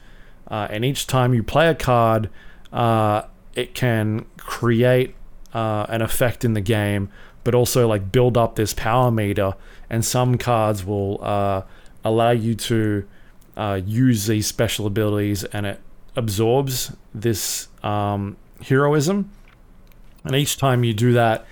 [0.53, 2.29] Uh, and each time you play a card,
[2.71, 3.23] uh,
[3.55, 5.15] it can create
[5.51, 7.09] uh, an effect in the game,
[7.43, 9.55] but also like build up this power meter.
[9.89, 11.63] And some cards will uh,
[12.03, 13.03] allow you to
[13.57, 15.79] uh, use these special abilities, and it
[16.15, 19.31] absorbs this um, heroism.
[20.23, 21.47] And each time you do that,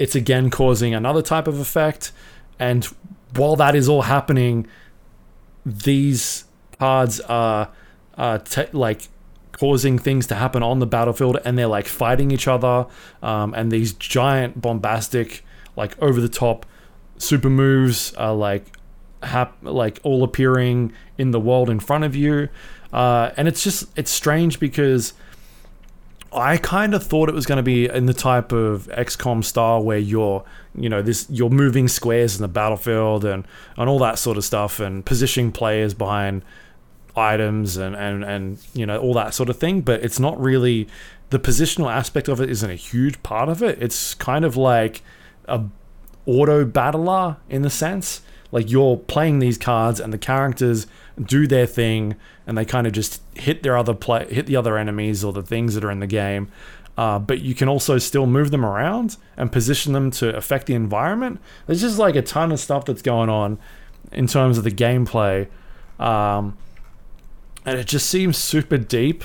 [0.00, 2.10] it's again causing another type of effect.
[2.58, 2.84] And
[3.36, 4.66] while that is all happening,
[5.64, 6.44] these
[6.76, 7.70] cards are,
[8.38, 9.08] te- like
[9.52, 12.86] causing things to happen on the battlefield and they're like fighting each other
[13.22, 15.42] um, and these giant bombastic
[15.76, 16.66] like over the top
[17.18, 18.76] super moves are like
[19.22, 22.48] hap- like all appearing in the world in front of you.
[22.92, 25.12] Uh, and it's just it's strange because
[26.32, 29.82] I kind of thought it was going to be in the type of XCOM style
[29.82, 30.44] where you're,
[30.74, 34.44] you know, this you're moving squares in the battlefield and and all that sort of
[34.44, 36.42] stuff and positioning players behind
[37.16, 39.80] items and and and you know all that sort of thing.
[39.80, 40.88] But it's not really
[41.30, 43.82] the positional aspect of it isn't a huge part of it.
[43.82, 45.02] It's kind of like
[45.48, 45.62] a
[46.26, 48.20] auto battler in the sense
[48.52, 50.86] like you're playing these cards and the characters
[51.22, 52.16] do their thing
[52.46, 55.42] and they kind of just hit their other play hit the other enemies or the
[55.42, 56.50] things that are in the game
[56.98, 60.74] uh, but you can also still move them around and position them to affect the
[60.74, 63.58] environment there's just like a ton of stuff that's going on
[64.12, 65.46] in terms of the gameplay
[65.98, 66.56] um,
[67.66, 69.24] and it just seems super deep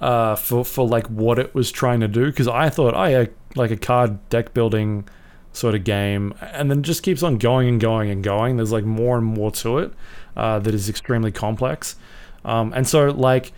[0.00, 3.26] uh, for for like what it was trying to do because I thought oh yeah
[3.54, 5.08] like a card deck building
[5.56, 8.56] sort of game, and then just keeps on going and going and going.
[8.56, 9.92] There's like more and more to it
[10.36, 11.96] uh, that is extremely complex,
[12.44, 13.52] um, and so like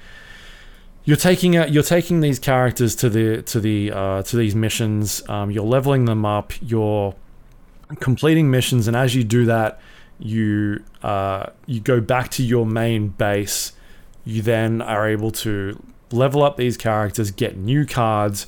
[1.04, 5.28] you're taking a, you're taking these characters to the to the uh, to these missions.
[5.28, 6.52] Um, you're leveling them up.
[6.62, 7.14] You're
[8.00, 9.80] completing missions, and as you do that,
[10.18, 13.72] you uh, you go back to your main base.
[14.28, 15.82] You then are able to
[16.12, 18.46] level up these characters, get new cards,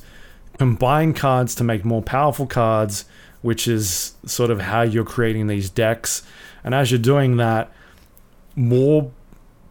[0.59, 3.05] combine cards to make more powerful cards,
[3.41, 6.21] which is sort of how you're creating these decks.
[6.63, 7.71] And as you're doing that,
[8.55, 9.09] more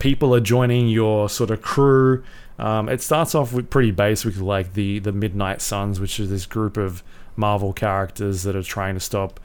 [0.00, 2.24] people are joining your sort of crew.
[2.58, 6.44] Um, it starts off with pretty basic, like the the Midnight Suns, which is this
[6.44, 7.04] group of
[7.36, 9.38] Marvel characters that are trying to stop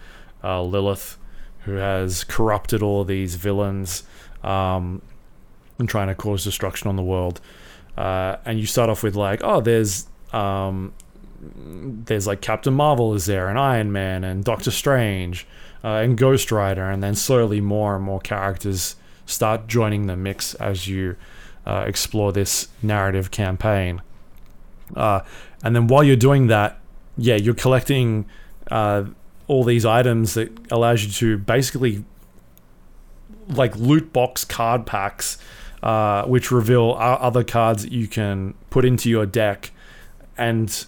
[0.44, 1.20] uh, Lilith,
[1.60, 4.02] who has corrupted all these villains
[4.44, 5.04] um,
[5.80, 7.42] and trying to cause destruction on the world.
[7.98, 10.94] Uh, and you start off with like, oh, there's um,
[11.40, 15.48] there's like Captain Marvel is there, and Iron Man, and Doctor Strange,
[15.84, 18.96] uh, and Ghost Rider, and then slowly more and more characters
[19.26, 21.16] start joining the mix as you
[21.66, 24.02] uh, explore this narrative campaign.
[24.96, 25.22] Uh,
[25.64, 26.80] and then while you're doing that,
[27.18, 28.26] yeah, you're collecting
[28.70, 29.06] uh,
[29.48, 32.04] all these items that allows you to basically
[33.48, 35.38] like loot box card packs,
[35.84, 39.72] uh, which reveal other cards that you can put into your deck,
[40.38, 40.86] and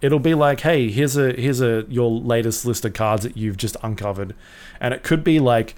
[0.00, 3.56] it'll be like, hey, here's a here's a your latest list of cards that you've
[3.56, 4.34] just uncovered,
[4.80, 5.74] and it could be like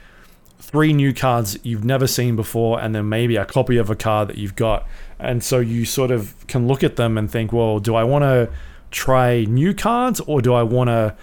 [0.58, 4.28] three new cards you've never seen before, and then maybe a copy of a card
[4.28, 4.86] that you've got,
[5.18, 8.22] and so you sort of can look at them and think, well, do I want
[8.22, 8.50] to
[8.90, 11.16] try new cards or do I want to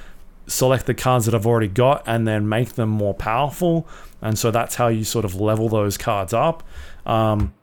[0.47, 3.87] select the cards that I've already got and then make them more powerful?
[4.21, 6.63] And so that's how you sort of level those cards up.
[7.07, 7.53] Um,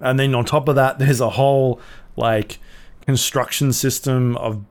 [0.00, 1.80] and then on top of that, there's a whole
[2.16, 2.58] like
[3.06, 4.64] construction system of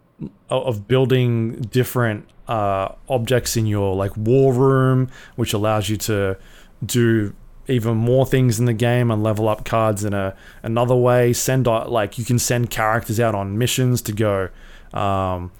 [0.49, 6.37] of building different uh, objects in your like war room, which allows you to
[6.85, 7.33] do
[7.67, 11.33] even more things in the game and level up cards in a another way.
[11.33, 14.49] Send like you can send characters out on missions to go
[14.93, 15.51] um,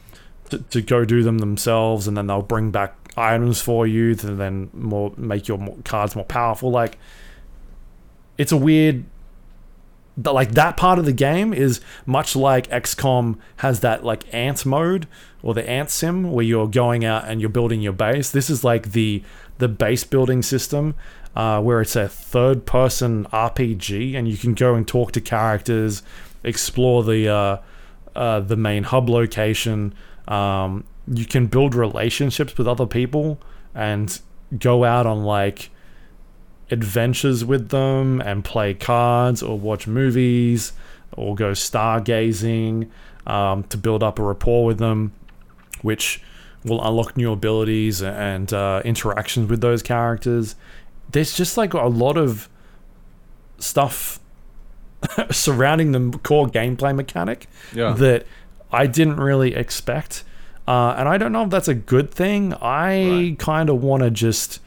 [0.50, 4.28] to, to go do them themselves, and then they'll bring back items for you to
[4.36, 6.72] then more make your cards more powerful.
[6.72, 6.98] Like
[8.38, 9.06] it's a weird
[10.24, 15.08] like that part of the game is much like XCOM has that like ant mode
[15.44, 18.32] or the ant sim where you're going out and you're building your base.
[18.32, 19.24] This is like the
[19.60, 20.96] the base building system
[21.36, 26.02] uh, where it's a third person RPG and you can go and talk to characters,
[26.44, 27.58] explore the uh,
[28.16, 29.94] uh, the main hub location.
[30.28, 33.40] Um, you can build relationships with other people
[33.76, 34.20] and
[34.58, 35.70] go out on like
[36.70, 40.74] adventures with them and play cards or watch movies
[41.14, 42.90] or go stargazing
[43.26, 45.12] um, to build up a rapport with them,
[45.82, 46.22] which
[46.64, 50.56] will unlock new abilities and uh, interactions with those characters.
[51.12, 52.50] There's just like a lot of
[53.60, 54.20] stuff
[55.32, 57.94] surrounding the core gameplay mechanic Yeah.
[57.94, 58.26] that
[58.72, 60.24] I didn't really expect.
[60.68, 62.54] Uh, and I don't know if that's a good thing.
[62.56, 63.40] I Right.
[63.40, 64.60] kind of want to just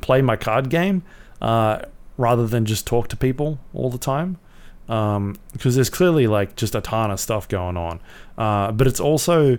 [0.00, 1.02] play my card game
[1.40, 1.82] uh,
[2.16, 4.38] rather than just talk to people all the time.
[4.86, 8.00] Because there's clearly like just a ton of stuff going on.
[8.36, 9.58] Uh, but it's also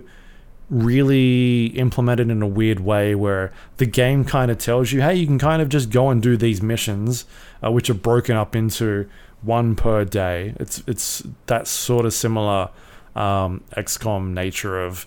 [0.72, 5.26] really implemented in a weird way where the game kind of tells you, hey, you
[5.26, 7.26] can kind of just go and do these missions,
[7.62, 9.08] uh, which are broken up into
[9.42, 10.54] one per day.
[10.58, 12.70] It's it's that sort of similar
[13.14, 15.06] um, XCOM nature of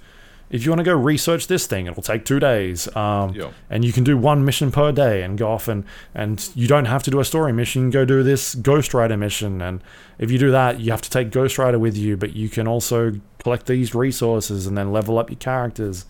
[0.49, 2.93] if you want to go research this thing, it'll take two days.
[2.95, 3.51] Um, Yeah.
[3.69, 6.85] And you can do one mission per day and go off and, and you don't
[6.85, 7.81] have to do a story mission.
[7.81, 9.61] You can go do this Ghost Rider mission.
[9.61, 9.81] And
[10.19, 12.67] if you do that, you have to take Ghost Rider with you, but you can
[12.67, 16.05] also collect these resources and then level up your characters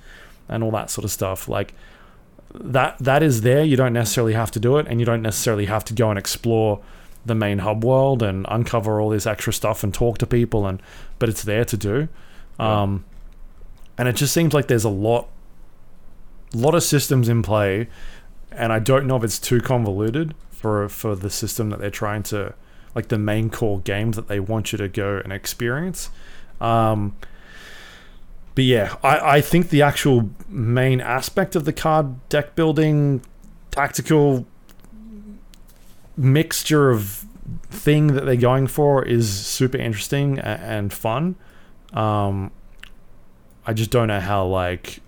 [0.49, 1.47] and all that sort of stuff.
[1.47, 1.73] Like
[2.53, 3.63] that that is there.
[3.63, 6.19] You don't necessarily have to do it, and you don't necessarily have to go and
[6.19, 6.81] explore
[7.25, 10.79] the main hub world and uncover all this extra stuff and talk to people and
[11.17, 12.07] but it's there to do.
[12.59, 13.03] Um,
[13.97, 15.29] and it just seems like there's a lot
[16.53, 17.87] lot of systems in play
[18.51, 22.23] and I don't know if it's too convoluted for for the system that they're trying
[22.23, 22.53] to
[22.95, 26.09] like the main core game that they want you to go and experience.
[26.61, 27.15] Um,
[28.55, 33.21] but yeah, I, I think the actual main aspect of the card deck building
[33.69, 34.47] tactical
[36.15, 37.25] mixture of
[37.69, 41.35] thing that they're going for is super interesting and fun.
[41.93, 42.51] Um,
[43.65, 44.99] I just don't know how like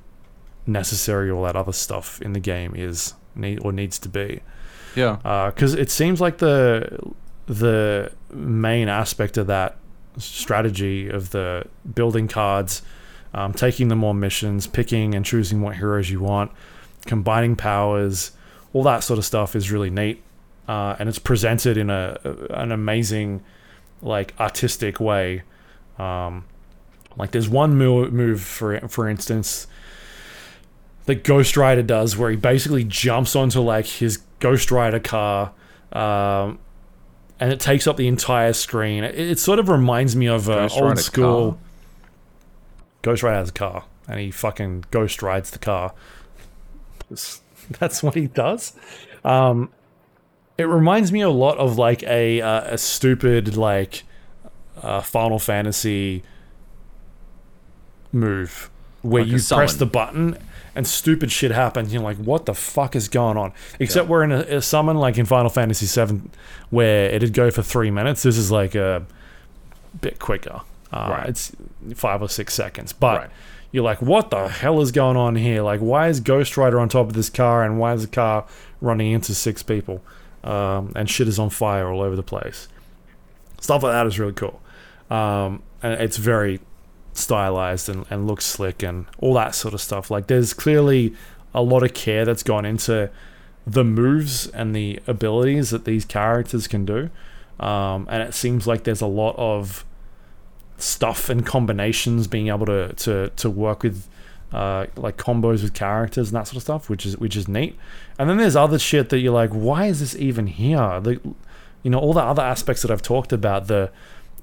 [0.66, 4.42] necessary all that other stuff in the game is need or needs to be
[4.96, 5.18] Yeah.
[5.54, 7.00] because it seems like the
[7.46, 9.78] the main aspect of that
[10.18, 11.64] strategy of the
[11.96, 12.82] building cards,
[13.34, 16.52] um, taking them on missions, picking and choosing what heroes you want,
[17.06, 18.32] combining powers,
[18.74, 20.22] all that sort of stuff is really neat,
[20.68, 22.18] uh, and it's presented in a
[22.50, 23.42] an amazing,
[24.02, 25.44] like artistic way.
[25.98, 26.44] Um,
[27.18, 29.68] like there's one move, move for for instance
[31.06, 35.54] that Ghost Rider does, where he basically jumps onto like his Ghost Rider car,
[35.92, 36.60] um,
[37.40, 39.04] and it takes up the entire screen.
[39.04, 41.54] It, it sort of reminds me of uh, old school.
[41.54, 41.60] car?
[43.02, 45.94] Ghost Rider has a car, and he fucking ghost rides the car.
[47.80, 48.74] That's what he does.
[49.24, 49.70] Um,
[50.58, 54.04] it reminds me a lot of like a uh, a stupid like
[54.82, 56.24] uh, Final Fantasy
[58.18, 58.70] move
[59.02, 60.38] where Like you press the button
[60.76, 61.94] and stupid shit happens.
[61.94, 63.54] You're like, what the fuck is going on?
[63.80, 66.22] Except we're in a, a summon like in Final Fantasy VII,
[66.70, 68.24] where it'd go for three minutes.
[68.24, 69.06] This is like a
[70.02, 70.62] bit quicker.
[70.92, 71.30] Uh, Right.
[71.30, 71.52] It's
[71.96, 73.30] five or six seconds, but Right.
[73.72, 75.62] you're like, what the hell is going on here?
[75.62, 78.46] Like, why is Ghost Rider on top of this car, and why is the car
[78.82, 80.02] running into six people?
[80.44, 82.68] Um, and shit is on fire all over the place.
[83.60, 84.62] Stuff like that is really cool,
[85.10, 86.60] um, and it's very
[87.18, 90.12] stylized and, and looks slick and all that sort of stuff.
[90.12, 91.14] Like, there's clearly
[91.54, 93.10] a lot of care that's gone into
[93.66, 97.10] the moves and the abilities that these characters can do,
[97.60, 99.84] um, and it seems like there's a lot of
[100.78, 104.08] stuff and combinations being able to to to work with
[104.54, 107.78] uh, like combos with characters and that sort of stuff, which is which is neat.
[108.18, 111.00] And then there's other shit that you're like, why is this even here?
[111.02, 111.20] The
[111.84, 113.92] you know all the other aspects that I've talked about, the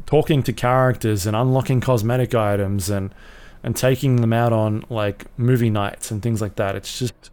[0.06, 3.14] talking to characters and unlocking cosmetic items and
[3.62, 6.76] and taking them out on like movie nights and things like that.
[6.76, 7.30] It's just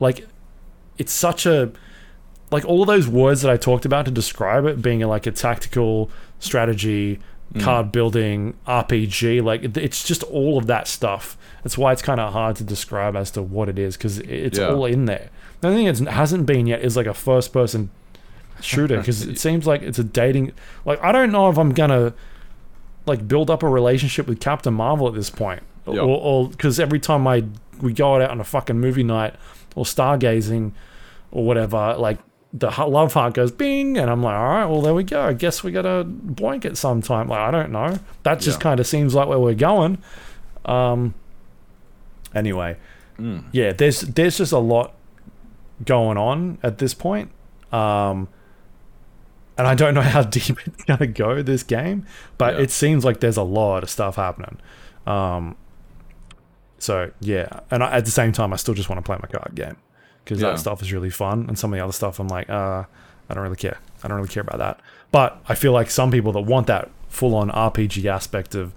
[0.00, 0.26] like
[0.96, 1.72] it's such a
[2.50, 5.32] like all of those words that I talked about to describe it being like a
[5.32, 7.18] tactical strategy,
[7.52, 7.60] mm.
[7.60, 11.36] card building, RPG, like it's just all of that stuff.
[11.64, 14.58] That's why it's kind of hard to describe as to what it is because it's
[14.58, 14.68] Yeah.
[14.68, 15.30] all in there.
[15.60, 17.90] The only thing it hasn't been yet is like a first person
[18.60, 20.52] shooter because it seems like it's a dating.
[20.84, 22.14] Like I don't know if I'm gonna
[23.06, 26.00] like build up a relationship with Captain Marvel at this point, Yeah.
[26.00, 27.44] or because every time I
[27.80, 29.34] we go out on a fucking movie night
[29.74, 30.72] or stargazing
[31.32, 32.18] or whatever, like
[32.56, 35.20] the love heart goes bing, and I'm like, all right, well there we go.
[35.22, 37.28] I guess we gotta boink it sometime.
[37.28, 37.98] Like I don't know.
[38.22, 38.62] That just Yeah.
[38.62, 39.98] kind of seems like where we're going.
[40.64, 41.14] Um.
[42.34, 42.76] Anyway,
[43.18, 43.44] Mm.
[43.52, 44.92] yeah, there's there's just a lot
[45.84, 47.30] going on at this point.
[47.72, 48.28] Um.
[49.56, 52.06] And I don't know how deep it's gonna go this game,
[52.38, 52.60] but Yeah.
[52.62, 54.58] it seems like there's a lot of stuff happening.
[55.06, 55.56] Um.
[56.78, 59.28] So yeah, and I, at the same time, I still just want to play my
[59.28, 59.76] card game
[60.24, 60.50] because Yeah.
[60.50, 62.84] that stuff is really fun, and some of the other stuff, I'm like, uh,
[63.30, 63.78] I don't really care.
[64.02, 64.80] I don't really care about that.
[65.10, 68.74] But I feel like some people that want that full-on RPG aspect of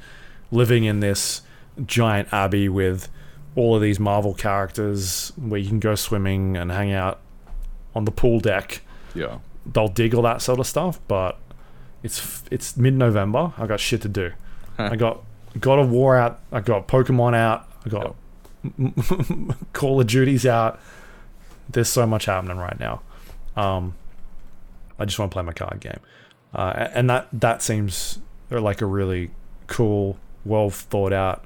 [0.52, 1.42] living in this
[1.86, 3.10] giant abbey with
[3.56, 7.20] all of these Marvel characters, where you can go swimming and hang out
[7.96, 8.82] on the pool deck,
[9.16, 9.40] Yeah.
[9.74, 11.00] They'll dig all that sort of stuff.
[11.08, 11.38] But
[12.04, 13.54] it's it's mid-November.
[13.58, 14.32] I got shit to do.
[14.78, 15.24] I got
[15.60, 16.40] God of War out.
[16.52, 17.68] I got Pokemon out.
[17.86, 18.16] I got
[19.74, 20.80] Call of Duty's out.
[21.70, 23.02] There's so much happening right now.
[23.56, 23.96] Um,
[25.00, 26.00] I just want to play my card game,
[26.54, 28.20] uh, and that that seems
[28.50, 29.32] like a really
[29.68, 31.44] cool, well thought out,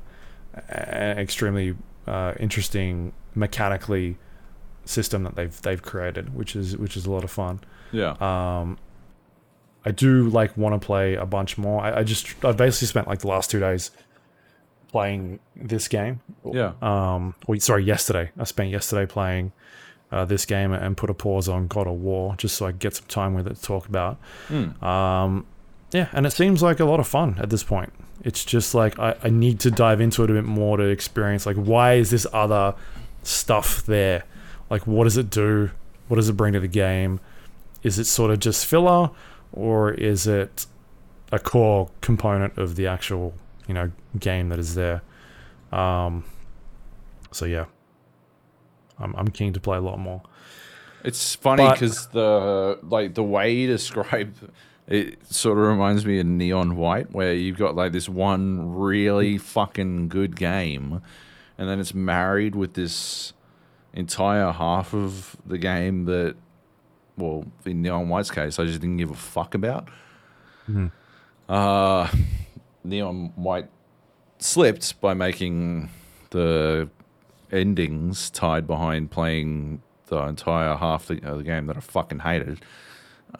[0.69, 1.75] and extremely
[2.07, 4.17] uh, interesting mechanically
[4.85, 7.59] system that they've they've created, which is which is a lot of fun.
[7.91, 8.15] Yeah.
[8.19, 8.77] Um,
[9.83, 11.81] I do like want to play a bunch more.
[11.81, 13.91] I, I just I basically spent like the last two days
[14.89, 16.19] playing this game.
[16.51, 16.73] yeah.
[16.81, 19.53] Um, or, sorry, yesterday I spent yesterday playing
[20.11, 22.79] uh, this game and put a pause on God of War just so I could
[22.79, 24.19] get some time with it to talk about.
[24.49, 24.81] Mm.
[24.83, 25.45] Um,
[25.91, 27.93] yeah, and it seems like a lot of fun at this point.
[28.23, 31.45] It's just like I, I need to dive into it a bit more to experience
[31.45, 32.75] like why is this other
[33.23, 34.23] stuff there?
[34.69, 35.71] Like what does it do?
[36.07, 37.19] What does it bring to the game?
[37.83, 39.11] Is it sort of just filler
[39.51, 40.65] or is it
[41.31, 43.33] a core component of the actual,
[43.67, 45.01] you know, game that is there?
[45.71, 46.23] Um
[47.31, 47.65] so yeah.
[48.99, 50.21] I'm I'm keen to play a lot more.
[51.03, 54.35] It's funny because the like the way you describe
[54.87, 59.37] it sort of reminds me of Neon White, where you've got like this one really
[59.37, 61.01] fucking good game,
[61.57, 63.33] and then it's married with this
[63.93, 66.35] entire half of the game that,
[67.21, 69.87] well, in Neon White's case, I just didn't give a fuck about.
[70.69, 70.91] Mhm.
[71.47, 72.07] Uh,
[72.83, 73.69] Neon White
[74.39, 75.89] slipped by making
[76.31, 76.89] the
[77.51, 82.61] endings tied behind playing the entire half the, of the game that I fucking hated.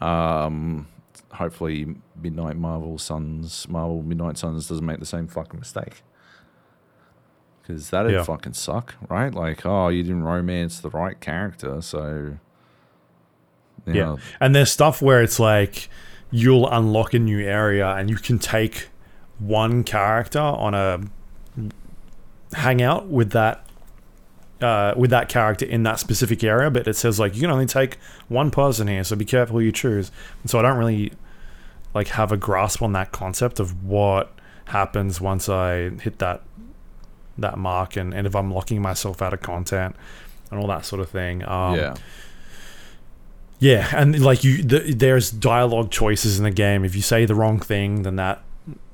[0.00, 0.86] Um,
[1.32, 6.02] hopefully, Midnight Marvel Suns, Marvel Midnight Suns doesn't make the same fucking mistake.
[7.62, 8.22] Because that'd Yeah.
[8.24, 9.32] fucking suck, right?
[9.32, 12.38] Like, oh, you didn't romance the right character, so.
[13.86, 13.92] Yeah.
[13.92, 15.88] know, And there's stuff where it's like
[16.30, 18.88] you'll unlock a new area and you can take
[19.38, 21.00] one character on a
[22.54, 23.66] hangout with that
[24.60, 27.66] uh, with that character in that specific area, but it says like you can only
[27.66, 27.98] take
[28.28, 30.12] one person here, so be careful who you choose.
[30.42, 31.12] And so I don't really
[31.94, 34.32] like have a grasp on that concept of what
[34.66, 36.42] happens once I hit that
[37.38, 39.96] that mark and, and if I'm locking myself out of content
[40.50, 41.46] and all that sort of thing.
[41.48, 41.94] Um, yeah.
[43.62, 46.84] Yeah, and like you, the, there's dialogue choices in the game.
[46.84, 48.42] If you say the wrong thing, then that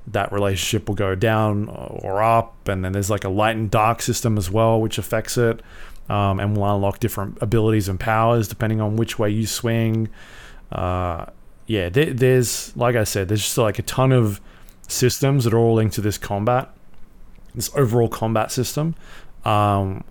[0.09, 4.03] that relationship will go down or up, and then there's like a light and dark
[4.03, 5.62] system as well, which affects it,
[6.11, 10.11] um, and will unlock different abilities and powers depending on which way you swing.
[10.70, 11.24] Uh,
[11.66, 14.39] yeah, there, there's like I said, there's just like a ton of
[14.86, 16.69] systems that are all linked to this combat,
[17.55, 18.97] this overall combat system,
[19.47, 20.05] um,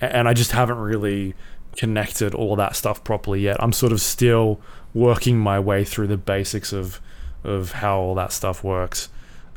[0.00, 1.34] and I just haven't really
[1.76, 3.62] connected all that stuff properly yet.
[3.62, 4.60] I'm sort of still
[4.92, 7.00] working my way through the basics of
[7.42, 9.08] of how all that stuff works.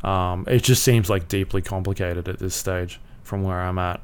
[0.03, 4.02] Um, it just seems like deeply complicated at this stage from where I'm at,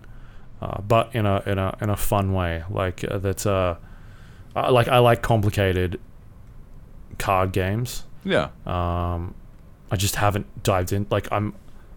[0.61, 2.63] uh, but in a in a in a fun way.
[2.69, 3.75] Like uh, that's uh,
[4.55, 5.99] I, like I like complicated
[7.17, 8.03] card games.
[8.23, 8.49] Yeah.
[8.65, 9.35] Um,
[9.91, 11.05] I just haven't dived in.
[11.09, 11.53] Like I'm,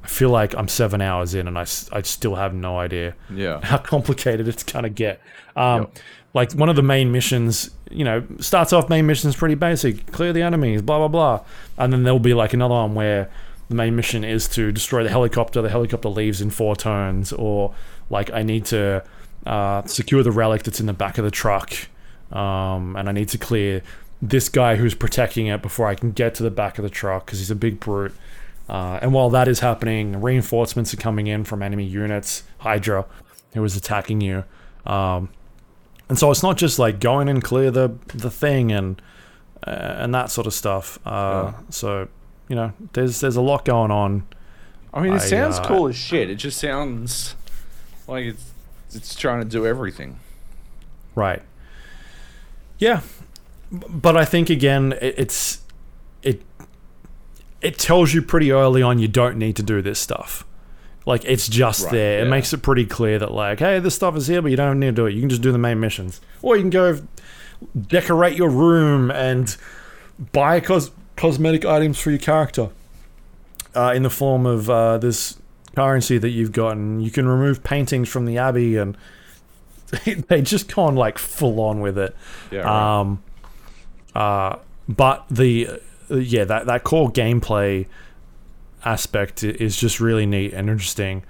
[0.07, 3.59] I feel like I'm seven hours in, and I, I still have no idea Yeah.
[3.65, 5.21] how complicated it's gonna get.
[5.57, 5.99] Um, Yep.
[6.33, 10.33] Like one of the main missions, you know, starts off main mission's pretty basic: clear
[10.33, 11.45] the enemies, blah blah blah,
[11.77, 13.29] and then there'll be like another one where
[13.69, 15.61] the main mission is to destroy the helicopter.
[15.61, 17.75] The helicopter leaves in four turns, or
[18.11, 19.03] like I need to
[19.45, 21.73] uh, secure the relic that's in the back of the truck,
[22.31, 23.83] um, and I need to clear
[24.23, 27.27] this guy who's protecting it before I can get to the back of the truck
[27.27, 28.15] because he's a big brute.
[28.69, 33.07] Uh, and while that is happening, reinforcements are coming in from enemy units, Hydra,
[33.55, 34.45] who is attacking you.
[34.85, 35.29] Um,
[36.09, 39.01] and so it's not just like going and clear the the thing and
[39.67, 40.99] uh, and that sort of stuff.
[41.05, 42.09] Uh, So
[42.49, 44.27] you know, there's there's a lot going on.
[44.95, 46.31] I mean, it I, sounds uh, cool as shit.
[46.31, 47.35] It just sounds
[48.07, 48.51] like it's
[48.95, 50.21] it's trying to do everything.
[51.15, 51.43] Right.
[52.79, 53.01] Yeah.
[53.71, 55.66] but I think again, it, it's it
[57.63, 60.45] it tells you pretty early on you don't need to do this stuff.
[61.05, 62.25] Like it's just Right, there.
[62.25, 64.81] It makes it pretty clear that like, hey, this stuff is here, but you don't
[64.81, 65.15] need to do it.
[65.15, 67.01] You can just do the main missions, or you can go
[67.87, 69.57] decorate your room and
[70.33, 72.71] buy cos- cosmetic items for your character
[73.75, 75.39] uh, in the form of uh, this
[75.77, 77.01] currency that you've gotten.
[77.01, 78.97] You can remove paintings from the abbey, and
[80.29, 82.17] they just gone like full on with it.
[82.51, 82.61] Yeah.
[82.63, 83.01] Right.
[83.01, 83.23] Um,
[84.15, 84.57] uh,
[84.89, 85.81] but the
[86.11, 87.87] yeah that that core gameplay
[88.85, 91.25] aspect is just really neat and interesting.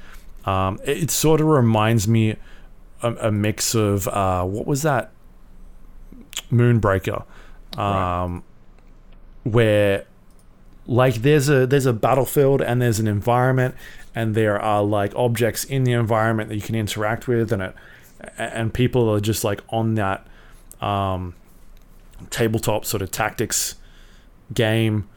[0.45, 2.37] Um, it, it sort of reminds me
[3.03, 5.11] a, a mix of uh, what was that
[6.53, 7.25] Moonbreaker,
[7.77, 8.23] Right.
[8.25, 8.45] um,
[9.43, 10.05] where
[10.87, 13.75] like there's a there's a battlefield and there's an environment
[14.15, 17.75] and there are like objects in the environment that you can interact with and it
[18.39, 20.27] and people are just like on that
[20.81, 21.35] um,
[22.31, 23.75] tabletop sort of tactics
[24.55, 25.09] game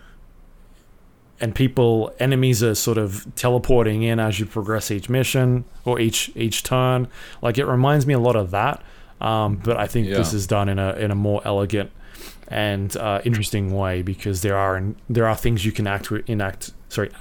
[1.41, 6.31] and people enemies are sort of teleporting in as you progress each mission or each
[6.35, 7.07] each turn.
[7.41, 8.83] Like it reminds me a lot of that
[9.21, 11.91] um, but I think this is done in a in a more elegant
[12.47, 16.71] and uh, interesting way because there are there are things you can act with, enact
[16.87, 17.11] sorry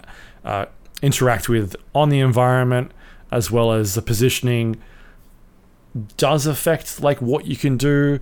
[0.44, 0.66] uh,
[1.02, 2.93] interact with on the environment
[3.30, 4.76] as well as the positioning
[6.16, 8.20] does affect like what you can do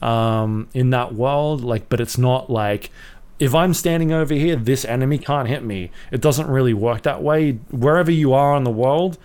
[0.00, 1.62] um, in that world.
[1.62, 2.90] Like but it's not like
[3.38, 7.22] if I'm standing over here this enemy can't hit me it doesn't really work that
[7.22, 9.18] way wherever you are in the world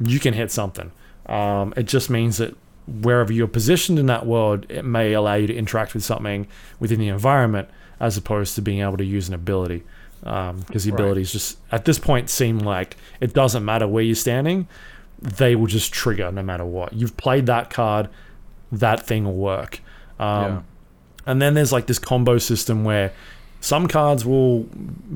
[0.00, 0.90] you can hit something
[1.26, 2.56] um, it just means that
[2.86, 6.46] wherever you're positioned in that world, it may allow you to interact with something
[6.78, 7.68] within the environment
[8.00, 9.82] as opposed to being able to use an ability.
[10.20, 11.00] Because the Right.
[11.00, 14.68] abilities just, at this point, seem like it doesn't matter where you're standing,
[15.20, 16.92] they will just trigger no matter what.
[16.92, 18.08] You've played that card,
[18.72, 19.80] that thing will work.
[20.18, 20.60] Um, yeah.
[21.26, 23.12] and then there's like this combo system where
[23.64, 24.64] some cards will,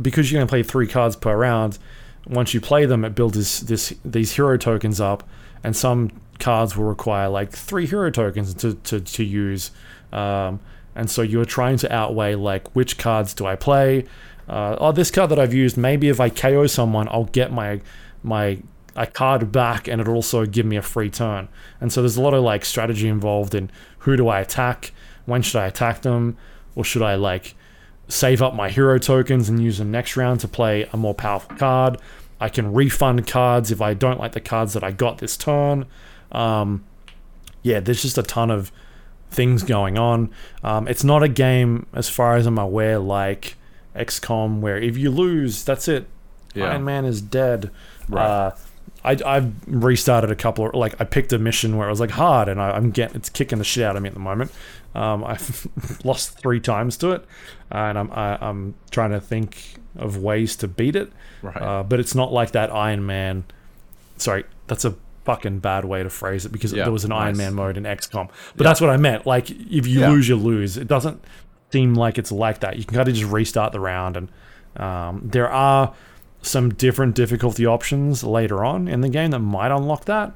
[0.01, 1.79] because you're going to play three cards per round.
[2.27, 5.23] Once you play them, it builds this, this these hero tokens up,
[5.63, 9.71] and some cards will require like three hero tokens to to, to use.
[10.15, 10.61] Um,
[10.95, 14.07] and so you're trying to outweigh like which cards do I play?
[14.49, 17.83] Uh, oh, this card that I've used, maybe if I KO someone, I'll get my
[18.23, 18.63] my
[18.97, 21.49] a card back, and it'll also give me a free turn.
[21.83, 24.93] And so there's a lot of like strategy involved in who do I attack,
[25.27, 26.39] when should I attack them,
[26.75, 27.55] or should I like
[28.09, 31.57] save up my hero tokens and use them next round to play a more powerful
[31.57, 31.99] card.
[32.41, 35.87] I can refund cards if I don't like the cards that I got this turn.
[36.33, 36.85] Um,
[37.63, 38.73] yeah, there's just a ton of
[39.31, 40.31] things going on.
[40.63, 43.57] Um, it's not a game, as far as I'm aware, like
[43.95, 46.07] XCOM, where if you lose, that's it.
[46.55, 46.71] Yeah.
[46.71, 47.71] Iron Man is dead.
[48.09, 48.25] Right.
[48.25, 48.57] Uh,
[49.05, 52.11] I, I've restarted a couple of like I picked a mission where it was like
[52.11, 54.51] hard and I, I'm getting it's kicking the shit out of me at the moment.
[54.99, 55.69] Um, I've
[56.05, 57.25] lost three times to it,
[57.71, 61.13] and I'm I, I'm trying to think of ways to beat it.
[61.43, 61.57] Right.
[61.57, 63.45] Uh, but it's not like that Iron Man.
[64.17, 67.37] Sorry, that's a fucking bad way to phrase it because Yeah, there was an Iron.
[67.37, 68.29] Man mode in XCOM.
[68.57, 69.27] But that's what I meant.
[69.27, 70.11] Like if you Yeah.
[70.11, 70.77] lose, you lose.
[70.77, 71.23] It doesn't
[71.71, 72.77] seem like it's like that.
[72.79, 74.29] You can kind of just restart the round, and
[74.77, 75.95] um, there are
[76.43, 80.35] some different difficulty options later on in the game that might unlock that.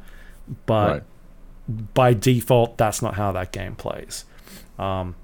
[0.67, 1.95] But right.
[1.95, 4.25] by default, that's not how that game plays.
[4.83, 5.15] Um,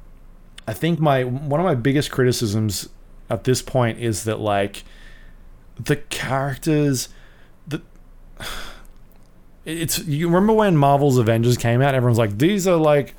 [0.66, 2.89] I think my one of my biggest criticisms
[3.30, 4.85] at this point is that like
[5.78, 7.09] the characters,
[7.66, 7.82] the
[9.64, 11.94] it's you remember when Marvel's Avengers came out?
[11.94, 13.14] Everyone's like, these are like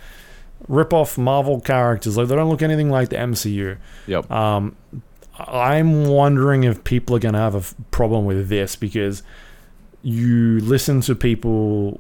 [0.68, 2.18] rip off Marvel characters.
[2.18, 3.78] Like they don't look anything like the MCU.
[4.08, 4.30] Yep.
[4.32, 4.76] Um,
[5.38, 9.24] I'm wondering if people are going to have a problem with this because
[10.02, 12.00] you listen to people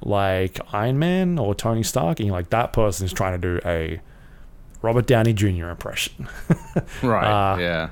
[0.00, 3.60] like Iron Man or Tony Stark, and you're like, that person is trying to do
[3.66, 4.00] a
[4.82, 5.68] Robert Downey Jr.
[5.68, 6.28] impression.
[7.02, 7.54] right.
[7.54, 7.90] uh, yeah.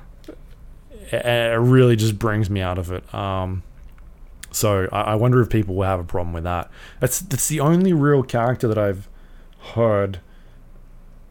[1.13, 3.13] and it really just brings me out of it.
[3.15, 3.63] Um,
[4.53, 6.71] so I, I wonder if people will have a problem with that.
[7.01, 9.09] That's that's the only real character that I've
[9.75, 10.21] heard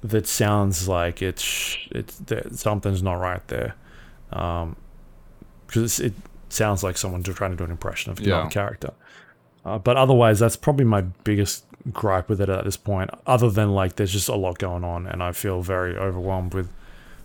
[0.03, 3.76] that sounds like it's it's that something's not right there.
[4.31, 4.76] Um,
[5.68, 6.14] because it
[6.49, 8.47] sounds like someone trying to do an impression of Yeah.
[8.49, 8.91] character.
[9.65, 13.09] Uh, but otherwise, that's probably my biggest gripe with it at this point.
[13.25, 16.69] Other than like, there's just a lot going on, and I feel very overwhelmed with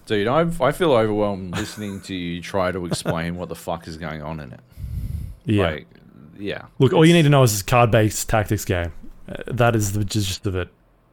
[0.06, 3.96] Dude, I've, I feel overwhelmed listening to you try to explain what the fuck is
[3.96, 4.60] going on in it.
[5.44, 5.62] yeah.
[5.70, 5.86] Like,
[6.36, 6.62] yeah.
[6.80, 8.92] Look, all you need to know is it's a card-based tactics game.
[9.28, 10.68] Uh, that is the gist of it.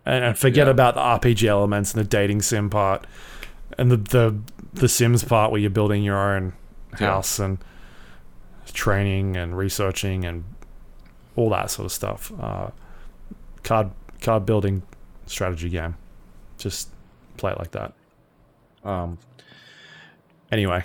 [0.06, 0.72] And, and forget Yeah.
[0.72, 3.06] about the RPG elements and the dating sim part,
[3.78, 4.40] and the the
[4.74, 6.54] the Sims part where you're building your own
[6.94, 7.08] Yeah.
[7.08, 7.58] house and
[8.74, 10.44] training and researching and
[11.38, 12.32] all that sort of stuff.
[12.40, 12.72] Uh,
[13.64, 13.92] card
[14.22, 14.82] card building
[15.26, 15.96] strategy game.
[16.58, 16.90] Just
[17.38, 17.94] play it like that.
[18.84, 19.18] Um.
[20.52, 20.84] Anyway,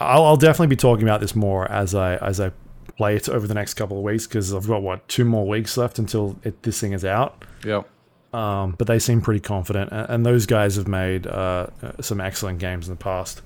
[0.00, 2.52] I'll, I'll definitely be talking about this more as I as I
[2.96, 5.76] play it over the next couple of weeks because I've got what two more weeks
[5.76, 7.44] left until it, this thing is out.
[7.64, 7.88] Yep.
[8.34, 12.20] Um, but they seem pretty confident, and, and those guys have made uh, uh, some
[12.20, 13.40] excellent games in the past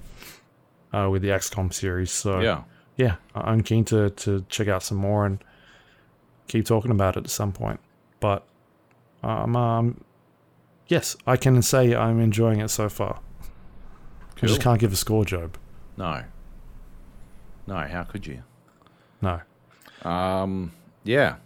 [0.92, 2.10] uh, with the XCOM series.
[2.10, 2.62] So Yeah.
[2.96, 5.38] yeah, I'm keen to to check out some more and
[6.52, 7.80] keep talking about it at some point.
[8.20, 8.46] But
[9.22, 10.04] um, um
[10.86, 13.20] yes, I can say I'm enjoying it so far.
[14.42, 15.56] I just can't give a score, Joab.
[15.96, 16.24] No.
[17.66, 18.42] No, how could you?
[19.22, 19.40] No.
[20.02, 20.72] Um,
[21.04, 21.36] yeah,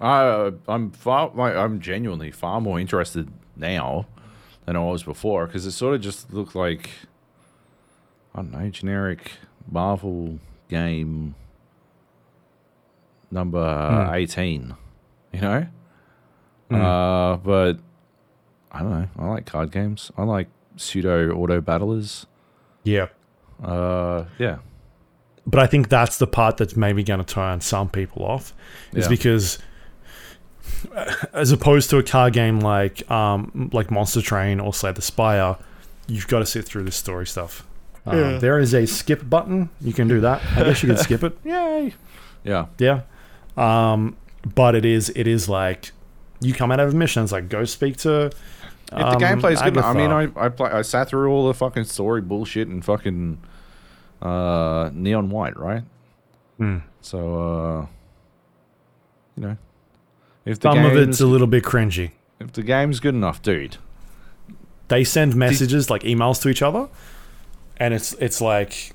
[0.00, 4.06] I I'm far like, I'm genuinely far more interested now
[4.64, 6.90] than I was before because it sort of just looked like
[8.32, 9.32] I don't know generic
[9.68, 10.38] Marvel
[10.68, 11.34] game
[13.36, 14.14] number Hmm.
[14.14, 14.74] eighteen,
[15.32, 15.66] you know.
[16.70, 16.74] Hmm.
[16.74, 17.74] Uh, but
[18.72, 19.08] I don't know.
[19.18, 20.10] I like card games.
[20.18, 22.26] I like pseudo auto battlers.
[22.82, 23.06] Yeah.
[23.62, 24.58] Uh, yeah,
[25.46, 28.52] but I think that's the part that's maybe going to turn some people off,
[28.92, 29.08] is Yeah.
[29.08, 29.58] because
[30.94, 35.00] uh, as opposed to a car game like um, like Monster Train or Slay the
[35.00, 35.56] Spire,
[36.06, 37.66] you've got to sit through this story stuff.
[38.04, 38.38] Um, Yeah.
[38.38, 39.70] There is a skip button.
[39.80, 40.42] You can do that.
[40.56, 41.38] I guess you can skip it.
[41.44, 41.94] yay.
[42.44, 43.00] Yeah, Yeah.
[43.56, 44.16] Um,
[44.54, 45.92] but it is it is like
[46.40, 48.26] you come out of missions like go speak to.
[48.26, 51.46] If the um, gameplay's good, enough- I mean, I I, play, I sat through all
[51.48, 53.38] the fucking story bullshit and fucking
[54.22, 55.82] uh, neon white, right?
[56.58, 56.78] Hmm.
[57.00, 57.18] So,
[57.82, 57.86] uh,
[59.36, 59.56] you know,
[60.44, 62.12] if the some of it's a little bit cringy.
[62.40, 63.76] if the game's good enough, dude.
[64.88, 66.88] they send messages like emails to each other
[67.78, 68.92] and it's it's like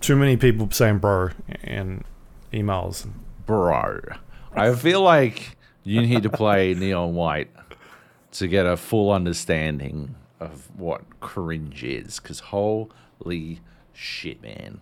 [0.00, 1.28] too many people saying bro
[1.62, 2.02] in
[2.54, 3.06] emails
[3.46, 4.00] bro.
[4.52, 7.50] I feel like you need to play Neon White
[8.32, 12.20] to get a full understanding of what cringe is.
[12.20, 13.60] Because holy
[13.92, 14.80] shit, man.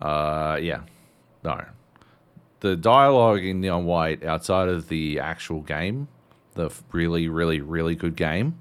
[0.00, 0.80] Uh, yeah,
[1.44, 1.64] no.
[2.60, 6.08] The dialogue in Neon White outside of the actual game,
[6.54, 8.58] the really, really, really good game,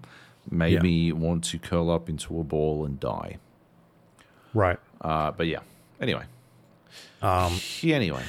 [0.52, 0.82] made Yeah.
[0.82, 3.38] me want to curl up into a ball and die.
[4.54, 5.60] right Uh, but yeah,
[6.02, 6.24] anyway.
[7.22, 7.54] um
[7.84, 8.24] Anyway.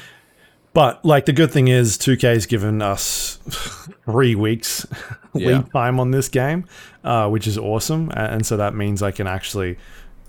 [0.79, 3.39] But like the good thing is 2k's given us
[4.05, 4.87] three weeks
[5.35, 5.59] Yeah.
[5.59, 6.65] lead time on this game
[7.05, 8.11] uh, which is awesome.
[8.15, 9.77] And so that means i can actually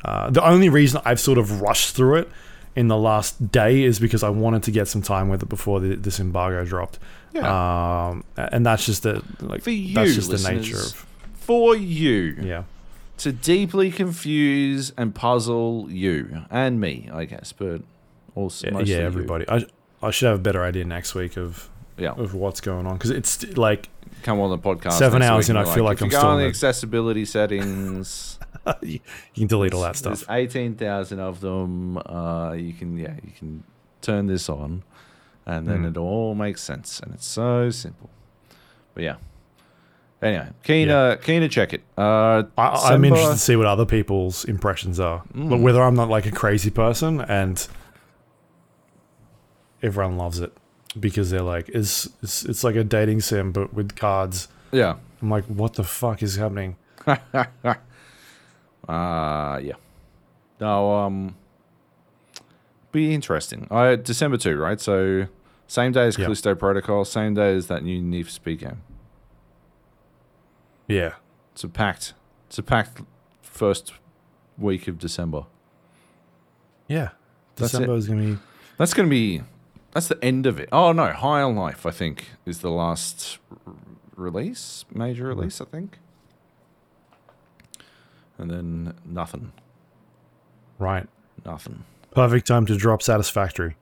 [0.03, 2.29] uh, the only reason i've sort of rushed through it
[2.75, 5.79] in the last day is because i wanted to get some time with it before
[5.79, 6.99] the, this embargo dropped.
[7.35, 11.05] Um, and that's just the like For you, that's just the nature of
[11.35, 12.35] for you.
[12.41, 12.63] Yeah.
[13.19, 17.81] To deeply confuse and puzzle you and me, I guess, but
[18.35, 19.45] also yeah, yeah everybody.
[19.47, 19.65] I,
[20.01, 23.11] I should have a better idea next week of Yeah, of what's going on because
[23.11, 23.89] it's like
[24.23, 24.93] come on the podcast.
[24.93, 28.39] Seven hours and I feel like if I'm still on the accessibility settings.
[28.81, 28.99] you
[29.35, 31.97] can delete all that stuff There's eighteen thousand of them.
[31.97, 33.63] Uh, you can yeah, you can
[34.01, 34.83] turn this on,
[35.45, 35.89] and then Mm.
[35.91, 38.09] it all makes sense, and it's so simple.
[38.93, 39.15] But yeah.
[40.21, 40.97] Anyway, keen Yeah.
[40.97, 41.81] uh, keen to check it.
[41.97, 45.49] Uh, I, I'm interested to see what other people's impressions are, Mm.
[45.49, 47.65] but whether I'm not like a crazy person and
[49.81, 50.55] everyone loves it
[50.99, 54.47] because they're like, it's, it's it's like a dating sim but with cards.
[54.71, 54.95] Yeah.
[55.21, 56.75] I'm like, what the fuck is happening?
[58.87, 59.73] Uh yeah.
[60.59, 61.35] No, um
[62.91, 63.67] be interesting.
[63.69, 64.79] I December two, right?
[64.81, 65.27] So
[65.67, 66.25] same day as Yeah.
[66.25, 68.81] Callisto Protocol, same day as that new Need for Speed game.
[70.87, 71.13] Yeah,
[71.53, 72.13] It's a packed
[72.47, 73.01] it's a packed
[73.43, 73.93] first
[74.57, 75.45] week of December.
[76.87, 77.09] yeah.
[77.55, 78.37] December is gonna be
[78.77, 79.43] That's gonna be
[79.93, 80.69] that's the end of it.
[80.71, 83.73] Oh no, High on Life, I think, is the last r-
[84.15, 85.97] release, major release, I think.
[88.37, 89.51] And then nothing.
[90.77, 91.07] right.
[91.45, 91.85] Nothing.
[92.11, 93.77] Perfect time to drop Satisfactory.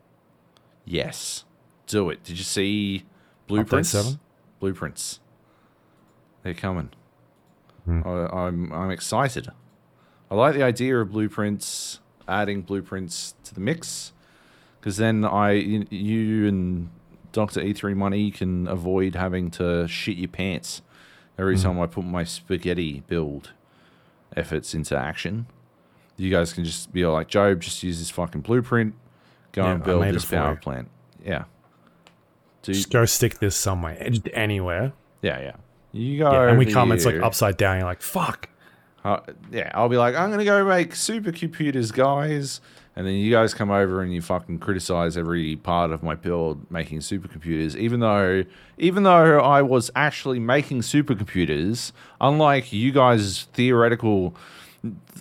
[0.85, 1.43] Yes.
[1.87, 2.23] Do it.
[2.23, 3.03] Did you see
[3.47, 3.89] Blueprints?
[3.89, 4.19] seven?
[4.59, 5.19] Blueprints.
[6.43, 6.89] They're coming.
[7.85, 8.01] Hmm.
[8.05, 9.47] I, I'm I'm excited.
[10.29, 14.11] I like the idea of blueprints, adding blueprints to the mix,
[14.79, 16.89] because then I you, and
[17.31, 20.81] Doctor E3 Money can avoid having to shit your pants
[21.37, 21.61] every Hmm.
[21.63, 23.51] time I put my spaghetti build
[24.35, 25.47] efforts into action.
[26.17, 28.95] You guys can just be like, Joab, just use this fucking blueprint,
[29.51, 30.57] go Yeah, and build this power you.
[30.57, 30.89] plant.
[31.23, 31.43] Yeah.
[32.63, 34.93] Do Just go stick this somewhere, just anywhere.
[35.21, 35.51] yeah, yeah.
[35.93, 36.31] You go.
[36.31, 37.77] Yeah, and we come, it's like upside down.
[37.77, 38.49] You're like, fuck.
[39.05, 39.19] Uh,
[39.51, 42.59] yeah, I'll be like, I'm gonna go make supercomputers, guys,
[42.97, 46.71] And then you guys come over and you fucking criticize every part of my build
[46.71, 48.43] making supercomputers, even though
[48.79, 54.35] even though I was actually making supercomputers, unlike you guys' theoretical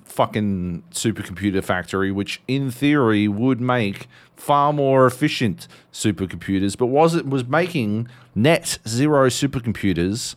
[0.07, 7.27] fucking supercomputer factory, which in theory would make far more efficient supercomputers, but was it
[7.27, 10.35] was making net zero supercomputers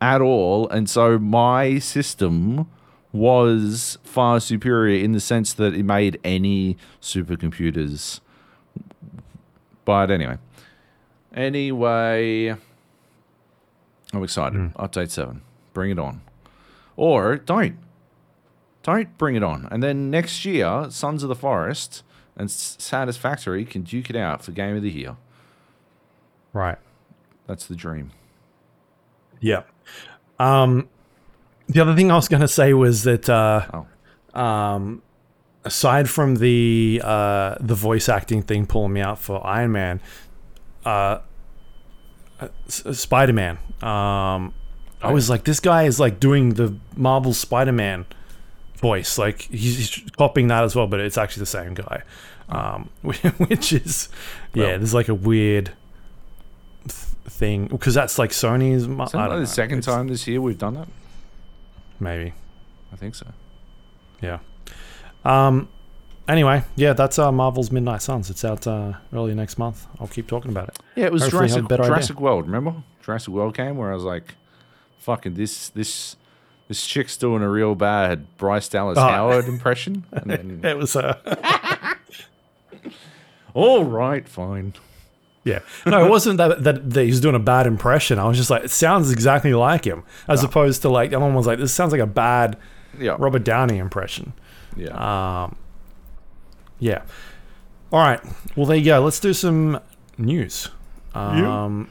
[0.00, 2.68] at all, and so my system
[3.12, 8.20] was far superior in the sense that it made any supercomputers.
[9.84, 10.38] But anyway,
[11.34, 12.48] anyway,
[14.12, 14.72] I'm excited.
[14.74, 16.22] Update seven, bring it on,
[16.96, 17.76] or don't,
[18.82, 22.02] don't bring it on, and then next year, Sons of the Forest
[22.36, 25.16] and S- Satisfactory can duke it out for Game of the Year.
[26.52, 26.78] Right.
[27.46, 28.12] That's the dream.
[29.40, 29.62] Yeah.
[30.38, 30.88] Um,
[31.68, 33.66] the other thing I was going to say was that uh,
[34.34, 34.40] Oh.
[34.40, 35.02] um,
[35.64, 40.00] aside from the uh, the voice acting thing pulling me out for Iron Man,
[40.84, 41.18] uh,
[42.68, 43.58] Spider Man.
[43.80, 44.52] Um,
[45.00, 48.06] I was like, this guy is like doing the Marvel Spider Man
[48.76, 49.18] voice.
[49.18, 52.02] Like he's, he's copying that as well, but it's actually the same guy.
[52.48, 54.08] Um, which is,
[54.54, 55.72] yeah, Well- there's like a weird
[56.82, 56.94] th-
[57.28, 58.86] thing because that's like Sony's.
[58.86, 59.44] Mar- Is that I don't the know.
[59.46, 60.88] second It's- time this year we've done that?
[62.02, 62.34] Maybe.
[62.92, 63.26] I think so.
[64.20, 64.38] Yeah.
[65.24, 65.68] Um.
[66.28, 68.30] Anyway, yeah, that's uh, Marvel's Midnight Suns.
[68.30, 69.86] It's out uh, early next month.
[70.00, 70.78] I'll keep talking about it.
[70.94, 71.86] Yeah, it was Hopefully Jurassic, idea.
[71.86, 72.46] Jurassic World.
[72.46, 74.34] Remember Jurassic World came where I was like,
[75.00, 76.16] "Fucking this this
[76.68, 79.02] this chick's doing a real bad Bryce Dallas Oh.
[79.02, 81.18] Howard impression." And then, It was uh,
[83.54, 84.74] all right, fine.
[85.44, 85.60] Yeah.
[85.86, 88.18] No, it wasn't that, that that he's doing a bad impression.
[88.18, 91.46] I was just like, it sounds exactly like him, as opposed to like everyone was
[91.46, 92.56] like, this sounds like a bad
[92.98, 94.32] Yeah, Robert Downey impression.
[94.76, 95.44] yeah.
[95.44, 95.56] Um.
[96.78, 97.02] Yeah.
[97.92, 98.20] All right.
[98.56, 99.00] Well, there you go.
[99.00, 99.80] Let's do some
[100.18, 100.68] news.
[101.14, 101.88] Um,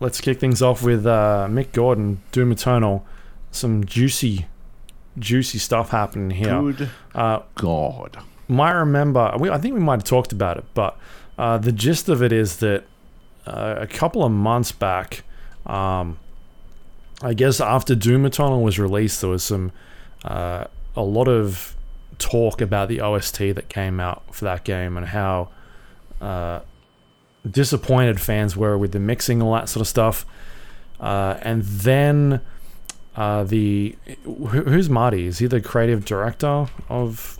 [0.00, 3.06] Let's kick things off with uh, Mick Gordon, Doom Eternal.
[3.52, 4.46] Some juicy,
[5.18, 6.60] juicy stuff happening here.
[6.60, 8.18] Good Uh, God.
[8.48, 10.98] might remember, we, I think we might have talked about it, but
[11.38, 12.84] uh, the gist of it is that
[13.46, 15.24] uh, a couple of months back,
[15.66, 16.18] um,
[17.22, 19.72] I guess after Doom Eternal was released, there was some
[20.24, 20.64] uh,
[20.96, 21.76] a lot of
[22.18, 25.48] talk about the OST that came out for that game and how
[26.20, 26.60] uh,
[27.48, 30.24] disappointed fans were with the mixing, all that sort of stuff.
[31.00, 32.40] Uh, and then
[33.16, 35.26] uh, the who, who's Marty?
[35.26, 37.38] Is he the creative director of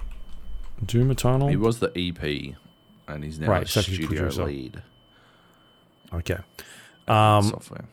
[0.85, 1.49] Doom Eternal?
[1.49, 2.57] He was the EP,
[3.09, 4.45] and he's now Right, a studio producer.
[4.45, 4.83] lead.
[6.13, 6.39] Okay.
[7.09, 7.85] Um, software.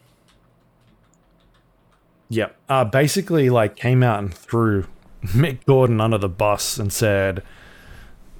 [2.29, 2.49] yeah.
[2.69, 4.85] Uh, basically, like, came out and threw
[5.25, 7.43] Mick Gordon under the bus and said,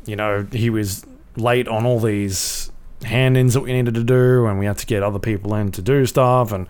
[0.06, 2.72] you know, he was late on all these
[3.04, 5.72] hand ins that we needed to do, and we had to get other people in
[5.72, 6.68] to do stuff, and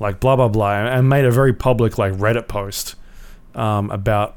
[0.00, 2.94] like, blah, blah, blah, and made a very public, like, Reddit post
[3.54, 4.36] um, about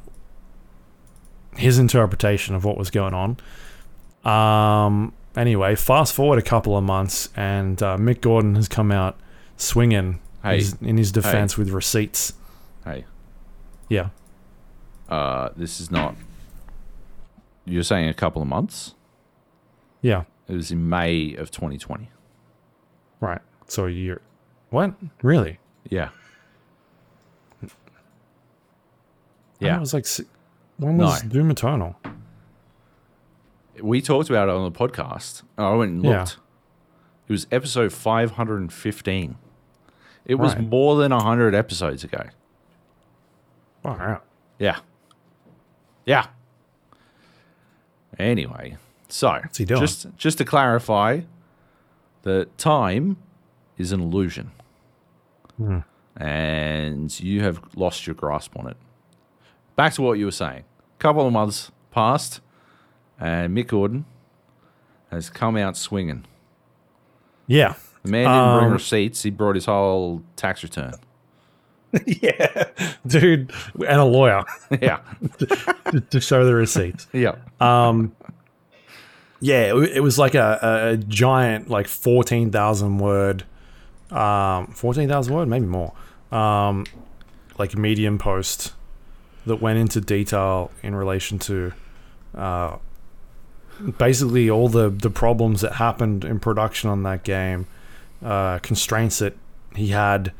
[1.57, 3.37] his interpretation of what was going on.
[4.25, 9.17] Um, anyway, fast forward a couple of months, and uh, Mick Gordon has come out
[9.57, 12.33] swinging Hey, his, in his defense with receipts.
[12.85, 13.05] hey,
[13.89, 14.09] Yeah.
[15.09, 16.15] uh, this is not.
[17.65, 18.95] You're saying a couple of months?
[20.01, 20.23] Yeah.
[20.47, 22.09] It was in May of 2020.
[23.19, 23.41] Right.
[23.67, 24.21] So a year.
[24.69, 24.93] What?
[25.21, 25.59] Really?
[25.89, 26.09] Yeah.
[29.59, 29.75] Yeah.
[29.77, 30.05] It was like.
[30.77, 31.29] When was No.
[31.29, 31.95] Doom Eternal?
[33.81, 35.43] We talked about it on the podcast.
[35.57, 36.19] I went and Yeah.
[36.19, 36.37] looked.
[37.27, 39.37] It was episode 515.
[40.25, 40.67] It was Right.
[40.69, 42.23] more than 100 episodes ago.
[43.85, 44.17] Oh, yeah.
[44.59, 44.79] Yeah.
[46.05, 46.25] Yeah.
[48.17, 48.77] Anyway,
[49.07, 49.79] so he doing?
[49.79, 51.21] just just to clarify,
[52.23, 53.17] the time
[53.77, 54.51] is an illusion,
[55.57, 55.79] Hmm.
[56.17, 58.77] and you have lost your grasp on it.
[59.75, 60.63] Back to what you were saying.
[60.97, 62.41] A couple of months passed,
[63.19, 64.05] and Mick Gordon
[65.11, 66.25] has come out swinging.
[67.47, 67.73] Yeah.
[68.03, 70.93] The man didn't bring Um, receipts; he brought his whole tax return.
[72.05, 72.65] yeah.
[73.05, 73.51] Dude.
[73.75, 74.43] And a lawyer
[74.81, 74.99] yeah,
[75.91, 77.07] to, to show the receipts.
[77.11, 77.35] yeah.
[77.59, 78.15] Um,
[79.41, 80.59] yeah, it, it was like a,
[80.93, 83.43] a giant, like 14,000 word,
[84.11, 85.93] um, 14,000 word, maybe more,
[86.31, 86.85] um,
[87.57, 88.73] like medium post
[89.45, 91.71] that went into detail in relation to,
[92.35, 92.77] uh,
[93.97, 97.67] basically all the, the problems that happened in production on that game,
[98.23, 99.35] uh, constraints that
[99.75, 100.31] he had,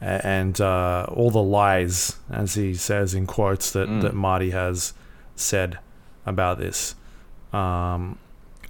[0.00, 4.02] and uh, all the lies, as he says in quotes, that, Mm.
[4.02, 4.94] that Marty has
[5.36, 5.78] said
[6.26, 6.94] about this.
[7.52, 8.16] um,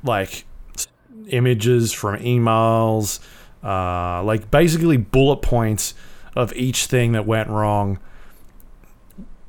[0.02, 0.46] like
[1.28, 3.20] images from emails,
[3.62, 5.92] uh, like basically bullet points
[6.34, 7.98] of each thing that went wrong.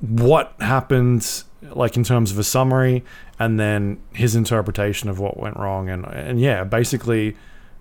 [0.01, 1.43] What happened,
[1.75, 3.03] like in terms of a summary,
[3.39, 7.35] and then his interpretation of what went wrong, and and yeah, basically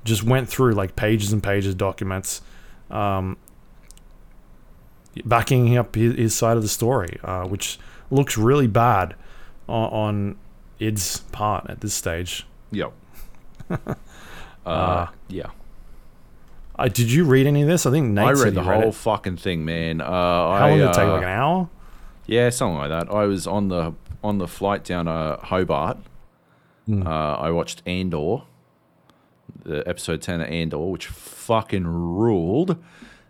[0.04, 2.40] just went through like pages and pages of documents,
[2.90, 3.36] um,
[5.24, 7.78] backing up his, his side of the story, uh, which
[8.10, 9.14] looks really bad
[9.68, 10.36] on, on
[10.80, 12.46] id's part at this stage.
[12.70, 12.92] Yep.
[13.70, 13.94] uh,
[14.66, 15.50] Uh, yeah.
[16.94, 17.84] Did you read any of this?
[17.84, 20.00] I think Nate I said read the read whole fucking thing, man.
[20.00, 21.04] Uh, How I, long did it take?
[21.04, 21.68] uh, Like an hour?
[22.26, 23.12] Yeah, something like that.
[23.12, 25.98] I was on the on the flight down to Hobart.
[26.86, 27.06] Hmm.
[27.06, 28.42] Uh, I watched Andor,
[29.64, 32.76] the episode ten of Andor, which fucking ruled.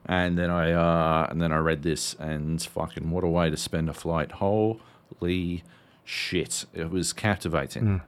[0.07, 3.57] And then I uh, and then I read this, and fucking what a way to
[3.57, 4.33] spend a flight!
[4.33, 5.63] Holy
[6.05, 6.65] shit!
[6.75, 8.01] It was captivating.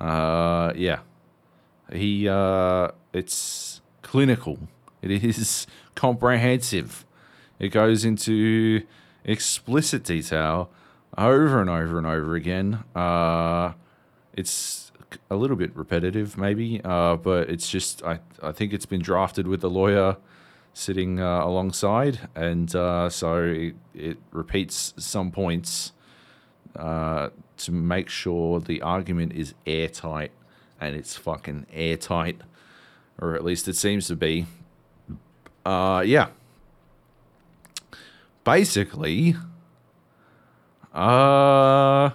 [0.00, 1.00] Uh, yeah,
[1.92, 4.58] he uh, it's clinical.
[5.02, 7.04] It is comprehensive.
[7.58, 8.82] It goes into
[9.24, 10.70] explicit detail
[11.16, 12.84] over and over and over again.
[12.94, 13.72] Uh,
[14.34, 14.92] it's
[15.30, 19.46] a little bit repetitive, maybe, uh, but it's just I I think it's been drafted
[19.46, 20.16] with the lawyer
[20.74, 25.92] sitting uh, alongside, and uh, so it, it repeats some points
[26.76, 27.28] uh,
[27.58, 30.32] to make sure the argument is airtight,
[30.80, 32.40] and it's fucking airtight,
[33.20, 34.46] or at least it seems to be.
[35.64, 36.28] Uh, yeah.
[38.44, 39.36] Basically,
[40.92, 42.10] uh,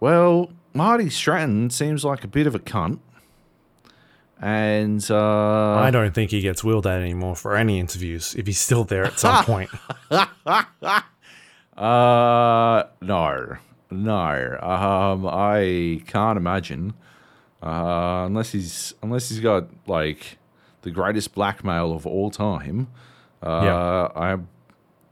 [0.00, 3.00] well, Marty Stratton seems like a bit of a cunt.
[4.40, 8.60] And uh, I don't think he gets wheeled out anymore for any interviews if he's
[8.60, 9.70] still there at some point.
[10.10, 10.26] Uh,
[13.00, 13.56] no,
[13.90, 14.58] no.
[14.60, 16.92] Um, I can't imagine.
[17.62, 20.36] Uh, unless he's unless he's got like
[20.82, 22.88] the greatest blackmail of all time.
[23.42, 24.08] Uh, Yeah.
[24.16, 24.36] I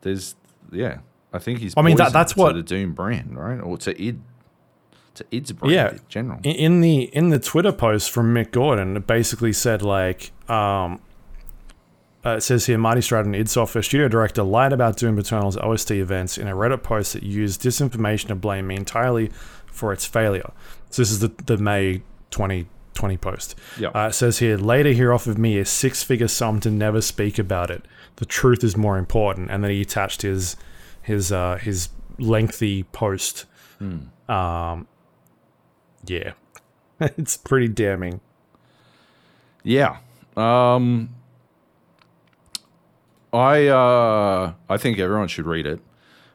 [0.02, 0.34] there's
[0.72, 0.98] yeah.
[1.32, 1.74] I think he's.
[1.76, 3.60] I mean, that- that's to what- the Doom brand, right?
[3.60, 4.20] Or to id,
[5.14, 5.90] to id's brand Yeah.
[5.92, 6.40] in general.
[6.44, 11.01] in, the in the Twitter post from Mick Gordon, it basically said like, um,
[12.24, 15.90] uh, it says here, Marty Stratton, id Software studio director, lied about Doom Eternal's OST
[16.01, 19.30] events in a Reddit post that used disinformation to blame me entirely
[19.66, 20.51] for its failure.
[20.90, 23.55] So this is the the May 2020 post.
[23.78, 23.88] Yeah.
[23.88, 27.38] Uh, it says here, later he offered me a six figure sum to never speak
[27.38, 27.84] about it.
[28.16, 29.51] The truth is more important.
[29.51, 30.57] And then he attached his
[31.03, 31.89] his uh, his
[32.19, 33.45] lengthy post.
[34.28, 34.86] Um,
[36.07, 36.32] yeah,
[37.01, 38.20] it's pretty damning.
[39.62, 39.99] Yeah.
[40.36, 41.11] Um
[43.32, 45.81] I uh I think everyone should read it.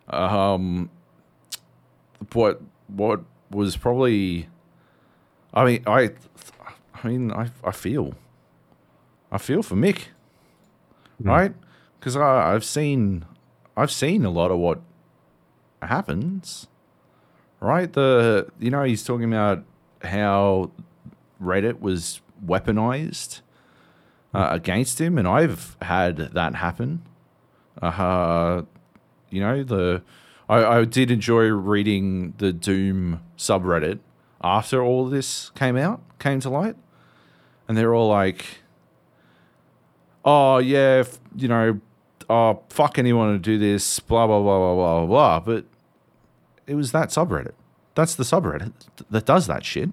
[0.09, 0.89] Um
[2.33, 4.49] what what was probably
[5.53, 6.11] I mean I
[7.03, 8.13] I mean I I feel
[9.31, 10.07] I feel for Mick.
[11.21, 11.53] Right?
[12.15, 13.25] I I've seen
[13.75, 14.81] I've seen a lot of what
[15.81, 16.67] happens.
[17.59, 17.91] Right?
[17.91, 19.63] The you know he's talking about
[20.03, 20.71] how
[21.41, 23.41] Reddit was weaponized
[24.33, 27.01] uh, against him, and I've had that happen.
[27.81, 28.63] Uh,
[29.29, 30.01] you know, the
[30.47, 33.99] I, I did enjoy reading the Doom subreddit
[34.41, 36.75] after all this came out, came to light,
[37.67, 38.45] and they're all like,
[40.23, 41.03] "Oh yeah,
[41.35, 41.79] you know,
[42.29, 45.65] oh fuck anyone to do this, blah blah blah blah blah blah." But
[46.67, 47.53] it was that subreddit.
[47.95, 48.73] That's the subreddit
[49.09, 49.89] that does that shit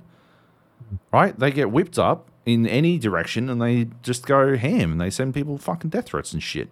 [1.13, 1.39] right?
[1.39, 5.35] They get whipped up in any direction and they just go ham and they send
[5.35, 6.69] people fucking death threats and shit.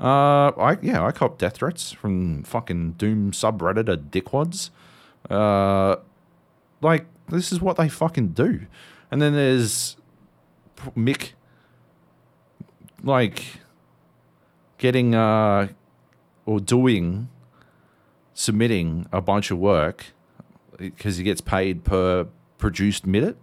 [0.00, 4.70] Uh, I yeah, I cop death threats from fucking Doom subredditor dickwads.
[5.30, 5.96] Uh,
[6.80, 8.62] like this is what they fucking do.
[9.10, 9.96] And then there's
[10.96, 11.32] Mick,
[13.02, 13.44] like
[14.78, 15.68] getting uh
[16.46, 17.28] or doing
[18.34, 20.06] submitting a bunch of work
[20.78, 22.26] because he gets paid per
[22.58, 23.36] produced minute,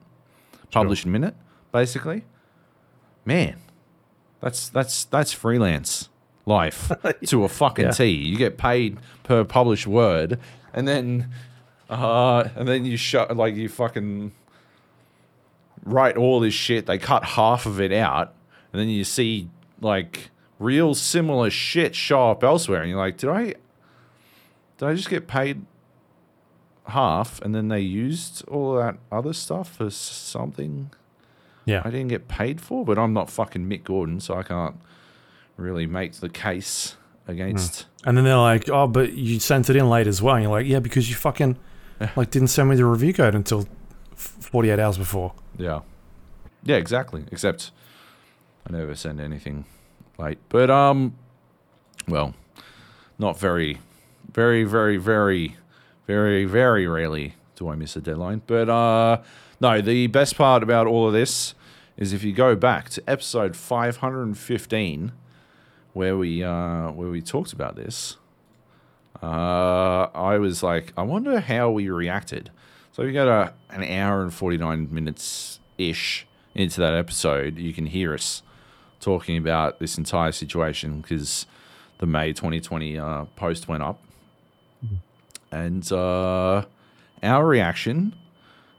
[0.71, 1.35] published minute,
[1.71, 2.23] basically.
[3.25, 3.57] Man,
[4.41, 6.09] that's that's that's freelance
[6.45, 6.91] life
[7.27, 7.91] to a fucking Yeah.
[7.91, 8.05] T.
[8.09, 10.39] You get paid per published word,
[10.73, 11.29] and then
[11.89, 14.31] uh, and then you shut like you fucking
[15.83, 16.85] write all this shit.
[16.85, 18.33] They cut half of it out,
[18.73, 19.49] and then you see
[19.79, 20.31] like
[20.61, 23.43] real similar shit show up elsewhere, and you're like, did I
[24.77, 25.65] did I just get paid
[26.88, 30.91] half, and then they used all that other stuff for something
[31.65, 32.85] Yeah, I didn't get paid for?
[32.85, 34.75] But I'm not fucking Mick Gordon, so I can't
[35.57, 36.95] really make the case
[37.27, 37.83] against.
[37.83, 38.09] Hmm.
[38.09, 40.51] and then they're like, "Oh, but you sent it in late as well." And you're
[40.51, 41.57] like, "Yeah, because you fucking
[42.15, 43.67] like didn't send me the review code until
[44.15, 45.33] 48 hours before.
[45.57, 45.81] Yeah.
[46.63, 47.25] Yeah, exactly.
[47.31, 47.71] Except
[48.67, 49.65] I never send anything
[50.49, 51.15] But um
[52.07, 52.34] well,
[53.18, 53.80] not very
[54.31, 55.57] very very very
[56.07, 58.41] very very rarely do I miss a deadline.
[58.48, 59.22] But uh
[59.60, 61.56] no, the best part about all of this
[61.98, 65.11] is if you go back to episode 515
[65.93, 68.18] where we uh where we talked about this.
[69.22, 72.52] Uh I was like I wonder how we reacted.
[72.91, 77.85] So we got a, an hour and 49 minutes ish into that episode, you can
[77.85, 78.43] hear us
[79.02, 81.45] talking about this entire situation because
[81.98, 84.02] the May 2020 uh, post went up.
[85.52, 86.65] And uh,
[87.22, 88.15] our reaction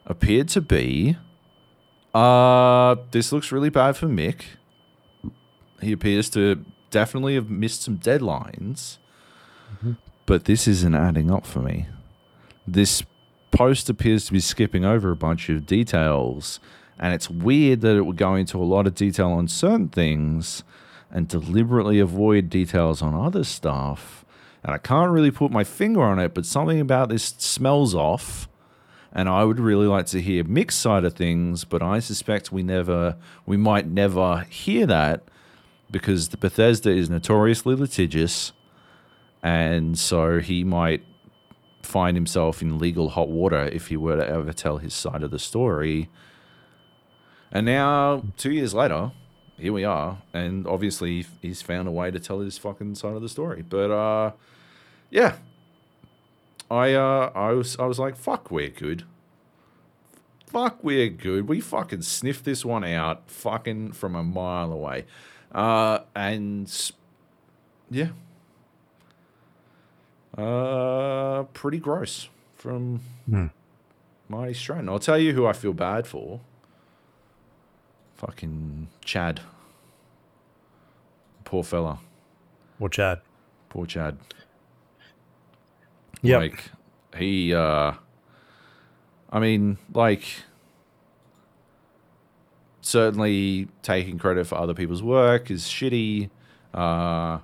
[0.06, 1.16] appeared to be
[2.14, 4.42] uh, this looks really bad for Mick.
[5.80, 8.98] He appears to definitely have missed some deadlines,
[10.26, 11.86] but this isn't adding up for me.
[12.66, 13.02] This
[13.50, 16.60] post appears to be skipping over a bunch of details
[16.98, 20.62] and it's weird that it would go into a lot of detail on certain things
[21.10, 24.24] and deliberately avoid details on other stuff.
[24.64, 28.48] And I can't really put my finger on it, but something about this smells off.
[29.12, 32.62] And I would really like to hear Mick's side of things, but I suspect we
[32.62, 35.24] never, we might never hear that
[35.92, 38.52] because the Bethesda is notoriously litigious,
[39.42, 41.04] and so he might
[41.82, 45.30] find himself in legal hot water if he were to ever tell his side of
[45.30, 46.08] the story.
[47.52, 49.12] And now, two years later,
[49.58, 53.20] here we are, and obviously he's found a way to tell his fucking side of
[53.22, 53.62] the story.
[53.68, 54.32] But uh,
[55.10, 55.36] yeah,
[56.70, 59.04] I uh, I was I was like, fuck, we're good.
[60.46, 61.48] Fuck, we're good.
[61.48, 65.04] We fucking sniffed this one out, fucking from a mile away,
[65.52, 66.92] uh, and
[67.90, 68.08] yeah,
[70.36, 73.46] uh, pretty gross from Hmm.
[74.28, 74.88] Marty Stratton.
[74.88, 76.40] I'll tell you who I feel bad for.
[78.24, 79.40] Fucking Chad.
[81.44, 81.98] Poor fella.
[82.78, 83.20] Or Chad.
[83.68, 84.16] Poor Chad.
[86.22, 86.38] Yeah.
[86.38, 86.70] Like
[87.16, 87.94] he uh
[89.30, 90.22] I mean, like
[92.80, 96.30] certainly taking credit for other people's work is shitty.
[96.72, 97.38] Uh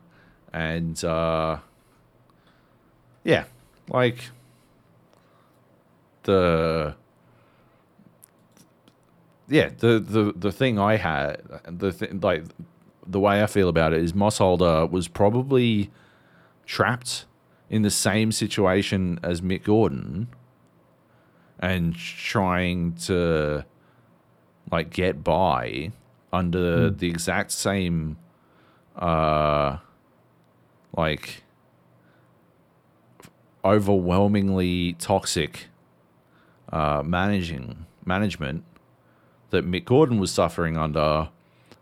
[0.52, 1.58] and uh
[3.24, 3.44] yeah,
[3.90, 4.30] like
[6.22, 6.94] the
[9.48, 12.44] yeah, the the the thing I had, the thing like
[13.06, 15.90] the way I feel about it is Mossholder was probably
[16.66, 17.24] trapped
[17.70, 20.28] in the same situation as Mick Gordon
[21.58, 23.64] and trying to
[24.70, 25.92] like get by
[26.32, 28.18] under the exact same
[28.96, 29.78] uh
[30.96, 31.42] like
[33.64, 35.66] overwhelmingly toxic
[36.72, 38.64] uh managing management
[39.50, 41.28] that Mick Gordon was suffering under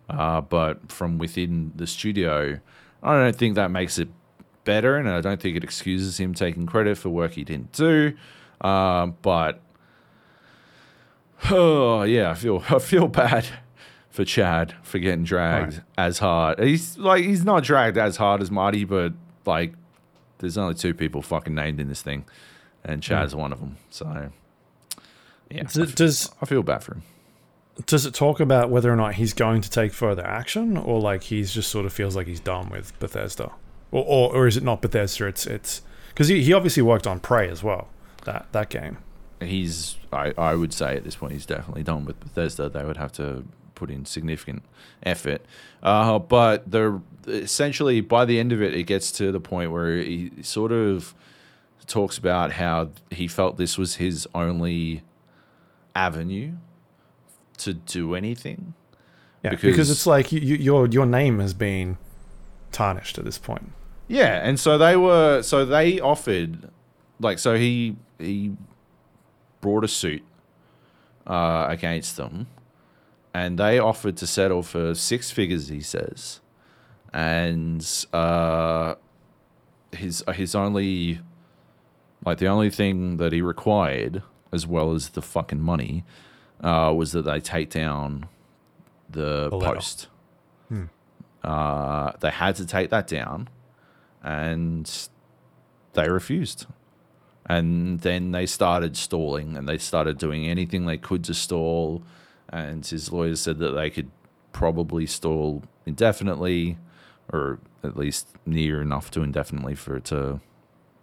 [0.09, 2.61] uh, but from within the studio
[3.03, 4.09] I don't think that makes it
[4.65, 8.15] better, and I don't think it excuses him taking credit for work he didn't do.
[8.61, 9.61] Um, but
[11.51, 13.47] oh yeah, I feel I feel bad
[14.11, 15.83] for Chad for getting dragged Right.
[15.99, 16.59] as hard.
[16.61, 19.13] He's like he's not dragged as hard as Marty, but
[19.45, 19.75] like
[20.39, 22.25] there's only two people fucking named in this thing,
[22.85, 23.77] and Chad's one of them.
[23.91, 24.31] So
[25.51, 27.03] yeah, I, Does, f- does I feel bad for him.
[27.85, 31.25] Does it talk about whether or not he's going to take further action, or like
[31.25, 33.53] he's just sort of feels like he's done with Bethesda,
[33.93, 35.27] or or, or is it not Bethesda?
[35.27, 37.89] It's it's because he, he obviously worked on Prey as well.
[38.25, 38.99] That that game.
[39.41, 42.69] he's I, I would say at this point he's definitely done with Bethesda.
[42.71, 43.45] They would have to
[43.75, 44.63] put in significant
[45.03, 45.43] effort.
[45.83, 49.99] Uh, but the essentially by the end of it, it gets to the point where
[49.99, 51.15] he sort of
[51.87, 55.03] talks about how he felt this was his only
[55.95, 56.53] avenue
[57.59, 58.75] to do anything.
[59.43, 61.99] Yeah, Because- because, it's like you, you, your your name has been
[62.73, 63.73] tarnished at this point.
[64.09, 66.71] Yeah, and so they were so they offered
[67.21, 68.53] like so he he
[69.61, 70.23] brought a suit
[71.27, 72.47] uh, against them
[73.35, 76.41] and they offered to settle for six figures he says
[77.13, 78.95] and uh,
[79.93, 81.21] his his only
[82.25, 84.23] like the only thing that he required
[84.53, 86.05] as well as the fucking money
[86.63, 88.29] uh, was that they take down
[89.11, 90.09] the post
[91.47, 93.49] uh, they had to take that down
[94.23, 95.09] and
[95.93, 96.67] they refused.
[97.49, 102.03] And then they started stalling and they started doing anything they could to stall.
[102.49, 104.11] And his lawyers said that they could
[104.53, 106.79] probably stall indefinitely
[107.33, 110.41] or at least near enough to indefinitely for it to,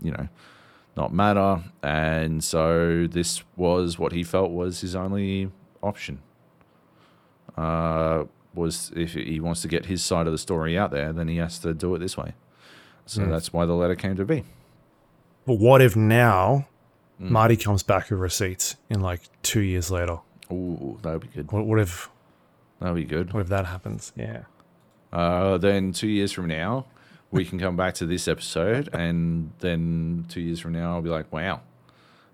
[0.02, 0.28] you know,
[0.96, 1.64] not matter.
[1.82, 5.52] And so this was what he felt was his only
[5.82, 6.20] option.
[7.58, 8.26] Uh,
[8.56, 11.38] was if he wants to get his side of the story out there, then he
[11.38, 12.34] has to do it this way.
[13.06, 13.30] So Mm.
[13.32, 14.44] that's why the letter came to be.
[15.46, 16.68] But what if now
[17.22, 17.30] Mm.
[17.30, 20.20] Marty comes back with receipts in like two years later?
[20.52, 21.52] Ooh, that would be good.
[21.52, 22.10] What, what if
[22.80, 23.34] That would be good.
[23.34, 24.12] what if that happens?
[24.16, 24.44] Yeah.
[25.12, 26.86] Uh, then two years from now,
[27.34, 31.10] we can come back to this episode, and then two years from now, I'll be
[31.10, 31.62] like, "Wow,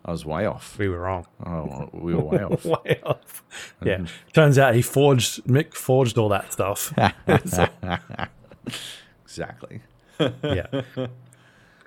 [0.03, 0.77] I was way off.
[0.77, 1.25] We were wrong.
[1.45, 3.43] Oh, we were way off." Way off.
[3.83, 4.05] Yeah.
[4.33, 6.93] Turns out he forged Mick forged all that stuff.
[9.23, 9.81] exactly.
[10.43, 10.81] yeah.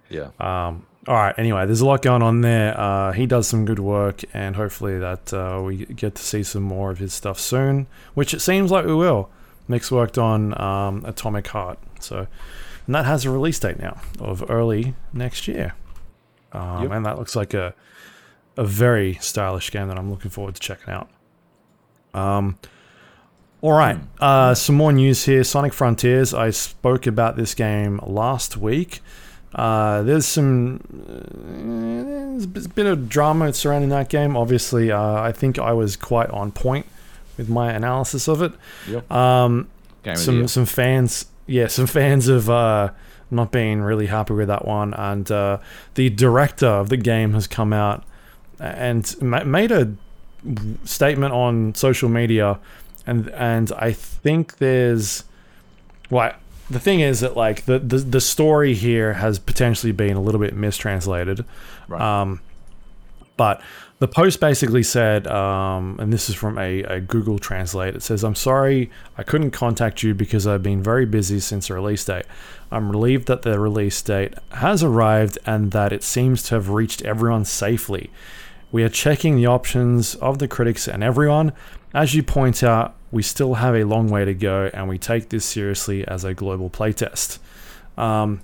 [0.09, 0.30] Yeah.
[0.40, 1.34] Um, all right.
[1.36, 2.78] Anyway, there's a lot going on there.
[2.78, 6.62] Uh, he does some good work, and hopefully that uh, we get to see some
[6.62, 9.28] more of his stuff soon, which it seems like we will.
[9.68, 12.26] Mick's worked on um, Atomic Heart, so
[12.86, 15.74] and that has a release date now of early next year,
[16.52, 16.92] um, Yep.
[16.92, 17.74] and that looks like a
[18.56, 21.09] a very stylish game that I'm looking forward to checking out.
[22.12, 22.59] Um,
[23.62, 25.42] all right, uh, some more news here.
[25.44, 26.34] Sonic Frontiers.
[26.34, 29.00] I spoke about this game last week.
[29.54, 34.36] Uh, there's some uh, there's a bit of drama surrounding that game.
[34.36, 36.86] Obviously, uh, I think I was quite on point
[37.38, 38.52] with my analysis of it.
[38.88, 39.10] Yep.
[39.12, 39.68] Um,
[40.02, 42.90] Game of the some some fans, yeah, some fans of uh,
[43.30, 45.58] not being really happy with that one, and uh,
[45.94, 48.04] the director of the game has come out
[48.58, 49.94] and ma- made a
[50.84, 52.58] statement on social media,
[53.06, 55.24] and and I think there's,
[56.10, 56.32] well,
[56.70, 60.40] the thing is that like the the, the story here has potentially been a little
[60.40, 61.44] bit mistranslated.
[61.86, 62.00] Right.
[62.00, 62.40] Um,
[63.36, 63.60] but
[64.02, 67.94] the post basically said, um, and this is from a, a Google Translate.
[67.94, 71.74] It says, "I'm sorry, I couldn't contact you because I've been very busy since the
[71.74, 72.24] release date.
[72.72, 77.02] I'm relieved that the release date has arrived and that it seems to have reached
[77.02, 78.10] everyone safely.
[78.72, 81.52] We are checking the options of the critics and everyone.
[81.94, 85.28] As you point out, we still have a long way to go, and we take
[85.28, 87.38] this seriously as a global playtest."
[87.96, 88.40] Um,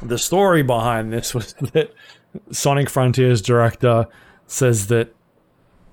[0.00, 1.92] the story behind this was that
[2.52, 4.06] Sonic Frontiers director
[4.52, 5.14] says that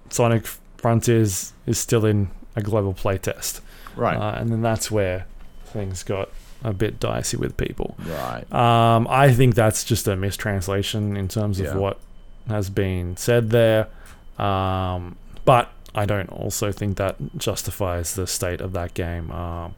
[0.10, 0.46] Sonic
[0.78, 3.62] Frontiers is still in a global playtest,
[3.96, 4.18] right.
[4.18, 5.26] uh, and then that's where
[5.66, 6.30] things got
[6.64, 7.96] a bit dicey with people.
[8.06, 8.44] right.
[8.54, 11.76] Um, I think that's just a mistranslation in terms of Yeah.
[11.76, 12.00] what
[12.50, 13.88] has been said there.
[14.38, 15.16] Um,
[15.46, 19.32] but I don't also think that justifies the state of that game.
[19.32, 19.76] Um,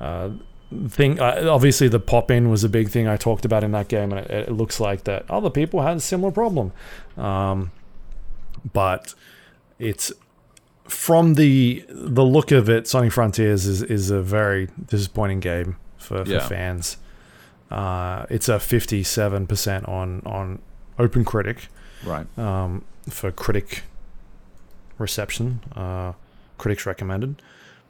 [0.00, 0.30] uh,
[0.88, 3.88] thing uh, obviously the pop in was a big thing I talked about in that
[3.88, 6.72] game, and it, it looks like that other people had a similar problem.
[7.16, 7.70] Um,
[8.72, 9.14] but
[9.78, 10.12] it's
[10.84, 16.24] from the the look of it, Sonic Frontiers is is a very disappointing game for,
[16.24, 16.46] for Yeah.
[16.48, 16.96] fans.
[17.70, 20.58] Uh, it's a fifty seven percent on on
[20.98, 21.68] Open Critic
[22.04, 22.26] right.
[22.38, 23.82] um, for critic
[24.98, 26.12] reception, uh,
[26.56, 27.40] critics recommended,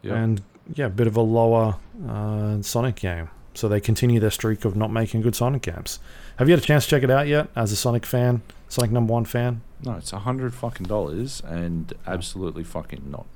[0.02, 0.14] Yeah.
[0.16, 0.42] and
[0.74, 1.76] yeah, a bit of a lower
[2.06, 3.28] uh, Sonic game.
[3.58, 5.98] So they continue their streak of not making good Sonic games.
[6.36, 7.48] Have you had a chance to check it out yet?
[7.56, 9.62] As a Sonic fan, Sonic number one fan.
[9.82, 13.26] No, it's a hundred fucking dollars, and absolutely fucking not.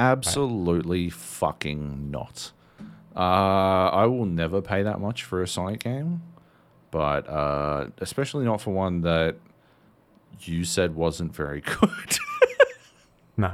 [0.00, 2.50] Absolutely fucking not.
[3.14, 3.20] Uh,
[3.90, 6.20] I will never pay that much for a Sonic game,
[6.90, 9.36] but uh, especially not for one that
[10.42, 12.18] you said wasn't very good.
[13.36, 13.52] No,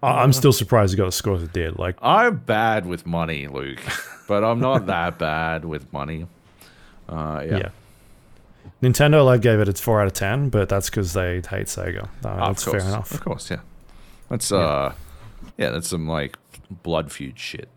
[0.00, 1.76] I'm still surprised you got the scores it did.
[1.76, 3.80] Like, I'm bad with money, Luke,
[4.32, 6.26] but I'm not that bad with money.
[7.06, 7.56] Uh, yeah.
[7.58, 7.68] yeah.
[8.82, 12.04] Nintendo Life gave it its four out of ten, but that's because they hate Sega.
[12.24, 13.12] Uh, Ah, that's fair enough.
[13.12, 13.60] Of course, yeah.
[14.30, 14.56] That's Yeah.
[14.56, 14.94] uh,
[15.58, 16.38] yeah, that's some like
[16.70, 17.68] blood feud shit.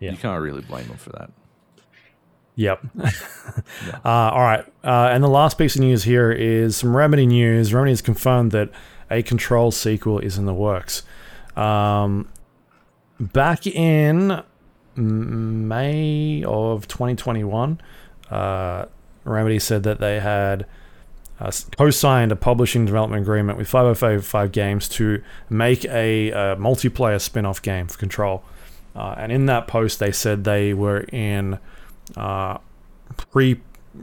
[0.00, 0.10] Yeah.
[0.10, 1.30] You can't really blame them for that.
[2.56, 2.84] Yep.
[4.04, 4.64] uh, all right.
[4.82, 7.72] Uh, and the last piece of news here is some Remedy news.
[7.72, 8.70] Remedy has confirmed that
[9.08, 11.04] a Control sequel is in the works.
[11.56, 12.28] Um,
[13.20, 14.42] back in
[14.96, 17.80] May of 2021,
[18.30, 18.86] uh,
[19.24, 20.66] Remedy said that they had
[21.38, 27.62] uh, co-signed a publishing development agreement with 5055 Games to make a, uh multiplayer spin-off
[27.62, 28.42] game for Control.
[28.94, 31.58] Uh, and in that post, they said they were in
[32.16, 32.58] uh,
[33.16, 33.60] pre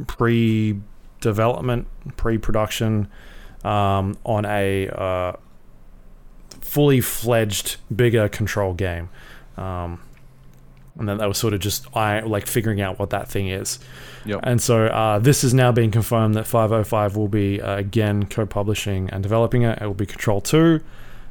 [0.08, 0.80] pre
[1.20, 3.08] development, pre production
[3.64, 5.34] um, on a uh,
[6.62, 9.10] fully fledged bigger control game.
[9.58, 10.02] Um,
[10.98, 13.80] and then they were sort of just I like figuring out what that thing is.
[14.26, 14.40] Yep.
[14.44, 19.10] And so uh, this is now being confirmed that 505 will be uh, again co-publishing
[19.10, 19.82] and developing it.
[19.82, 20.82] It will be Control 2.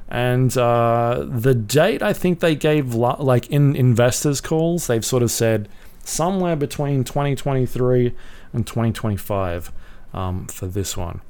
[0.08, 5.22] And uh, the date I think they gave lo- like in investors calls, they've sort
[5.22, 5.68] of said
[6.04, 8.14] somewhere between 2023
[8.52, 9.72] and 2025.
[10.16, 11.20] um, for this one.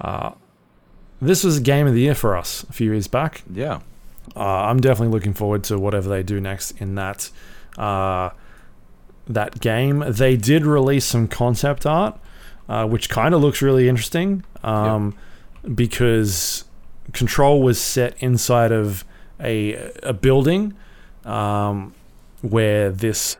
[0.00, 0.32] Uh,
[1.20, 3.42] this was a game of the year for us a few years back.
[3.52, 3.80] Yeah.
[4.34, 7.30] Uh, I'm definitely looking forward to whatever they do next in that
[7.78, 8.30] uh,
[9.28, 10.04] that game.
[10.08, 12.18] They did release some concept art,
[12.68, 15.14] uh, which kind of looks really interesting um,
[15.74, 16.64] because
[17.12, 19.04] Control was set inside of
[19.40, 20.74] a a building
[21.24, 21.94] um,
[22.42, 23.36] where this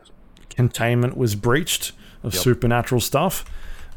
[0.49, 1.91] containment was breached
[2.23, 2.43] of Yep.
[2.43, 3.43] supernatural stuff.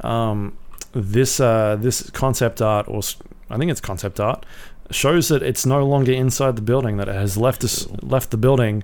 [0.02, 0.56] Um,
[0.92, 3.16] this uh, this concept art, or s-
[3.50, 4.44] I think it's concept art,
[4.90, 8.36] shows that it's no longer inside the building; that it has left us left the
[8.36, 8.82] building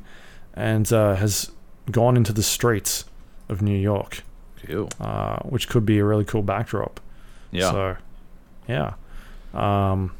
[0.55, 1.51] and uh, has
[1.91, 3.05] gone into the streets
[3.49, 4.23] of New York,
[4.67, 4.89] Cool.
[5.01, 7.01] uh, which could be a really cool backdrop.
[7.51, 7.71] Yeah.
[7.71, 7.97] So,
[8.69, 8.95] yeah.
[9.55, 10.15] Um.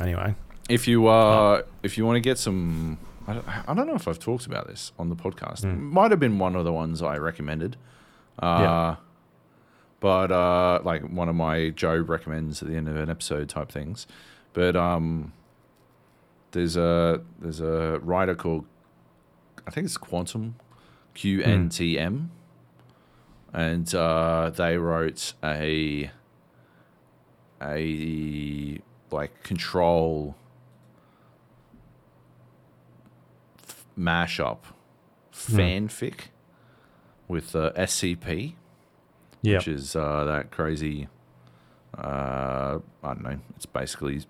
[0.00, 0.34] Anyway,
[0.68, 4.06] if you uh, if you want to get some, I don't, I don't know if
[4.06, 5.62] I've talked about this on the podcast.
[5.62, 5.80] Mm.
[5.80, 7.76] Might have been one of the ones I recommended.
[8.38, 8.96] Uh, Yeah.
[9.98, 13.72] But uh, like one of my Joe recommends at the end of an episode type
[13.72, 14.06] things.
[14.52, 15.32] But um,
[16.52, 18.66] there's a there's a writer called
[19.66, 20.54] I think it's Quantum
[21.14, 22.30] Q N T M,
[23.52, 26.10] and uh, they wrote a
[27.60, 28.80] a
[29.10, 30.36] like control
[33.66, 34.58] f- mashup
[35.32, 36.28] fanfic
[37.28, 38.54] with uh, SCP,
[39.42, 41.08] yeah, which is uh, that crazy.
[41.96, 43.38] Uh, I don't know.
[43.56, 44.20] It's basically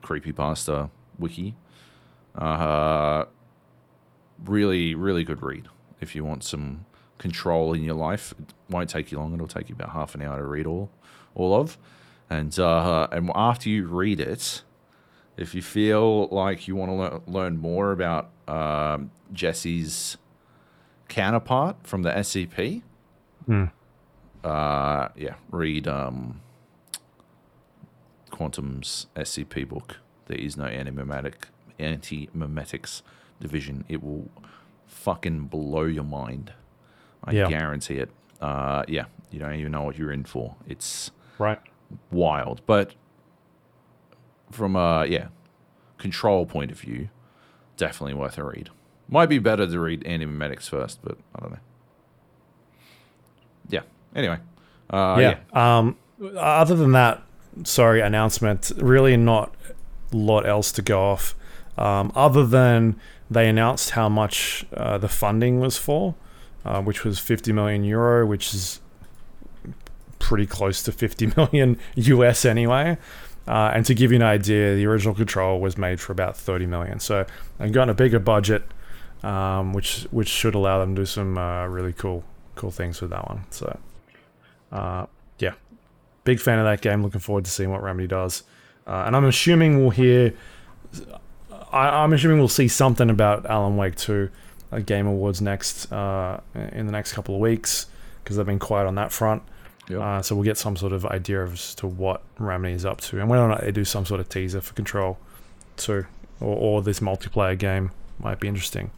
[0.00, 1.54] creepy pasta wiki.
[2.34, 3.26] Uh,
[4.44, 5.68] really, really good read
[6.00, 6.84] if you want some
[7.18, 8.34] control in your life.
[8.38, 9.34] It won't take you long.
[9.34, 10.90] It'll take you about half an hour to read all,
[11.34, 11.78] all of.
[12.30, 14.62] And uh, and after you read it,
[15.36, 20.16] if you feel like you want to lear- learn more about um, Jesse's
[21.08, 22.82] counterpart from the SCP,
[23.46, 23.64] Hmm.
[24.44, 26.40] uh, yeah, read um,
[28.30, 29.98] Quantum's SCP book.
[30.26, 31.48] There is no anti-memetic,
[31.78, 33.02] anti-memetics
[33.42, 33.84] division.
[33.88, 34.30] It will
[34.86, 36.52] fucking blow your mind.
[37.24, 37.48] I Yeah.
[37.48, 38.10] guarantee it.
[38.40, 40.56] Uh, yeah, you don't even know what you're in for.
[40.66, 41.60] It's right.
[42.10, 42.62] wild.
[42.66, 42.94] But
[44.50, 45.28] from a yeah
[45.98, 47.08] control point of view,
[47.76, 48.70] definitely worth a read.
[49.08, 51.58] Might be better to read Antimemetics first, but I don't know.
[53.68, 53.82] Yeah.
[54.14, 54.38] Anyway.
[54.90, 55.38] Uh, yeah.
[55.52, 55.78] yeah.
[55.80, 55.96] Um,
[56.36, 57.22] other than that,
[57.64, 58.72] sorry, announcement.
[58.76, 59.54] Really, not
[60.12, 61.34] a lot else to go off.
[61.78, 62.96] Um, other than
[63.32, 66.14] they announced how much uh, the funding was for,
[66.64, 68.80] uh, which was 50 million euro, which is
[70.18, 72.96] pretty close to 50 million US anyway.
[73.46, 76.66] Uh, and to give you an idea, the original Control was made for about 30
[76.66, 77.00] million.
[77.00, 77.26] So
[77.58, 78.62] they've gotten a bigger budget,
[79.24, 83.10] um, which which should allow them to do some uh, really cool cool things with
[83.10, 83.44] that one.
[83.50, 83.78] So
[84.70, 85.06] uh,
[85.38, 85.54] yeah,
[86.24, 87.02] big fan of that game.
[87.02, 88.44] Looking forward to seeing what Remedy does.
[88.86, 90.34] Uh, and I'm assuming we'll hear.
[91.72, 94.28] I, I'm assuming we'll see something about Alan Wake 2
[94.72, 97.86] at Game Awards next uh, in the next couple of weeks
[98.22, 99.42] because they've been quiet on that front.
[99.88, 100.00] Yep.
[100.00, 103.18] Uh, so we'll get some sort of idea as to what Remedy is up to,
[103.20, 105.18] and whether or not they do some sort of teaser for Control
[105.78, 106.06] 2
[106.40, 107.90] or, or this multiplayer game
[108.20, 108.90] might be interesting.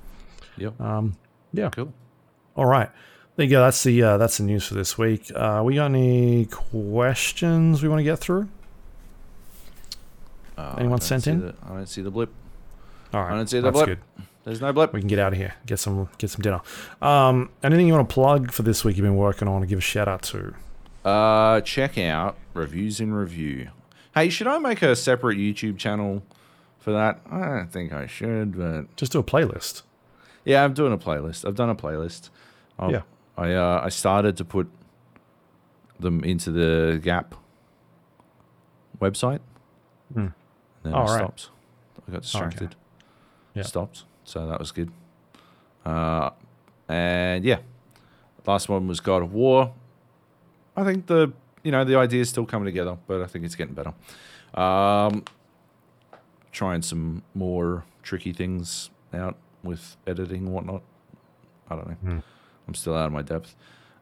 [0.58, 0.78] Yep.
[0.80, 1.16] Um,
[1.52, 1.70] yeah.
[1.70, 1.92] Cool.
[2.56, 2.90] All right.
[3.36, 3.60] There you go.
[3.62, 5.32] That's the uh, that's the news for this week.
[5.34, 8.48] Uh, we got any questions we want to get through?
[10.56, 11.40] Uh, Anyone sent in?
[11.40, 12.30] the- I don't see the blip.
[13.14, 13.32] All right.
[13.32, 13.86] I don't see the that's blip.
[13.86, 13.98] good.
[14.44, 14.92] There's no blip.
[14.92, 15.54] We can get out of here.
[15.64, 16.60] Get some get some dinner.
[17.00, 18.96] Um, anything you want to plug for this week?
[18.96, 20.54] You've been working on to give a shout out to.
[21.04, 23.68] Uh, check out reviews in review.
[24.14, 26.22] Hey, should I make a separate YouTube channel
[26.78, 27.20] for that?
[27.30, 29.82] I don't think I should, but Just do a playlist.
[30.44, 31.46] yeah, I'm doing a playlist.
[31.46, 32.30] I've done a playlist.
[32.78, 33.02] I'll, Yeah.
[33.36, 34.68] I uh, I started to put
[35.98, 37.34] them into the Gap
[39.00, 39.40] website.
[40.12, 40.28] Hmm.
[40.82, 41.08] Then Oh, I right.
[41.16, 41.50] stopped.
[42.08, 42.76] I got distracted.
[43.54, 43.62] Yeah.
[43.62, 44.04] Stopped.
[44.24, 44.90] So that was good.
[45.84, 46.30] Uh,
[46.88, 47.58] and yeah,
[48.46, 49.72] last one was God of War.
[50.76, 51.32] I think the
[51.62, 53.94] you know the idea is still coming together, but I think it's getting better.
[54.54, 55.24] Um,
[56.52, 60.82] trying some more tricky things out with editing and whatnot.
[61.68, 61.94] I don't know.
[61.94, 62.18] Hmm.
[62.68, 63.54] I'm still out of my depth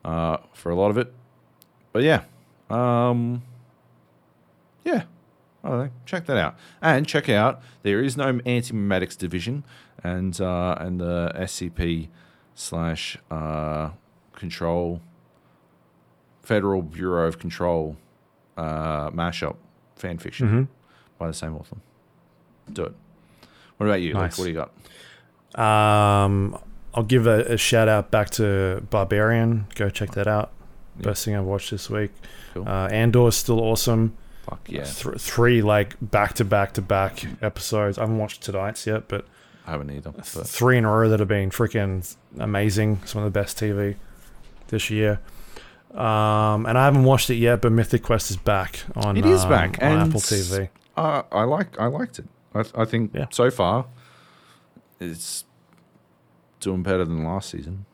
[0.05, 1.13] uh, for a lot of it,
[1.93, 2.23] but yeah,
[2.71, 3.43] um,
[4.85, 5.05] yeah.
[5.65, 5.91] I.
[6.07, 9.65] Check that out, and check out there is no anti-memetics division,
[10.03, 12.09] and uh, and the SCP
[12.55, 13.91] slash uh,
[14.35, 15.01] control
[16.43, 17.97] Federal Bureau of Control
[18.57, 19.57] uh, mashup
[19.97, 20.63] fan fiction Mm-hmm.
[21.19, 21.77] by the same author.
[22.73, 22.95] Do it.
[23.77, 24.15] What about you?
[24.15, 24.37] Nice.
[24.39, 24.71] What do you got?
[25.59, 26.59] Um,
[26.95, 29.67] I'll give a, a shout out back to Barbarian.
[29.75, 30.51] Go check that out.
[30.99, 31.05] Yeah.
[31.05, 32.11] Best thing I've watched this week.
[32.55, 32.69] Cool.
[32.69, 34.17] Uh, Andor is still awesome.
[34.49, 34.85] Fuck yeah.
[34.85, 37.99] Th- three like back to back to back episodes.
[37.99, 39.25] I haven't watched tonight's yet, but
[39.67, 40.11] I haven't either.
[40.11, 43.01] But three in a row that have been freaking amazing.
[43.05, 43.97] Some of the best TV
[44.69, 45.21] this year.
[45.93, 49.17] Um, and I haven't watched it yet, but Mythic Quest is back on.
[49.17, 50.71] It is um, back, on and Apple TV.
[50.97, 52.25] uh, I like I liked it.
[52.55, 53.27] I, I think Yeah.
[53.31, 53.87] so far
[55.01, 55.45] it's
[56.61, 57.85] doing better than last season.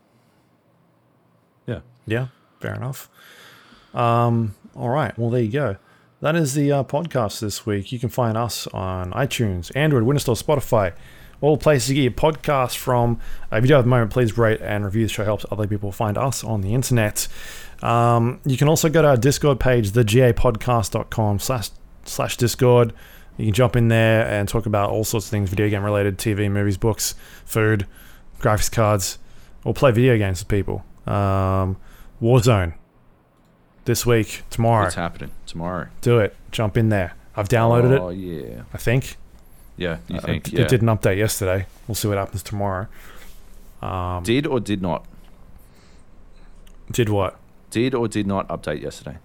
[1.66, 1.80] Yeah.
[2.06, 2.28] Yeah,
[2.60, 3.10] fair enough.
[3.94, 5.18] Um, all right.
[5.18, 5.76] Well, there you go.
[6.20, 7.92] That is the uh, podcast this week.
[7.92, 10.92] You can find us on iTunes, Android, Windows Store, Spotify,
[11.40, 13.20] all places you get your podcast from.
[13.52, 15.22] Uh, if you do have a moment, please rate and review the show.
[15.24, 17.28] Helps other people find us on the internet.
[17.82, 21.70] Um, you can also go to our Discord page, thegapodcast.com slash
[22.02, 22.92] slash Discord.
[23.36, 26.18] You can jump in there and talk about all sorts of things video game related,
[26.18, 27.14] TV, movies, books,
[27.44, 27.86] food,
[28.40, 29.20] graphics cards,
[29.62, 30.84] or play video games with people.
[31.06, 31.76] Um,
[32.20, 32.74] Warzone
[33.88, 34.86] this week, tomorrow.
[34.86, 35.88] It's happening tomorrow.
[36.02, 36.36] Do it.
[36.52, 37.14] Jump in there.
[37.34, 38.00] I've downloaded it.
[38.00, 38.62] Oh yeah.
[38.74, 39.16] I think.
[39.78, 39.96] Yeah.
[40.08, 40.48] You Uh, think?
[40.48, 40.60] it, yeah.
[40.60, 41.64] it did an update yesterday.
[41.88, 42.86] We'll see what happens tomorrow.
[43.80, 45.06] Um, Did or did not?
[46.90, 47.38] did what?
[47.70, 49.16] Did or did not update yesterday?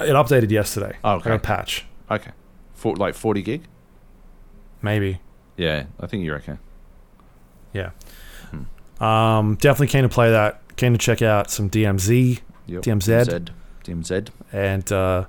[0.00, 0.96] It updated yesterday.
[1.02, 1.30] Oh, okay.
[1.30, 1.84] got a patch.
[2.10, 2.30] Okay.
[2.74, 3.62] For like forty gig.
[4.82, 5.20] Maybe.
[5.56, 6.58] Yeah, I think you're okay.
[7.72, 7.90] Yeah.
[8.50, 9.02] Hmm.
[9.02, 10.60] Um, definitely keen to play that.
[10.76, 12.82] Keen to check out some DMZ Yep.
[12.82, 13.26] DMZ.
[13.26, 13.48] DMZ.
[13.84, 14.28] DMZ.
[14.52, 15.24] and uh,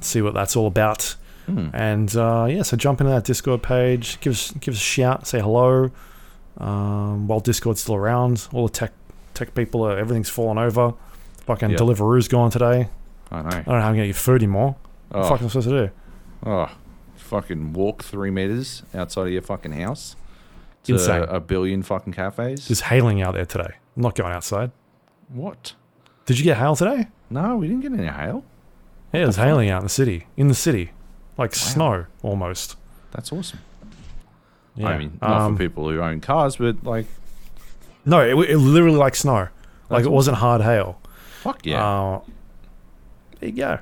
[0.00, 1.14] see what that's all about.
[1.46, 1.68] Hmm.
[1.74, 5.26] And uh, yeah, so jump into that Discord page, give us give us a shout,
[5.26, 5.90] say hello.
[6.58, 8.92] Um, while Discord's still around, all the tech
[9.34, 10.94] tech people, are, everything's fallen over.
[11.46, 11.76] Fucking Yeah.
[11.76, 12.88] Deliveroo's gone today.
[13.30, 13.48] I know.
[13.48, 14.76] I don't know how I'm gonna get food anymore.
[15.10, 15.92] What the Oh, fuck am I supposed to do?
[16.46, 16.70] oh,
[17.16, 20.16] fucking walk three meters outside of your fucking house.
[20.86, 21.22] Insane.
[21.28, 22.70] A billion fucking cafes.
[22.70, 23.74] It's hailing out there today.
[23.96, 24.70] I'm not going outside.
[25.28, 25.74] what?
[26.26, 27.08] Did you get hail today?
[27.30, 28.44] No, we didn't get any hail.
[29.12, 30.26] Yeah, it was hailing out in the city.
[30.36, 30.92] In the city.
[31.36, 32.76] Like snow almost.
[33.12, 33.60] That's awesome.
[34.76, 34.88] Yeah.
[34.88, 37.06] I mean, not Um, for people who own cars, but like,
[38.04, 39.48] No, it, it literally like snow.
[39.90, 41.00] Like it wasn't hard hail.
[41.42, 41.84] fuck yeah.
[41.86, 42.20] Uh,
[43.40, 43.78] there you go.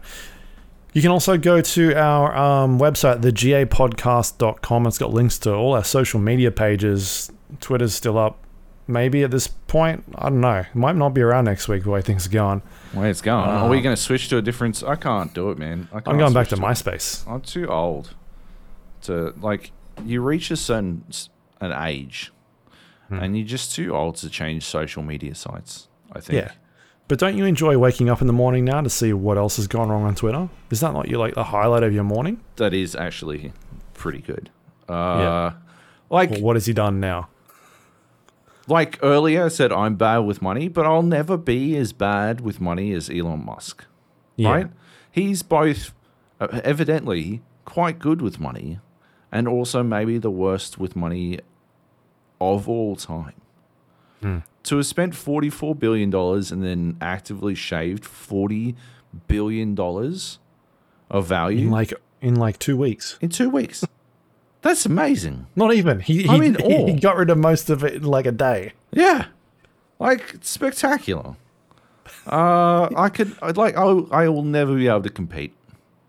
[0.93, 4.86] You can also go to our um, website, thegapodcast.com.
[4.86, 7.31] It's got links to all our social media pages.
[7.60, 8.39] Twitter's still up.
[8.93, 10.59] Maybe at this point, I don't know.
[10.60, 12.62] It might not be around next week the way things are going.
[12.93, 13.48] Where it's going?
[13.48, 14.82] Are we uh, going to switch to a different?
[14.85, 15.89] I can't do it, man.
[15.90, 17.27] I can't I'm going back to switch MySpace.
[17.27, 18.14] I'm too old
[19.02, 19.73] to like.
[20.05, 21.05] You reach a certain
[21.60, 22.32] an age,
[23.09, 23.19] Hmm.
[23.19, 25.89] and you're just too old to change social media sites.
[26.12, 26.43] I think.
[26.44, 26.52] Yeah.
[27.09, 29.66] But don't you enjoy waking up in the morning now to see what else has
[29.66, 30.48] gone wrong on Twitter?
[30.70, 32.40] Is that not your like the highlight of your morning?
[32.56, 33.52] that is actually
[33.94, 34.51] pretty good.
[34.89, 35.52] Uh, Yeah.
[36.10, 37.28] Like Well, what has he done now?
[38.68, 42.60] Like earlier, I said I'm bad with money, but I'll never be as bad with
[42.60, 43.84] money as Elon Musk.
[44.36, 44.51] Yeah.
[44.51, 44.66] Right?
[45.10, 45.93] He's both
[46.40, 48.78] uh, evidently quite good with money,
[49.30, 51.39] and also maybe the worst with money
[52.40, 53.34] of all time.
[54.20, 54.39] Hmm.
[54.64, 58.76] To have spent $44 billion and then actively shaved $40
[59.26, 63.18] billion of value In like in like two weeks.
[63.20, 63.84] in two weeks.
[64.62, 65.47] That's amazing.
[65.56, 66.01] Not even.
[66.01, 66.86] He, he, I'm in he, awe.
[66.86, 68.72] he got rid of most of it in like a day.
[68.93, 69.26] Yeah,
[69.98, 71.36] like spectacular.
[72.26, 75.55] Uh, I could I'd like I I will never be able to compete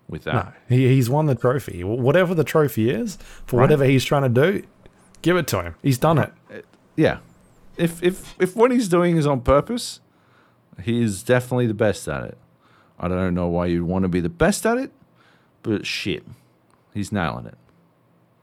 [0.08, 0.34] with that.
[0.34, 1.84] No, he, he's won the trophy.
[1.84, 3.64] Whatever the trophy is, for Right.
[3.64, 4.64] whatever he's trying to do,
[5.24, 5.76] give it to him.
[5.82, 6.32] He's done it.
[6.96, 7.18] Yeah,
[7.78, 10.00] if if if what he's doing is on purpose,
[10.84, 12.38] he is definitely the best at it.
[13.00, 14.92] I don't know why you'd want to be the best at it,
[15.64, 16.24] but shit,
[16.94, 17.58] he's nailing it.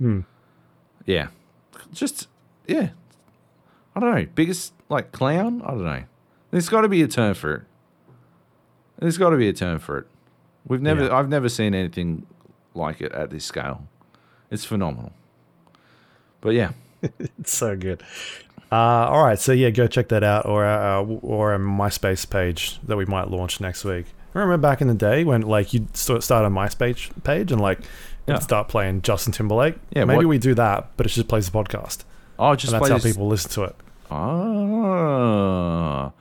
[0.01, 0.21] Hmm.
[1.07, 1.29] Yeah,
[1.93, 2.29] just
[2.67, 2.91] yeah.
[3.95, 4.27] I don't know.
[4.35, 5.63] Biggest like clown.
[5.63, 6.05] I don't know.
[6.51, 7.63] There's got to be a term for it.
[8.99, 10.07] There's got to be a term for it.
[10.67, 11.05] We've never.
[11.07, 11.17] Yeah.
[11.17, 12.27] I've never seen anything
[12.75, 13.87] like it at this scale.
[14.51, 15.13] It's phenomenal.
[16.41, 16.73] But yeah,
[17.39, 18.03] It's so good.
[18.73, 22.79] Uh, all right, so yeah, go check that out, or uh, or a MySpace page
[22.85, 24.07] that we might launch next week.
[24.33, 27.81] Remember back in the day when like you'd start a MySpace page and like
[28.27, 28.35] Yeah.
[28.35, 29.77] you'd start playing Justin Timberlake.
[29.95, 32.05] Yeah, maybe what- we do that, but it just plays the podcast,
[32.39, 33.77] oh, just and that's how this- people listen to it.
[35.21, 36.13] Ah,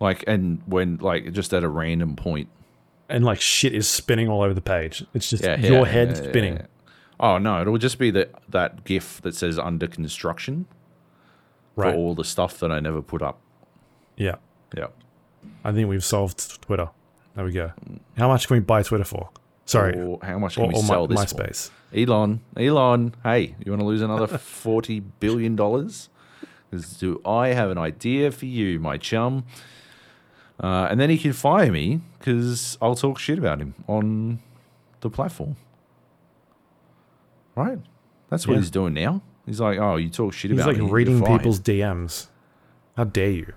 [0.00, 2.16] like and when like just at a random.
[3.10, 5.04] And like shit is spinning all over the page.
[5.14, 6.66] It's just Yeah, your yeah, head yeah, spinning.
[7.20, 10.66] Oh no, it'll just be that that GIF that says under construction
[11.76, 11.92] Right.
[11.92, 13.38] for all the stuff that I never put up.
[14.16, 14.36] Yeah.
[14.76, 14.88] Yeah.
[15.64, 16.90] I think we've solved Twitter.
[17.36, 17.72] There we go.
[18.16, 19.30] How much can we buy Twitter for?
[19.68, 20.00] Sorry.
[20.00, 21.32] Or how much can Or, we or sell my, this?
[21.34, 21.70] MySpace.
[21.94, 26.08] Elon, Elon, hey, you want to lose another forty billion dollars?
[26.98, 29.44] Do I have an idea for you, my chum?
[30.62, 34.40] Uh, and then he can fire me because I'll talk shit about him on
[35.00, 35.56] the platform.
[37.54, 37.78] Right?
[38.30, 38.60] That's what Yeah.
[38.60, 39.22] he's doing now.
[39.46, 40.84] He's like, oh, you talk shit He's about like me.
[40.84, 42.26] you're reading people's DMs.
[42.96, 43.52] How dare you?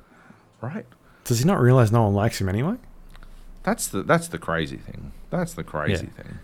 [0.61, 0.85] Right.
[1.25, 2.75] Does he not realize no one likes him anyway?
[3.63, 5.11] That's the that's the crazy thing.
[5.29, 6.39] That's the crazy thing.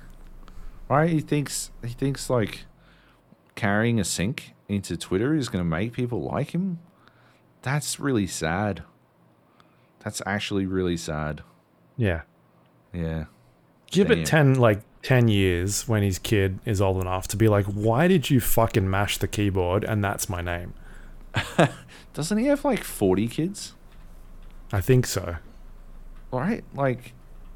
[0.90, 1.10] Right?
[1.10, 2.66] He thinks he thinks like
[3.56, 6.80] carrying a sink into Twitter is going to make people like him.
[7.62, 8.84] That's really sad.
[10.00, 11.42] That's actually really sad.
[11.98, 12.22] Yeah.
[12.94, 13.26] Yeah.
[13.92, 14.20] Give Damn.
[14.20, 18.08] it 10 like 10 years when his kid is old enough to be like, "Why
[18.08, 20.74] did you fucking mash the keyboard and that's my name?"
[22.14, 23.74] Doesn't he have like 40 kids?
[24.72, 25.38] I think so.
[26.32, 26.64] Right?
[26.74, 27.14] Like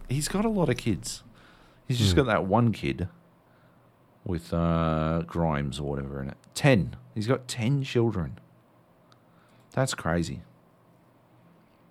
[0.09, 1.23] he's got a lot of kids.
[1.87, 2.17] He's just Hmm.
[2.17, 3.07] got that one kid
[4.25, 6.37] with uh Grimes or whatever in it.
[6.53, 6.95] 10.
[7.15, 8.39] He's got 10 children.
[9.71, 10.41] That's crazy.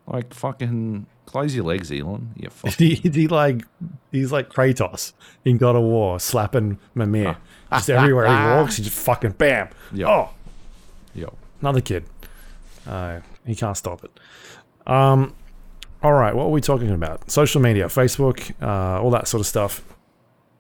[0.07, 2.33] Like fucking close your legs, Elon.
[2.37, 2.73] You fuck.
[2.75, 3.63] he, he like
[4.11, 5.13] he's like Kratos
[5.45, 7.37] in God of War slapping Mimir.
[7.71, 9.69] just everywhere he walks, he just fucking bam.
[9.93, 10.09] Yeah.
[10.09, 10.31] Oh,
[11.15, 11.35] Yo.
[11.61, 12.05] another kid.
[12.87, 14.11] Uh, he can't stop it.
[14.91, 15.35] Um,
[16.03, 17.31] all right, what are we talking about?
[17.31, 19.83] Social media, Facebook, uh, all that sort of stuff.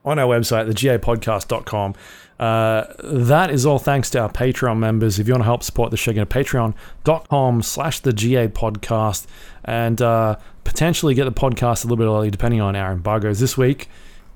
[0.05, 1.95] On our website, thegapodcast.com.
[2.39, 5.19] Uh, that is all thanks to our Patreon members.
[5.19, 9.27] If you want to help support the show, go to patreon.com slash the GA podcast
[9.63, 13.41] and uh, potentially get the podcast a little bit early, depending on our embargoes.
[13.41, 13.89] This week,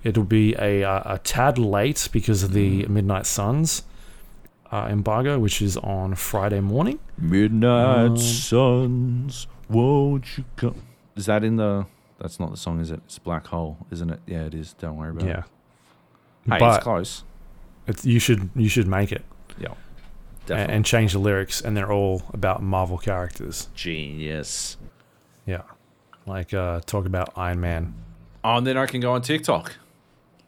[0.03, 3.85] it'll be a, uh, a tad late because of the Midnight Suns
[4.71, 6.99] uh, embargo, which is on Friday morning.
[7.17, 10.83] Midnight Um, suns, won't you come?
[11.17, 11.87] Is that in the?
[12.19, 13.01] That's not the song, is it?
[13.07, 14.21] It's Black Hole, isn't it?
[14.27, 14.73] Yeah, it is.
[14.75, 15.39] Don't worry about Yeah.
[15.39, 15.45] it.
[16.53, 17.25] Hey, but it's close.
[17.87, 19.25] it's, you should you should make it
[19.59, 19.77] Yeah, and,
[20.47, 20.75] definitely.
[20.75, 23.69] and change the lyrics, and they're all about Marvel characters.
[23.75, 24.77] Genius.
[25.47, 25.63] Yeah,
[26.27, 27.95] like uh, talk about Iron Man.
[28.45, 29.77] Oh, and then I can go on TikTok.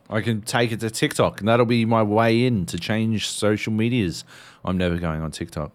[0.09, 3.72] I can take it to TikTok, and that'll be my way in to change social
[3.72, 4.24] medias.
[4.64, 5.72] I'm never going on TikTok.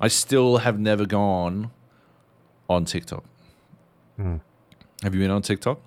[0.00, 1.70] I still have never gone
[2.68, 3.24] on TikTok.
[4.16, 4.36] Hmm.
[5.02, 5.78] Have you been on TikTok?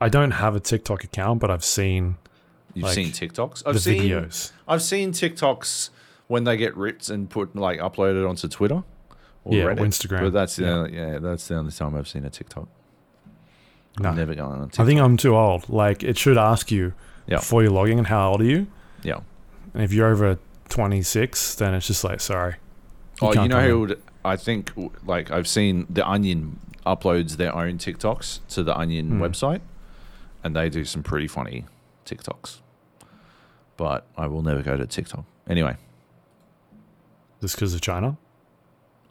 [0.00, 2.16] I don't have a TikTok account, but I've seen
[2.74, 3.62] You've Like, seen TikToks.
[3.64, 4.52] I've the seen videos.
[4.68, 5.88] I've seen TikToks
[6.26, 8.82] when they get ripped and put like uploaded onto Twitter
[9.44, 10.20] or Yeah, or Instagram.
[10.20, 10.70] But that's the Yeah.
[10.72, 12.68] only, yeah, that's the only time I've seen a TikTok.
[13.98, 14.10] No.
[14.10, 14.84] I'm never going on TikTok.
[14.84, 15.70] I think I'm too old.
[15.70, 16.92] Like it should ask you
[17.26, 17.36] Yeah.
[17.38, 18.66] before you're logging in how old are you,
[19.02, 19.20] yeah.
[19.72, 22.56] and if you're over 26, then it's just like sorry.
[23.22, 24.02] oh, you know who would?
[24.22, 24.70] I think
[25.06, 29.22] like I've seen the Onion uploads their own TikToks to the Onion Hmm.
[29.22, 29.60] website,
[30.42, 31.64] and they do some pretty funny
[32.06, 32.60] TikToks.
[33.76, 35.76] But I will never go to TikTok anyway.
[37.40, 38.16] Just because of China.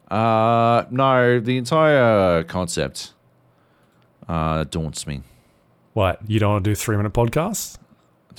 [0.09, 3.13] Uh, no, the entire concept
[4.27, 5.21] uh daunts me.
[5.93, 7.77] What you don't want to do three minute podcasts?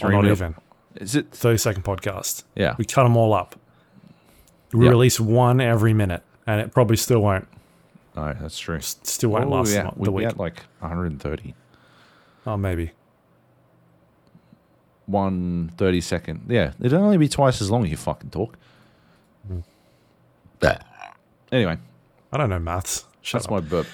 [0.02, 0.54] Or not minute- even
[0.96, 1.30] Is it?
[1.30, 2.44] 30 second podcast.
[2.54, 2.74] Yeah.
[2.78, 3.56] We cut them all up.
[4.72, 4.90] We Yep.
[4.90, 7.46] release one every minute, and it probably still won't
[8.16, 8.76] No, that's true.
[8.76, 10.26] s- still won't Oh, last yeah, mo- we'd the week.
[10.26, 11.54] at like 130.
[12.46, 12.92] Oh, maybe.
[15.06, 16.46] One 30 second.
[16.48, 18.56] Yeah, it'd only be twice as long if you fucking talk.
[19.46, 19.60] Hmm.
[21.52, 21.78] Anyway,
[22.32, 23.04] I don't know maths.
[23.22, 23.50] Shut that's up.
[23.52, 23.86] my burp.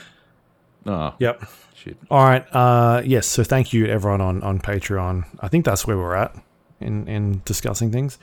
[0.86, 1.42] Oh, Yep.
[1.74, 1.96] shit.
[2.10, 2.44] All right.
[2.54, 3.26] Uh, yes.
[3.26, 5.24] So thank you everyone on, on Patreon.
[5.40, 6.34] I think that's where we're at
[6.80, 8.18] in, in discussing things.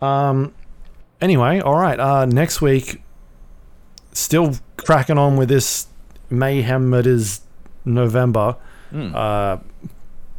[0.00, 0.52] Um,
[1.20, 1.98] anyway, all right.
[1.98, 3.02] Uh, next week,
[4.12, 5.86] still cracking on with this
[6.30, 7.40] mayhem that is
[7.84, 8.56] November.
[8.92, 9.14] Mm.
[9.14, 9.58] Uh,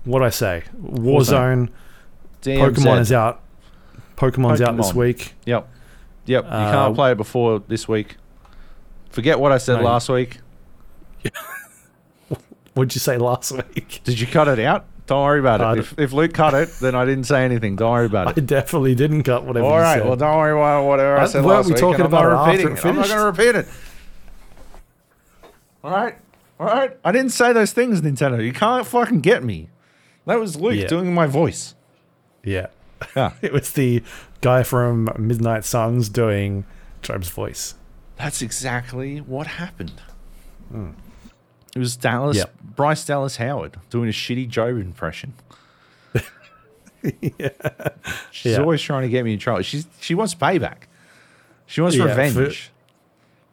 [0.06, 0.64] what I say?
[0.82, 1.70] Warzone.
[2.42, 2.58] DMZ.
[2.76, 3.42] Pokemon is out.
[4.18, 5.34] Pokemon's out this week.
[5.46, 5.68] Yep.
[6.26, 6.44] Yep.
[6.44, 8.18] You Uh, can't play it before this week.
[9.10, 9.84] Forget what I said No.
[9.86, 10.40] last week.
[12.74, 14.02] What'd you say last week?
[14.04, 14.86] Did you cut it out?
[15.06, 15.80] Don't worry about it.
[15.82, 17.76] If, if Luke cut it, then I didn't say anything.
[17.76, 18.30] Don't worry about it.
[18.38, 18.46] I it.
[18.46, 20.04] definitely didn't cut whatever All right.
[20.04, 21.82] Well, don't worry about whatever I Uh, said last we week.
[21.82, 23.68] talking I'm about repeating it I'm not going to repeat it.
[25.84, 26.16] All right.
[26.60, 26.98] All right.
[27.04, 28.44] I didn't say those things, Nintendo.
[28.44, 29.70] You can't fucking get me.
[30.26, 30.88] That was Luke Yeah.
[30.88, 31.76] doing my voice.
[32.44, 32.68] yeah.
[33.18, 33.34] Yeah.
[33.42, 34.02] It was the
[34.40, 36.64] guy from Midnight Suns doing
[37.02, 37.76] Joab's voice.
[38.16, 40.02] That's exactly what happened.
[41.76, 42.54] It was Dallas, Yep.
[42.76, 45.34] Bryce Dallas Howard doing a shitty Joab impression.
[47.22, 47.50] yeah.
[48.32, 48.60] She's Yeah.
[48.60, 49.62] always trying to get me in trouble.
[49.64, 50.84] She's she wants payback.
[51.66, 52.72] She wants Yeah, revenge for-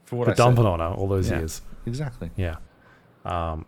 [0.05, 0.43] for, what For I said.
[0.43, 1.39] dumping on her all those Yeah.
[1.39, 1.63] years.
[1.87, 2.31] Exactly.
[2.37, 2.57] Yeah.
[3.25, 3.65] Um,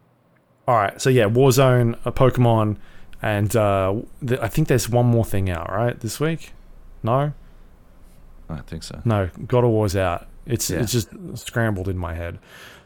[0.68, 1.00] all right.
[1.00, 2.76] So yeah, Warzone, a Pokemon,
[3.22, 3.94] and uh,
[4.26, 6.52] th- I think there's one more thing out right this week.
[7.02, 7.32] No,
[8.50, 9.00] I don't think so.
[9.04, 9.30] no.
[9.46, 10.26] God of War's out.
[10.46, 10.80] It's Yeah.
[10.80, 12.38] it's just scrambled in my head.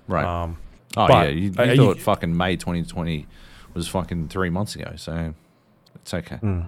[0.09, 0.25] Right.
[0.25, 0.59] Um,
[0.97, 3.27] Oh But, yeah, you, you uh, you- thought fucking May 2020
[3.75, 5.35] was fucking three months ago, so
[5.97, 6.37] it's okay.
[6.37, 6.61] Hmm.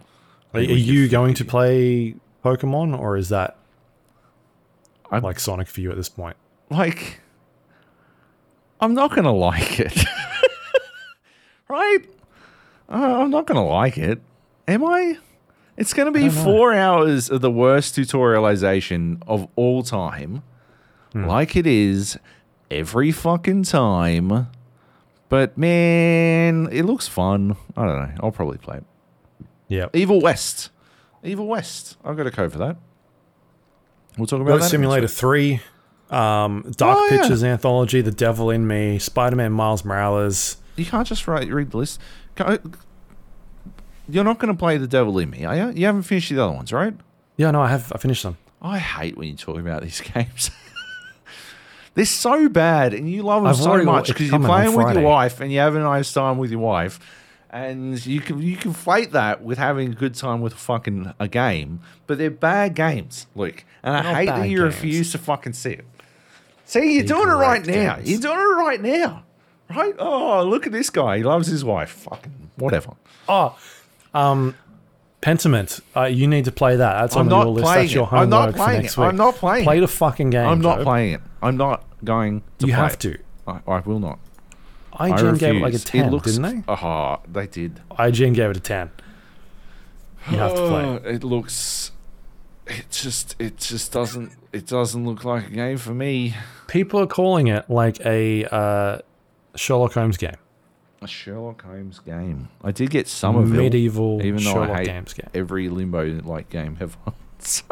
[0.55, 2.15] Are, are you going to play
[2.45, 3.57] Pokemon, or is that
[5.11, 6.37] I'm- like Sonic for you at this point?
[6.71, 7.21] Like,
[8.81, 10.05] I'm not gonna like it,
[11.69, 12.01] right?
[12.91, 14.21] Uh, I'm not gonna like it,
[14.67, 15.19] am I?
[15.77, 20.43] It's gonna be four hours of the worst tutorialization of all time,
[21.13, 21.25] Hmm.
[21.25, 22.19] like it is
[22.71, 24.49] every fucking time.
[25.29, 27.57] But man, it looks fun.
[27.77, 28.15] I don't know.
[28.23, 28.85] I'll probably play it.
[29.69, 29.89] Yeah.
[29.93, 30.71] Evil West.
[31.23, 31.97] Evil West.
[32.05, 32.77] I've got a code for that.
[34.17, 34.69] We'll talk about Goat that.
[34.71, 35.61] Simulator 3,
[36.11, 37.19] um, Dark Oh, yeah.
[37.19, 40.57] Pictures Anthology, The Devil in Me, Spider Man Miles Morales.
[40.77, 42.01] You can't just write, read the list.
[44.09, 45.71] You're not going to play The Devil in Me, are you?
[45.71, 46.95] You haven't finished the other ones, right?
[47.37, 47.93] Yeah, no, I have.
[47.95, 48.39] I finished them.
[48.63, 50.51] I hate when you talk about these games.
[51.99, 55.03] They're so bad, and you love them I've so much because you're playing with your
[55.03, 57.01] wife, and you have a nice time with your wife,
[57.51, 61.81] and you can you conflate that with having a good time with fucking a game.
[62.07, 64.75] But they're bad games, Luke, and I not hate that you games.
[64.77, 65.87] refuse to fucking see it.
[66.67, 67.97] See, you're doing it right Incorrect now.
[67.97, 68.11] games.
[68.13, 69.25] You're doing it right now,
[69.75, 69.95] right?
[69.99, 71.17] Oh, look at this guy.
[71.17, 71.91] He loves his wife.
[71.91, 72.93] Fucking whatever.
[73.29, 73.59] Oh,
[74.15, 74.55] um,
[75.21, 75.81] Pentiment.
[75.97, 77.01] Uh, you need to play that.
[77.01, 77.67] That's I'm on not your list.
[77.75, 78.05] That's your.
[78.05, 79.01] I'm homework not for playing next it.
[79.01, 79.09] week.
[79.09, 80.47] I'm not playing Play the fucking game.
[80.47, 80.85] I'm not Joe.
[80.85, 81.21] playing it.
[81.43, 83.01] I'm not going to You play have it.
[83.01, 83.19] to.
[83.47, 84.19] I, I will not.
[84.93, 85.85] I IGN gave it like a refuse.
[85.85, 86.73] 10, looks, didn't they?
[86.73, 87.81] Oh, they did.
[87.93, 88.91] IGN gave it a 10.
[90.31, 91.03] You have to play it.
[91.07, 91.93] Oh, It looks.
[92.67, 93.37] It just.
[93.39, 94.33] It just doesn't.
[94.53, 96.35] It doesn't look like a game for me.
[96.67, 98.99] People are calling it like a uh,
[99.55, 100.37] Sherlock Holmes game.
[101.01, 102.49] A Sherlock Holmes game.
[102.65, 105.31] I did get Somerville, Medieval even though Sherlock I hate Games game.
[105.33, 106.97] every Limbo like game ever.
[107.39, 107.65] so,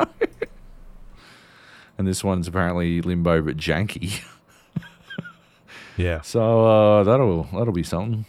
[1.98, 4.22] and this one's apparently Limbo but janky.
[5.98, 6.20] Yeah.
[6.20, 8.26] So uh, that'll that'll be something.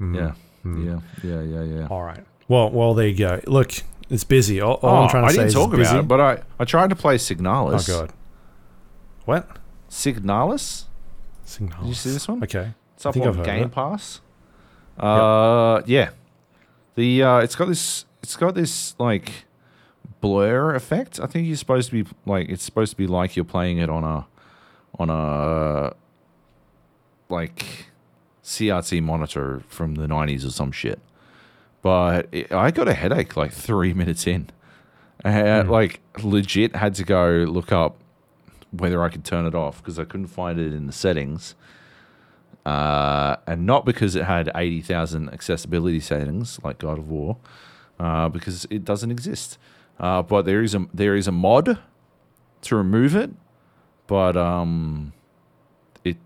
[0.00, 0.16] Mm.
[0.16, 0.32] Yeah.
[0.64, 0.84] Mm.
[0.84, 1.30] Yeah.
[1.30, 1.42] Yeah.
[1.42, 1.62] Yeah.
[1.62, 1.86] Yeah.
[1.88, 2.24] All right.
[2.48, 3.40] Well, well, there you go.
[3.46, 3.72] Look,
[4.10, 4.60] it's busy.
[4.60, 5.82] All, all Oh, I'm trying to I say didn't is talk busy.
[5.82, 7.88] about it, but I, I tried to play Signalis.
[7.88, 8.12] oh god.
[9.26, 9.48] What?
[9.88, 10.86] Signalis?
[11.46, 11.78] Signalis.
[11.78, 12.42] Did you see this one?
[12.42, 12.72] Okay.
[12.96, 13.70] It's up on Game.
[13.70, 14.20] Pass.
[14.98, 16.10] Uh, yeah.
[16.96, 19.44] The uh, it's got this it's got this like
[20.24, 21.20] blur effect.
[21.20, 23.90] I think you're supposed to be like it's supposed to be like you're playing it
[23.90, 24.26] on a
[24.98, 25.94] on a
[27.28, 27.86] like
[28.42, 31.00] CRT monitor from the 90s or some shit.
[31.82, 34.50] But it, I got a headache like 3 minutes in.
[35.24, 35.70] I had, Hmm.
[35.72, 37.96] like legit had to go look up
[38.70, 41.54] whether I could turn it off because I couldn't find it in the settings
[42.66, 47.36] uh, and not because it had 80,000 accessibility settings like God of War,
[48.00, 49.58] uh, because it doesn't exist.
[49.98, 51.78] Uh, but there is a there is a mod
[52.62, 53.30] to remove it,
[54.06, 55.12] but um,
[56.04, 56.16] it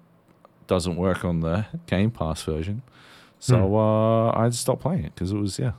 [0.66, 2.82] doesn't work on the Game Pass version.
[3.40, 5.72] So uh, I stopped playing it because it was yeah,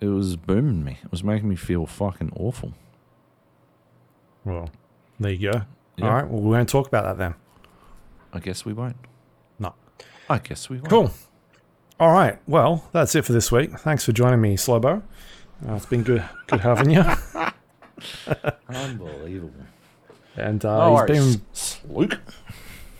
[0.00, 0.98] it was booming me.
[1.04, 2.72] It was making me feel fucking awful.
[4.44, 4.70] Well,
[5.18, 5.62] there you go.
[5.96, 6.06] Yeah.
[6.06, 6.26] All right.
[6.28, 7.34] Well, we won't talk about that then.
[8.32, 8.96] I guess we won't.
[9.58, 9.74] No.
[10.28, 10.88] I guess we won't.
[10.88, 11.12] Cool.
[11.98, 12.38] All right.
[12.46, 13.78] Well, that's it for this week.
[13.78, 15.02] Thanks for joining me, Slowbo.
[15.68, 17.04] Uh, it's been good, good having you.
[18.68, 19.52] Unbelievable.
[20.36, 21.42] And uh, he's been
[21.88, 22.18] Luke.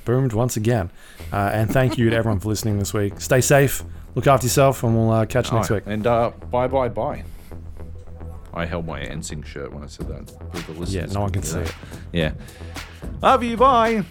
[0.04, 0.90] boomed once again.
[1.32, 3.20] Uh, and thank you to everyone for listening this week.
[3.20, 3.82] Stay safe.
[4.14, 5.84] Look after yourself, and we'll uh, catch you next week.
[5.86, 7.24] And uh, bye bye bye.
[8.52, 10.88] I held my NSYNC shirt when I said that.
[10.88, 11.74] Yeah, no one can see it.
[12.12, 12.32] Yeah.
[13.22, 13.56] Love you.
[13.56, 14.04] Bye.